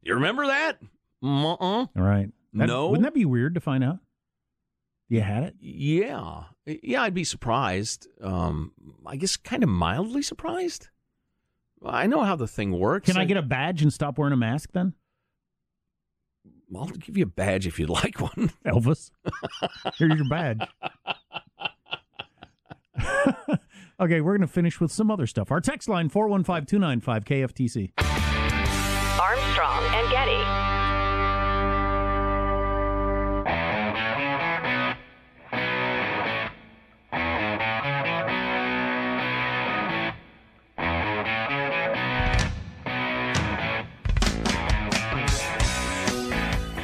you 0.02 0.14
remember 0.14 0.46
that? 0.46 0.78
Uh-uh. 1.22 1.56
All 1.60 1.88
right. 1.96 2.28
That- 2.52 2.66
No. 2.66 2.88
Wouldn't 2.90 3.04
that 3.04 3.14
be 3.14 3.24
weird 3.24 3.54
to 3.54 3.60
find 3.60 3.82
out? 3.82 3.98
You 5.08 5.20
had 5.22 5.42
it? 5.42 5.56
Yeah, 5.60 6.44
yeah, 6.64 7.02
I'd 7.02 7.14
be 7.14 7.24
surprised. 7.24 8.06
Um, 8.22 8.72
I 9.04 9.16
guess 9.16 9.36
kind 9.36 9.62
of 9.62 9.68
mildly 9.68 10.22
surprised. 10.22 10.88
I 11.85 12.07
know 12.07 12.23
how 12.23 12.37
the 12.37 12.47
thing 12.47 12.79
works. 12.79 13.11
Can 13.11 13.21
I 13.21 13.25
get 13.25 13.37
a 13.37 13.42
badge 13.42 13.83
and 13.83 13.92
stop 13.92 14.18
wearing 14.18 14.33
a 14.33 14.37
mask 14.37 14.71
then? 14.73 14.95
I'll 16.75 16.87
give 16.87 17.16
you 17.16 17.25
a 17.25 17.27
badge 17.27 17.66
if 17.66 17.79
you'd 17.79 17.90
like 17.90 18.21
one. 18.21 18.51
Elvis, 18.66 19.11
here's 19.97 20.14
your 20.14 20.29
badge. 20.29 20.62
okay, 24.01 24.21
we're 24.21 24.37
going 24.37 24.40
to 24.40 24.47
finish 24.47 24.81
with 24.81 24.90
some 24.90 25.11
other 25.11 25.27
stuff. 25.27 25.51
Our 25.51 25.61
text 25.61 25.88
line 25.88 26.09
415 26.09 26.66
295 26.66 27.25
KFTC. 27.25 27.92
Armstrong 29.21 29.85
and 29.95 30.11
Getty. 30.11 30.32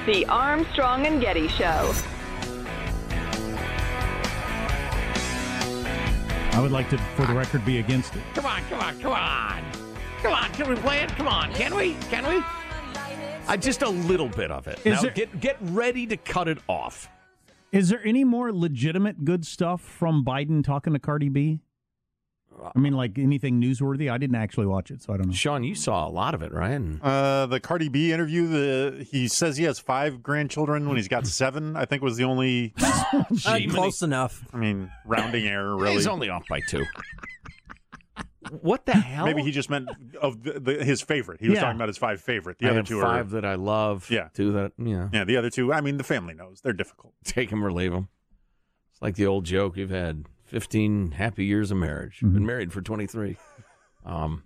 The 0.09 0.25
Armstrong 0.25 1.05
and 1.05 1.21
Getty 1.21 1.49
Show. 1.49 1.93
I 6.55 6.61
would 6.63 6.73
like 6.73 6.89
to, 6.89 6.97
for 7.15 7.27
the 7.27 7.35
record, 7.35 7.63
be 7.67 7.79
against 7.79 8.17
it. 8.17 8.23
Come 8.33 8.47
on, 8.47 8.63
come 8.71 8.81
on, 8.81 8.99
come 9.01 9.13
on. 9.13 9.63
Come 10.23 10.33
on, 10.33 10.51
can 10.53 10.71
we 10.71 10.77
play 10.77 11.01
it? 11.01 11.11
Come 11.11 11.29
on, 11.29 11.53
can 11.53 11.75
we? 11.75 11.93
Can 12.09 12.27
we? 12.27 12.43
Uh, 13.47 13.59
just 13.59 13.83
a 13.83 13.89
little 13.91 14.31
bit 14.31 14.51
of 14.51 14.67
it. 14.67 14.79
Is 14.87 14.95
now 14.95 15.03
there- 15.03 15.11
get 15.11 15.41
get 15.41 15.59
ready 15.61 16.07
to 16.07 16.17
cut 16.17 16.49
it 16.49 16.57
off. 16.69 17.11
Is 17.71 17.91
there 17.91 18.01
any 18.03 18.25
more 18.25 18.51
legitimate 18.51 19.27
good 19.27 19.47
stuff 19.47 19.83
from 19.83 20.25
Biden 20.25 20.65
talking 20.65 20.95
to 20.95 20.99
Cardi 20.99 21.29
B? 21.29 21.61
I 22.75 22.79
mean, 22.79 22.93
like 22.95 23.19
anything 23.19 23.61
newsworthy? 23.61 24.11
I 24.11 24.19
didn't 24.19 24.37
actually 24.37 24.67
watch 24.67 24.91
it, 24.91 25.03
so 25.03 25.13
I 25.13 25.17
don't 25.17 25.29
know. 25.29 25.33
Sean, 25.33 25.65
you 25.65 25.75
saw 25.75 26.07
a 26.07 26.11
lot 26.11 26.35
of 26.35 26.43
it, 26.43 26.53
right? 26.53 26.73
And 26.73 27.01
Uh, 27.03 27.47
the 27.47 27.61
Cardi 27.61 27.89
B 27.89 28.13
interview, 28.13 28.47
the 28.47 29.05
he 29.11 29.29
says 29.29 29.57
he 29.57 29.65
has 29.65 29.79
five 29.79 30.23
grandchildren 30.23 30.87
when 30.89 30.97
he's 30.97 31.09
got 31.09 31.27
seven. 31.29 31.77
I 31.77 31.85
think 31.85 32.03
was 32.03 32.17
the 32.17 32.25
only. 32.25 32.75
Gee, 33.35 33.67
close 33.69 34.03
enough. 34.03 34.45
I 34.53 34.57
mean, 34.57 34.91
rounding 35.05 35.47
error, 35.47 35.77
really. 35.77 35.95
He's 35.95 36.07
only 36.07 36.29
off 36.29 36.45
by 36.49 36.61
two. 36.69 36.85
what 38.61 38.87
the 38.87 38.93
hell? 38.93 39.27
Maybe 39.27 39.43
he 39.43 39.51
just 39.51 39.69
meant 39.69 39.89
of 40.21 40.43
the, 40.43 40.59
the, 40.59 40.85
his 40.85 41.03
favorite. 41.03 41.41
He 41.41 41.49
was 41.49 41.57
Yeah. 41.57 41.63
talking 41.63 41.77
about 41.77 41.89
his 41.89 41.99
five 41.99 42.21
favorite. 42.21 42.59
The 42.59 42.67
I 42.67 42.71
other 42.71 42.79
have 42.79 42.87
two 42.89 43.01
five 43.01 43.27
are 43.33 43.41
that 43.41 43.45
I 43.45 43.57
love. 43.57 44.11
Yeah. 44.11 44.29
two 44.33 44.53
that 44.53 44.73
yeah. 44.79 45.09
yeah. 45.13 45.25
The 45.25 45.37
other 45.37 45.51
two, 45.51 45.73
I 45.73 45.81
mean, 45.81 45.97
the 45.99 46.05
family 46.05 46.35
knows 46.35 46.61
they're 46.63 46.73
difficult. 46.73 47.15
Take 47.25 47.51
them 47.51 47.65
or 47.65 47.71
leave 47.73 47.93
them. 47.93 48.09
It's 48.93 49.03
like 49.03 49.17
the 49.17 49.27
old 49.27 49.45
joke. 49.45 49.77
You've 49.77 49.91
had 49.91 50.25
15 50.49 51.13
happy 51.13 51.45
years 51.45 51.71
of 51.71 51.77
marriage. 51.77 52.21
Been 52.21 52.47
married 52.47 52.73
for 52.73 52.81
23. 52.81 53.37
Um, 54.05 54.43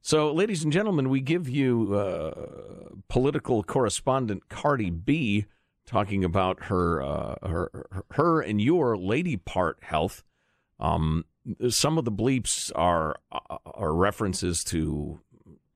so, 0.00 0.32
ladies 0.32 0.64
and 0.64 0.72
gentlemen, 0.72 1.10
we 1.10 1.20
give 1.20 1.48
you 1.48 1.94
uh, 1.94 2.90
political 3.08 3.62
correspondent 3.62 4.48
Cardi 4.48 4.90
B 4.90 5.46
talking 5.86 6.24
about 6.24 6.64
her, 6.64 7.02
uh, 7.02 7.34
her, 7.46 8.04
her 8.12 8.40
and 8.40 8.60
your 8.60 8.96
lady 8.96 9.36
part 9.36 9.78
health. 9.82 10.22
Um, 10.80 11.24
some 11.68 11.98
of 11.98 12.04
the 12.04 12.12
bleeps 12.12 12.70
are 12.74 13.16
are 13.30 13.92
references 13.92 14.62
to 14.64 15.20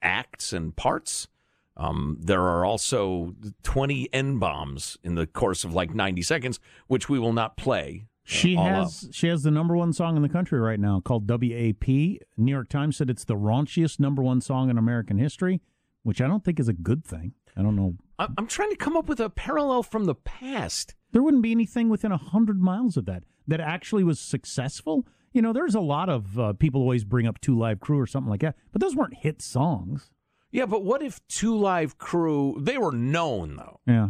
acts 0.03 0.53
and 0.53 0.75
parts. 0.75 1.29
Um, 1.77 2.17
there 2.21 2.43
are 2.43 2.65
also 2.65 3.35
20 3.63 4.09
N 4.13 4.39
bombs 4.39 4.97
in 5.03 5.15
the 5.15 5.27
course 5.27 5.65
of 5.65 5.75
like 5.75 5.95
90 5.95 6.23
seconds, 6.23 6.59
which 6.87 7.09
we 7.09 7.19
will 7.19 7.33
not 7.33 7.57
play. 7.57 8.07
She 8.29 8.57
has 8.57 9.09
she 9.13 9.29
has 9.29 9.45
the 9.45 9.53
number 9.53 9.77
one 9.77 9.93
song 9.93 10.17
in 10.17 10.23
the 10.23 10.29
country 10.29 10.59
right 10.59 10.81
now 10.81 11.01
called 11.01 11.31
WAP. 11.31 11.87
New 11.87 12.51
York 12.53 12.69
Times 12.69 12.97
said 12.97 13.09
it's 13.09 13.25
the 13.25 13.37
raunchiest 13.37 14.01
number 14.01 14.21
one 14.21 14.41
song 14.41 14.69
in 14.69 14.77
American 14.77 15.17
history, 15.17 15.61
which 16.03 16.21
I 16.21 16.27
don't 16.27 16.45
think 16.45 16.59
is 16.59 16.67
a 16.67 16.73
good 16.73 17.05
thing. 17.05 17.35
I 17.57 17.63
don't 17.63 17.77
know. 17.77 17.95
I'm 18.19 18.49
trying 18.49 18.71
to 18.71 18.77
come 18.77 18.97
up 18.97 19.09
with 19.09 19.21
a 19.21 19.31
parallel 19.31 19.85
from 19.85 20.07
the 20.07 20.15
past. 20.17 20.95
There 21.13 21.23
wouldn't 21.23 21.43
be 21.45 21.53
anything 21.53 21.89
within 21.89 22.11
a 22.11 22.17
hundred 22.17 22.61
miles 22.61 22.97
of 22.97 23.07
that 23.07 23.23
that 23.47 23.61
actually 23.61 24.03
was 24.03 24.19
successful. 24.19 25.07
You 25.33 25.41
know, 25.41 25.53
there's 25.53 25.77
a 25.77 25.81
lot 25.81 26.09
of 26.09 26.39
uh, 26.39 26.53
people 26.55 26.81
always 26.81 27.05
bring 27.05 27.29
up 27.29 27.41
Two 27.41 27.57
Live 27.57 27.79
Crew 27.79 28.01
or 28.01 28.07
something 28.07 28.31
like 28.31 28.41
that, 28.41 28.57
but 28.73 28.81
those 28.81 28.97
weren't 28.97 29.15
hit 29.19 29.41
songs. 29.41 30.11
Yeah, 30.51 30.67
but 30.67 30.85
what 30.85 31.01
if 31.03 31.21
Two 31.29 31.57
Live 31.57 31.97
Crew, 31.99 32.57
they 32.59 32.77
were 32.77 32.93
known 32.93 33.57
though. 33.57 33.81
Yeah. 33.87 34.09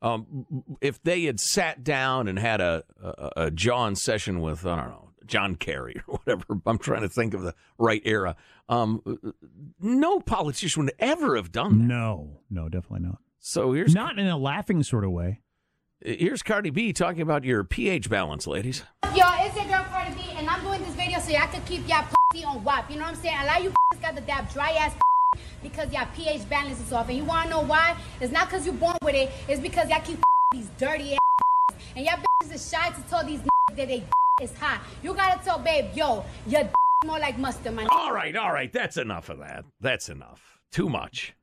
Um, 0.00 0.46
if 0.80 1.02
they 1.02 1.24
had 1.24 1.40
sat 1.40 1.82
down 1.82 2.28
and 2.28 2.38
had 2.38 2.60
a, 2.60 2.84
a, 3.02 3.30
a 3.36 3.50
John 3.50 3.96
session 3.96 4.40
with, 4.40 4.64
I 4.64 4.76
don't 4.76 4.88
know, 4.90 5.10
John 5.26 5.56
Kerry 5.56 6.00
or 6.06 6.18
whatever, 6.24 6.44
I'm 6.66 6.78
trying 6.78 7.02
to 7.02 7.08
think 7.08 7.34
of 7.34 7.42
the 7.42 7.54
right 7.78 8.02
era. 8.04 8.36
Um, 8.68 9.02
no 9.80 10.20
politician 10.20 10.84
would 10.84 10.94
ever 10.98 11.36
have 11.36 11.50
done 11.52 11.78
that. 11.78 11.84
No, 11.84 12.40
no, 12.50 12.68
definitely 12.68 13.06
not. 13.08 13.18
So 13.40 13.72
here's 13.72 13.94
Not 13.94 14.18
in 14.18 14.26
a 14.26 14.36
laughing 14.36 14.82
sort 14.82 15.04
of 15.04 15.10
way. 15.10 15.40
here's 16.00 16.42
Cardi 16.42 16.70
B 16.70 16.92
talking 16.92 17.22
about 17.22 17.44
your 17.44 17.64
pH 17.64 18.10
balance, 18.10 18.46
ladies. 18.46 18.82
Yo, 19.14 19.24
it's 19.38 19.56
your 19.56 19.64
girl 19.66 19.84
Cardi 19.90 20.14
B, 20.14 20.20
and 20.36 20.48
I'm 20.48 20.62
doing 20.62 20.80
this 20.82 20.94
video 20.94 21.18
so 21.18 21.30
y'all 21.30 21.48
can 21.48 21.62
keep 21.64 21.88
y'all 21.88 22.04
pussy 22.30 22.44
on 22.44 22.62
WAP. 22.62 22.90
You 22.90 22.96
know 22.98 23.04
what 23.04 23.14
I'm 23.14 23.20
saying? 23.22 23.36
A 23.40 23.46
lot 23.46 23.58
of 23.58 23.64
you 23.64 23.72
got 24.02 24.14
the 24.14 24.20
dab 24.22 24.52
dry 24.52 24.70
ass 24.72 24.94
because 25.62 25.92
y'all 25.92 26.08
pH 26.14 26.48
balance 26.48 26.80
is 26.80 26.92
off. 26.92 27.08
And 27.08 27.18
you 27.18 27.24
wanna 27.24 27.50
know 27.50 27.62
why? 27.62 27.96
It's 28.20 28.32
not 28.32 28.48
because 28.48 28.64
you're 28.64 28.74
born 28.74 28.96
with 29.02 29.14
it, 29.14 29.30
it's 29.48 29.60
because 29.60 29.88
y'all 29.88 30.00
keep 30.00 30.18
these 30.52 30.68
dirty 30.78 31.14
ass 31.14 31.76
and 31.96 32.04
y'all 32.04 32.18
bitches 32.18 32.54
is 32.54 32.70
shy 32.70 32.90
to 32.90 33.00
tell 33.08 33.24
these 33.24 33.40
that 33.68 33.88
they 33.88 34.04
is 34.40 34.54
hot. 34.56 34.80
You 35.02 35.14
gotta 35.14 35.42
tell 35.44 35.58
babe, 35.58 35.86
yo, 35.94 36.24
your 36.46 36.68
more 37.04 37.18
like 37.18 37.38
mustard, 37.38 37.74
man. 37.74 37.86
All 37.90 38.12
right, 38.12 38.34
all 38.34 38.52
right, 38.52 38.72
that's 38.72 38.96
enough 38.96 39.28
of 39.28 39.38
that. 39.38 39.64
That's 39.80 40.08
enough. 40.08 40.58
Too 40.72 40.88
much. 40.88 41.34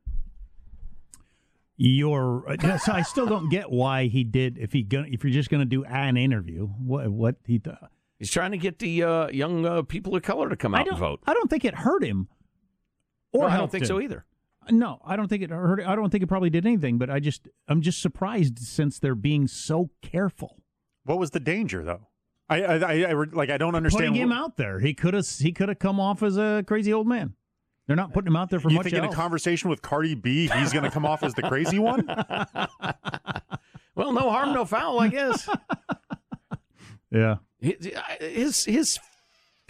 Your, 1.77 2.49
uh, 2.49 2.55
yes, 2.61 2.87
I 2.87 3.01
still 3.01 3.25
don't 3.25 3.49
get 3.49 3.69
why 3.69 4.07
he 4.07 4.23
did. 4.23 4.57
If 4.57 4.71
he 4.71 4.81
gonna, 4.81 5.07
if 5.11 5.23
you're 5.23 5.33
just 5.33 5.49
going 5.49 5.59
to 5.59 5.65
do 5.65 5.83
an 5.83 6.15
interview, 6.15 6.67
what 6.67 7.09
what 7.09 7.35
he? 7.45 7.61
Uh, 7.65 7.87
He's 8.19 8.31
trying 8.31 8.51
to 8.51 8.57
get 8.57 8.79
the 8.79 9.03
uh, 9.03 9.27
young 9.27 9.65
uh, 9.65 9.81
people 9.81 10.15
of 10.15 10.23
color 10.23 10.47
to 10.47 10.55
come 10.55 10.73
out 10.73 10.87
and 10.87 10.97
vote. 10.97 11.19
I 11.27 11.33
don't 11.33 11.49
think 11.49 11.65
it 11.65 11.75
hurt 11.75 12.01
him. 12.01 12.29
Or 13.35 13.47
No, 13.49 13.53
I 13.53 13.57
don't 13.57 13.71
think 13.71 13.83
him. 13.83 13.87
so 13.87 13.99
either. 13.99 14.25
No, 14.71 14.99
I 15.05 15.15
don't 15.15 15.27
think 15.27 15.43
it 15.43 15.51
hurt. 15.51 15.79
I 15.85 15.95
don't 15.95 16.09
think 16.09 16.23
it 16.23 16.27
probably 16.27 16.49
did 16.49 16.65
anything. 16.65 16.97
But 16.97 17.09
I 17.09 17.19
just, 17.19 17.47
I'm 17.67 17.81
just 17.81 18.01
surprised 18.01 18.59
since 18.59 18.97
they're 18.97 19.13
being 19.15 19.47
so 19.47 19.91
careful. 20.01 20.57
What 21.03 21.19
was 21.19 21.31
the 21.31 21.39
danger, 21.39 21.83
though? 21.83 22.07
I, 22.49 22.63
I, 22.63 22.75
I, 22.77 22.93
I 23.09 23.13
like. 23.33 23.49
I 23.49 23.57
don't 23.57 23.75
understand. 23.75 24.07
Putting 24.07 24.15
him 24.21 24.29
what- 24.29 24.37
out 24.37 24.57
there, 24.57 24.79
he 24.79 24.93
could 24.93 25.13
have, 25.13 25.27
he 25.27 25.51
could 25.51 25.69
have 25.69 25.79
come 25.79 25.99
off 25.99 26.23
as 26.23 26.37
a 26.37 26.63
crazy 26.67 26.91
old 26.93 27.07
man. 27.07 27.35
They're 27.87 27.95
not 27.95 28.13
putting 28.13 28.27
him 28.27 28.35
out 28.35 28.49
there 28.49 28.59
for 28.59 28.69
you 28.71 28.77
much 28.77 28.85
think 28.85 28.95
in 28.95 29.03
a 29.03 29.13
conversation 29.13 29.69
with 29.69 29.83
Cardi 29.83 30.15
B, 30.15 30.47
he's 30.47 30.73
going 30.73 30.85
to 30.85 30.89
come 30.89 31.05
off 31.05 31.21
as 31.21 31.35
the 31.35 31.43
crazy 31.43 31.77
one? 31.77 32.07
Well, 33.95 34.11
no 34.11 34.29
harm, 34.29 34.53
no 34.53 34.65
foul, 34.65 34.99
I 34.99 35.07
guess. 35.07 35.47
yeah. 37.09 37.37
his 37.61 38.65
his 38.65 38.99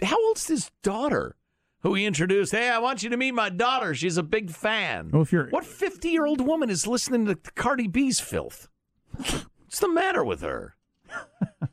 how 0.02 0.16
old's 0.26 0.48
his 0.48 0.70
daughter? 0.82 1.36
Who 1.86 1.94
he 1.94 2.04
introduced? 2.04 2.50
Hey, 2.50 2.68
I 2.68 2.80
want 2.80 3.04
you 3.04 3.10
to 3.10 3.16
meet 3.16 3.30
my 3.30 3.48
daughter. 3.48 3.94
She's 3.94 4.16
a 4.16 4.22
big 4.24 4.50
fan. 4.50 5.10
Well, 5.12 5.22
if 5.22 5.30
you're 5.30 5.46
what 5.50 5.64
fifty 5.64 6.08
year 6.08 6.26
old 6.26 6.40
woman 6.40 6.68
is 6.68 6.84
listening 6.84 7.26
to 7.26 7.36
Cardi 7.36 7.86
B's 7.86 8.18
filth? 8.18 8.68
What's 9.16 9.78
the 9.78 9.88
matter 9.88 10.24
with 10.24 10.40
her? 10.40 10.74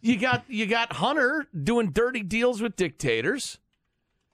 You 0.01 0.19
got 0.19 0.43
you 0.47 0.67
got 0.67 0.93
Hunter 0.93 1.47
doing 1.63 1.89
dirty 1.89 2.21
deals 2.21 2.61
with 2.61 2.75
dictators. 2.75 3.57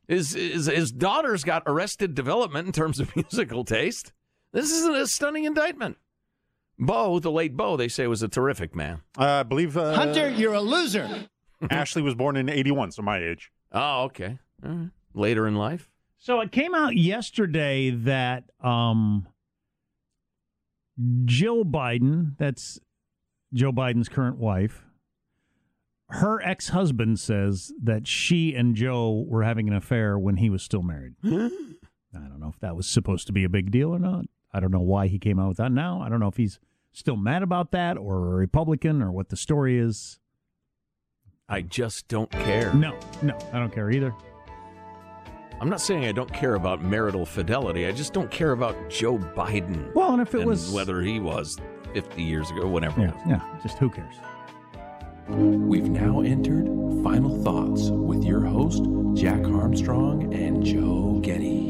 His, 0.05 0.33
his 0.33 0.65
his 0.65 0.91
daughter's 0.91 1.45
got 1.45 1.63
arrested 1.65 2.13
development 2.13 2.67
in 2.67 2.73
terms 2.73 2.99
of 2.99 3.15
musical 3.15 3.63
taste. 3.63 4.11
This 4.51 4.73
is 4.73 4.85
a 4.85 5.07
stunning 5.07 5.45
indictment. 5.45 5.95
Bo, 6.77 7.19
the 7.19 7.31
late 7.31 7.55
Bo, 7.55 7.77
they 7.77 7.87
say 7.87 8.05
was 8.07 8.21
a 8.21 8.27
terrific 8.27 8.75
man. 8.75 8.99
Uh, 9.17 9.23
I 9.23 9.43
believe. 9.43 9.77
Uh, 9.77 9.93
Hunter, 9.93 10.29
you're 10.29 10.55
a 10.55 10.61
loser. 10.61 11.29
Ashley 11.69 12.01
was 12.01 12.15
born 12.15 12.35
in 12.35 12.49
81, 12.49 12.91
so 12.91 13.01
my 13.01 13.19
age. 13.19 13.49
Oh, 13.71 14.03
okay. 14.03 14.39
All 14.65 14.71
right. 14.71 14.89
Later 15.13 15.47
in 15.47 15.55
life. 15.55 15.89
So 16.17 16.41
it 16.41 16.51
came 16.51 16.75
out 16.75 16.97
yesterday 16.97 17.91
that 17.91 18.43
um, 18.61 19.27
Jill 21.25 21.63
Biden, 21.63 22.37
that's 22.37 22.79
Joe 23.53 23.71
Biden's 23.71 24.09
current 24.09 24.37
wife, 24.37 24.83
her 26.09 26.41
ex 26.41 26.69
husband 26.69 27.19
says 27.19 27.71
that 27.81 28.07
she 28.07 28.53
and 28.53 28.75
Joe 28.75 29.23
were 29.27 29.43
having 29.43 29.67
an 29.67 29.75
affair 29.75 30.17
when 30.19 30.37
he 30.37 30.49
was 30.49 30.61
still 30.63 30.81
married. 30.81 31.13
I 31.23 31.29
don't 32.27 32.39
know 32.39 32.49
if 32.49 32.59
that 32.59 32.75
was 32.75 32.87
supposed 32.87 33.27
to 33.27 33.33
be 33.33 33.43
a 33.43 33.49
big 33.49 33.71
deal 33.71 33.93
or 33.95 33.99
not. 33.99 34.25
I 34.51 34.59
don't 34.59 34.71
know 34.71 34.79
why 34.79 35.07
he 35.07 35.19
came 35.19 35.39
out 35.39 35.49
with 35.49 35.57
that 35.57 35.71
now. 35.71 36.01
I 36.01 36.09
don't 36.09 36.19
know 36.19 36.27
if 36.27 36.37
he's 36.37 36.59
still 36.91 37.15
mad 37.15 37.43
about 37.43 37.71
that 37.71 37.97
or 37.97 38.33
a 38.33 38.35
Republican 38.35 39.01
or 39.01 39.11
what 39.11 39.29
the 39.29 39.37
story 39.37 39.77
is. 39.77 40.19
I 41.47 41.61
just 41.61 42.07
don't 42.07 42.29
care. 42.31 42.73
No, 42.73 42.97
no, 43.21 43.37
I 43.53 43.59
don't 43.59 43.71
care 43.71 43.89
either. 43.91 44.13
I'm 45.61 45.69
not 45.69 45.81
saying 45.81 46.05
I 46.05 46.11
don't 46.13 46.31
care 46.31 46.55
about 46.55 46.81
marital 46.81 47.25
fidelity. 47.25 47.85
I 47.85 47.91
just 47.91 48.13
don't 48.13 48.31
care 48.31 48.51
about 48.53 48.75
Joe 48.89 49.17
Biden. 49.17 49.93
Well, 49.93 50.13
and 50.13 50.21
if 50.21 50.33
it 50.33 50.45
was- 50.45 50.71
whether 50.71 51.01
he 51.01 51.19
was 51.19 51.57
50 51.93 52.23
years 52.23 52.49
ago, 52.51 52.67
whatever. 52.67 53.01
Yeah, 53.01 53.11
yeah, 53.27 53.41
just 53.61 53.77
who 53.77 53.89
cares? 53.89 54.15
We've 55.27 55.89
now 55.89 56.21
entered 56.21 56.65
Final 57.03 57.43
Thoughts 57.43 57.89
with 57.91 58.23
your 58.23 58.41
host, 58.41 58.83
Jack 59.13 59.45
Armstrong 59.45 60.33
and 60.33 60.63
Joe 60.63 61.19
Getty. 61.21 61.68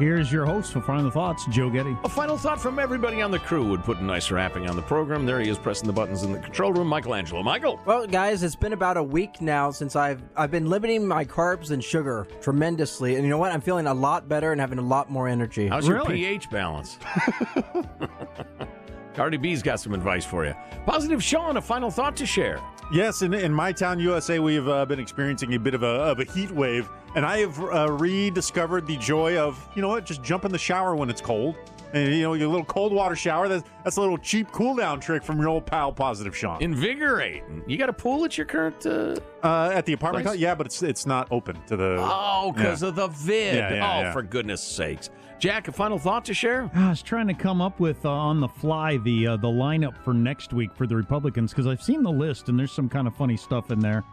Here's 0.00 0.32
your 0.32 0.46
host 0.46 0.72
for 0.72 0.80
Final 0.80 1.10
Thoughts, 1.10 1.44
Joe 1.50 1.68
Getty. 1.68 1.94
A 2.04 2.08
final 2.08 2.38
thought 2.38 2.58
from 2.58 2.78
everybody 2.78 3.20
on 3.20 3.30
the 3.30 3.38
crew 3.38 3.68
would 3.68 3.84
put 3.84 3.98
a 3.98 4.02
nice 4.02 4.30
wrapping 4.30 4.66
on 4.66 4.74
the 4.74 4.80
program. 4.80 5.26
There 5.26 5.38
he 5.40 5.50
is, 5.50 5.58
pressing 5.58 5.86
the 5.86 5.92
buttons 5.92 6.22
in 6.22 6.32
the 6.32 6.38
control 6.38 6.72
room. 6.72 6.88
Michelangelo. 6.88 7.42
Michael. 7.42 7.78
Well, 7.84 8.06
guys, 8.06 8.42
it's 8.42 8.56
been 8.56 8.72
about 8.72 8.96
a 8.96 9.02
week 9.02 9.42
now 9.42 9.70
since 9.70 9.96
I've 9.96 10.22
I've 10.34 10.50
been 10.50 10.70
limiting 10.70 11.06
my 11.06 11.26
carbs 11.26 11.70
and 11.70 11.84
sugar 11.84 12.26
tremendously, 12.40 13.16
and 13.16 13.24
you 13.24 13.28
know 13.28 13.36
what? 13.36 13.52
I'm 13.52 13.60
feeling 13.60 13.88
a 13.88 13.92
lot 13.92 14.26
better 14.26 14.52
and 14.52 14.60
having 14.60 14.78
a 14.78 14.82
lot 14.82 15.10
more 15.10 15.28
energy. 15.28 15.68
How's 15.68 15.86
your 15.86 16.02
pH 16.06 16.48
balance? 16.48 16.96
Cardi 19.20 19.36
B's 19.36 19.62
got 19.62 19.78
some 19.78 19.92
advice 19.92 20.24
for 20.24 20.46
you. 20.46 20.54
Positive 20.86 21.22
Sean, 21.22 21.58
a 21.58 21.60
final 21.60 21.90
thought 21.90 22.16
to 22.16 22.24
share. 22.24 22.58
Yes, 22.90 23.20
in, 23.20 23.34
in 23.34 23.52
my 23.52 23.70
town, 23.70 24.00
USA, 24.00 24.38
we've 24.38 24.66
uh, 24.66 24.86
been 24.86 24.98
experiencing 24.98 25.52
a 25.52 25.58
bit 25.58 25.74
of 25.74 25.82
a, 25.82 25.86
of 25.86 26.20
a 26.20 26.24
heat 26.24 26.50
wave, 26.50 26.88
and 27.14 27.26
I 27.26 27.40
have 27.40 27.60
uh, 27.62 27.92
rediscovered 27.92 28.86
the 28.86 28.96
joy 28.96 29.36
of, 29.36 29.62
you 29.74 29.82
know 29.82 29.88
what, 29.88 30.06
just 30.06 30.22
jump 30.22 30.46
in 30.46 30.52
the 30.52 30.56
shower 30.58 30.96
when 30.96 31.10
it's 31.10 31.20
cold. 31.20 31.56
And, 31.92 32.14
you 32.14 32.22
know, 32.22 32.32
your 32.32 32.48
little 32.48 32.64
cold 32.64 32.94
water 32.94 33.14
shower, 33.14 33.46
that's, 33.46 33.62
that's 33.84 33.96
a 33.96 34.00
little 34.00 34.16
cheap 34.16 34.50
cool 34.52 34.74
down 34.74 35.00
trick 35.00 35.22
from 35.22 35.38
your 35.38 35.48
old 35.50 35.66
pal, 35.66 35.92
Positive 35.92 36.34
Sean. 36.34 36.62
Invigorating. 36.62 37.62
You 37.66 37.76
got 37.76 37.90
a 37.90 37.92
pool 37.92 38.24
at 38.24 38.38
your 38.38 38.46
current. 38.46 38.86
Uh, 38.86 39.16
uh, 39.42 39.70
at 39.74 39.84
the 39.84 39.92
apartment? 39.92 40.24
place? 40.24 40.36
co- 40.36 40.40
Yeah, 40.40 40.54
but 40.54 40.64
it's 40.66 40.82
it's 40.82 41.04
not 41.04 41.28
open 41.30 41.60
to 41.66 41.76
the. 41.76 41.96
Oh, 42.00 42.52
because 42.56 42.80
Yeah. 42.82 42.88
of 42.88 42.94
the 42.94 43.08
vid. 43.08 43.54
Yeah, 43.56 43.74
yeah, 43.74 44.08
oh, 44.08 44.12
for 44.12 44.22
goodness 44.22 44.62
sakes. 44.62 45.10
Jack, 45.40 45.68
a 45.68 45.72
final 45.72 45.98
thought 45.98 46.26
to 46.26 46.34
share? 46.34 46.70
I 46.74 46.90
was 46.90 47.00
trying 47.00 47.26
to 47.28 47.32
come 47.34 47.62
up 47.62 47.80
with 47.80 48.04
uh, 48.04 48.10
on 48.10 48.40
the 48.40 48.48
fly 48.48 48.98
the 48.98 49.28
uh, 49.28 49.36
the 49.38 49.48
lineup 49.48 49.96
for 50.04 50.12
next 50.12 50.52
week 50.52 50.74
for 50.74 50.86
the 50.86 50.94
Republicans 50.94 51.50
because 51.50 51.66
I've 51.66 51.82
seen 51.82 52.02
the 52.02 52.10
list 52.10 52.50
and 52.50 52.58
there's 52.58 52.72
some 52.72 52.90
kind 52.90 53.06
of 53.06 53.16
funny 53.16 53.38
stuff 53.38 53.70
in 53.70 53.80
there. 53.80 54.04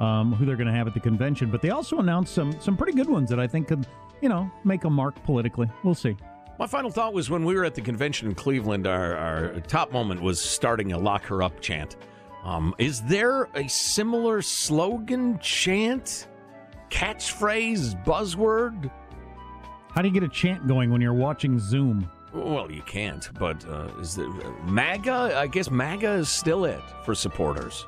Um, 0.00 0.32
who 0.32 0.44
they're 0.44 0.56
going 0.56 0.66
to 0.66 0.72
have 0.72 0.88
at 0.88 0.94
the 0.94 0.98
convention, 0.98 1.52
but 1.52 1.62
they 1.62 1.70
also 1.70 1.98
announced 2.00 2.34
some 2.34 2.60
some 2.60 2.76
pretty 2.76 2.94
good 2.94 3.08
ones 3.08 3.30
that 3.30 3.38
I 3.38 3.46
think 3.46 3.68
could, 3.68 3.86
you 4.20 4.28
know, 4.28 4.50
make 4.64 4.82
a 4.82 4.90
mark 4.90 5.14
politically. 5.22 5.70
We'll 5.84 5.94
see. 5.94 6.16
My 6.58 6.66
final 6.66 6.90
thought 6.90 7.14
was 7.14 7.30
when 7.30 7.44
we 7.44 7.54
were 7.54 7.64
at 7.64 7.76
the 7.76 7.80
convention 7.80 8.26
in 8.26 8.34
Cleveland, 8.34 8.88
our, 8.88 9.16
our 9.16 9.60
top 9.60 9.92
moment 9.92 10.20
was 10.20 10.40
starting 10.40 10.92
a 10.92 10.98
lock 10.98 11.22
her 11.26 11.44
up 11.44 11.60
chant. 11.60 11.94
Um, 12.42 12.74
is 12.78 13.02
there 13.02 13.48
a 13.54 13.68
similar 13.68 14.42
slogan, 14.42 15.38
chant, 15.38 16.26
catchphrase, 16.90 18.04
buzzword? 18.04 18.90
How 19.94 20.02
do 20.02 20.08
you 20.08 20.14
get 20.14 20.24
a 20.24 20.28
chant 20.28 20.66
going 20.66 20.90
when 20.90 21.00
you're 21.00 21.14
watching 21.14 21.56
Zoom? 21.56 22.10
Well, 22.32 22.68
you 22.68 22.82
can't, 22.82 23.30
but 23.38 23.64
uh, 23.68 23.86
is 24.00 24.16
there 24.16 24.28
MAGA? 24.64 25.38
I 25.38 25.46
guess 25.46 25.70
MAGA 25.70 26.14
is 26.14 26.28
still 26.28 26.64
it 26.64 26.82
for 27.04 27.14
supporters. 27.14 27.86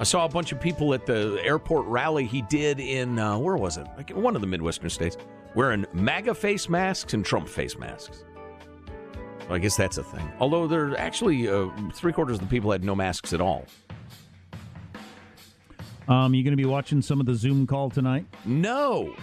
I 0.00 0.02
saw 0.02 0.24
a 0.24 0.28
bunch 0.28 0.50
of 0.50 0.60
people 0.60 0.92
at 0.92 1.06
the 1.06 1.38
airport 1.44 1.86
rally 1.86 2.26
he 2.26 2.42
did 2.42 2.80
in, 2.80 3.20
uh, 3.20 3.38
where 3.38 3.56
was 3.56 3.76
it? 3.76 3.86
Like 3.96 4.10
one 4.10 4.34
of 4.34 4.40
the 4.40 4.48
Midwestern 4.48 4.90
states, 4.90 5.16
wearing 5.54 5.86
MAGA 5.92 6.34
face 6.34 6.68
masks 6.68 7.14
and 7.14 7.24
Trump 7.24 7.48
face 7.48 7.78
masks. 7.78 8.24
So 9.46 9.54
I 9.54 9.58
guess 9.60 9.76
that's 9.76 9.98
a 9.98 10.02
thing. 10.02 10.28
Although 10.40 10.66
there 10.66 10.98
actually, 10.98 11.48
uh, 11.48 11.68
three 11.94 12.12
quarters 12.12 12.38
of 12.38 12.40
the 12.40 12.48
people 12.48 12.72
had 12.72 12.82
no 12.82 12.96
masks 12.96 13.32
at 13.32 13.40
all. 13.40 13.66
Um, 16.08 16.34
you 16.34 16.42
going 16.42 16.56
to 16.56 16.60
be 16.60 16.68
watching 16.68 17.00
some 17.00 17.20
of 17.20 17.26
the 17.26 17.36
Zoom 17.36 17.68
call 17.68 17.88
tonight? 17.88 18.26
No. 18.44 19.14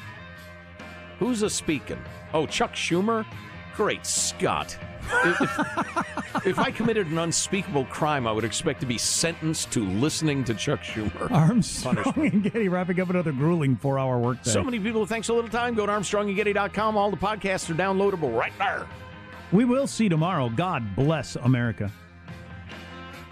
Who's 1.23 1.41
a 1.41 1.49
speaking? 1.49 2.03
Oh, 2.33 2.45
Chuck 2.45 2.73
Schumer? 2.73 3.25
Great 3.77 4.05
Scott. 4.05 4.77
If, 5.23 5.41
if- 5.41 6.45
if 6.47 6.59
I 6.59 6.69
committed 6.69 7.07
an 7.07 7.17
unspeakable 7.17 7.85
crime, 7.85 8.27
I 8.27 8.33
would 8.33 8.43
expect 8.43 8.81
to 8.81 8.85
be 8.85 8.97
sentenced 8.97 9.71
to 9.71 9.85
listening 9.85 10.43
to 10.43 10.53
Chuck 10.53 10.81
Schumer. 10.81 11.31
Arms. 11.31 11.85
Armstrong 11.85 12.27
and 12.27 12.43
Getty 12.43 12.67
wrapping 12.67 12.99
up 12.99 13.09
another 13.09 13.31
grueling 13.31 13.77
four-hour 13.77 14.19
workday. 14.19 14.49
So 14.51 14.65
many 14.65 14.81
people, 14.81 15.05
thanks 15.05 15.29
a 15.29 15.33
little 15.33 15.49
time. 15.49 15.75
Go 15.75 15.85
to 15.85 15.93
ArmstrongandGetty.com. 15.93 16.97
All 16.97 17.09
the 17.09 17.15
podcasts 17.15 17.69
are 17.69 17.73
downloadable 17.73 18.37
right 18.37 18.51
there. 18.59 18.85
We 19.53 19.63
will 19.63 19.87
see 19.87 20.09
tomorrow. 20.09 20.49
God 20.49 20.93
bless 20.93 21.37
America. 21.37 21.89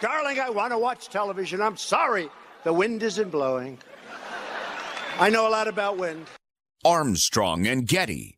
Darling, 0.00 0.40
I 0.40 0.50
want 0.50 0.72
to 0.72 0.78
watch 0.78 1.08
television. 1.08 1.62
I'm 1.62 1.76
sorry. 1.76 2.28
The 2.64 2.72
wind 2.72 3.02
isn't 3.02 3.30
blowing. 3.30 3.78
I 5.18 5.30
know 5.30 5.46
a 5.48 5.50
lot 5.50 5.68
about 5.68 5.96
wind. 5.98 6.26
Armstrong 6.84 7.66
and 7.66 7.86
Getty. 7.86 8.33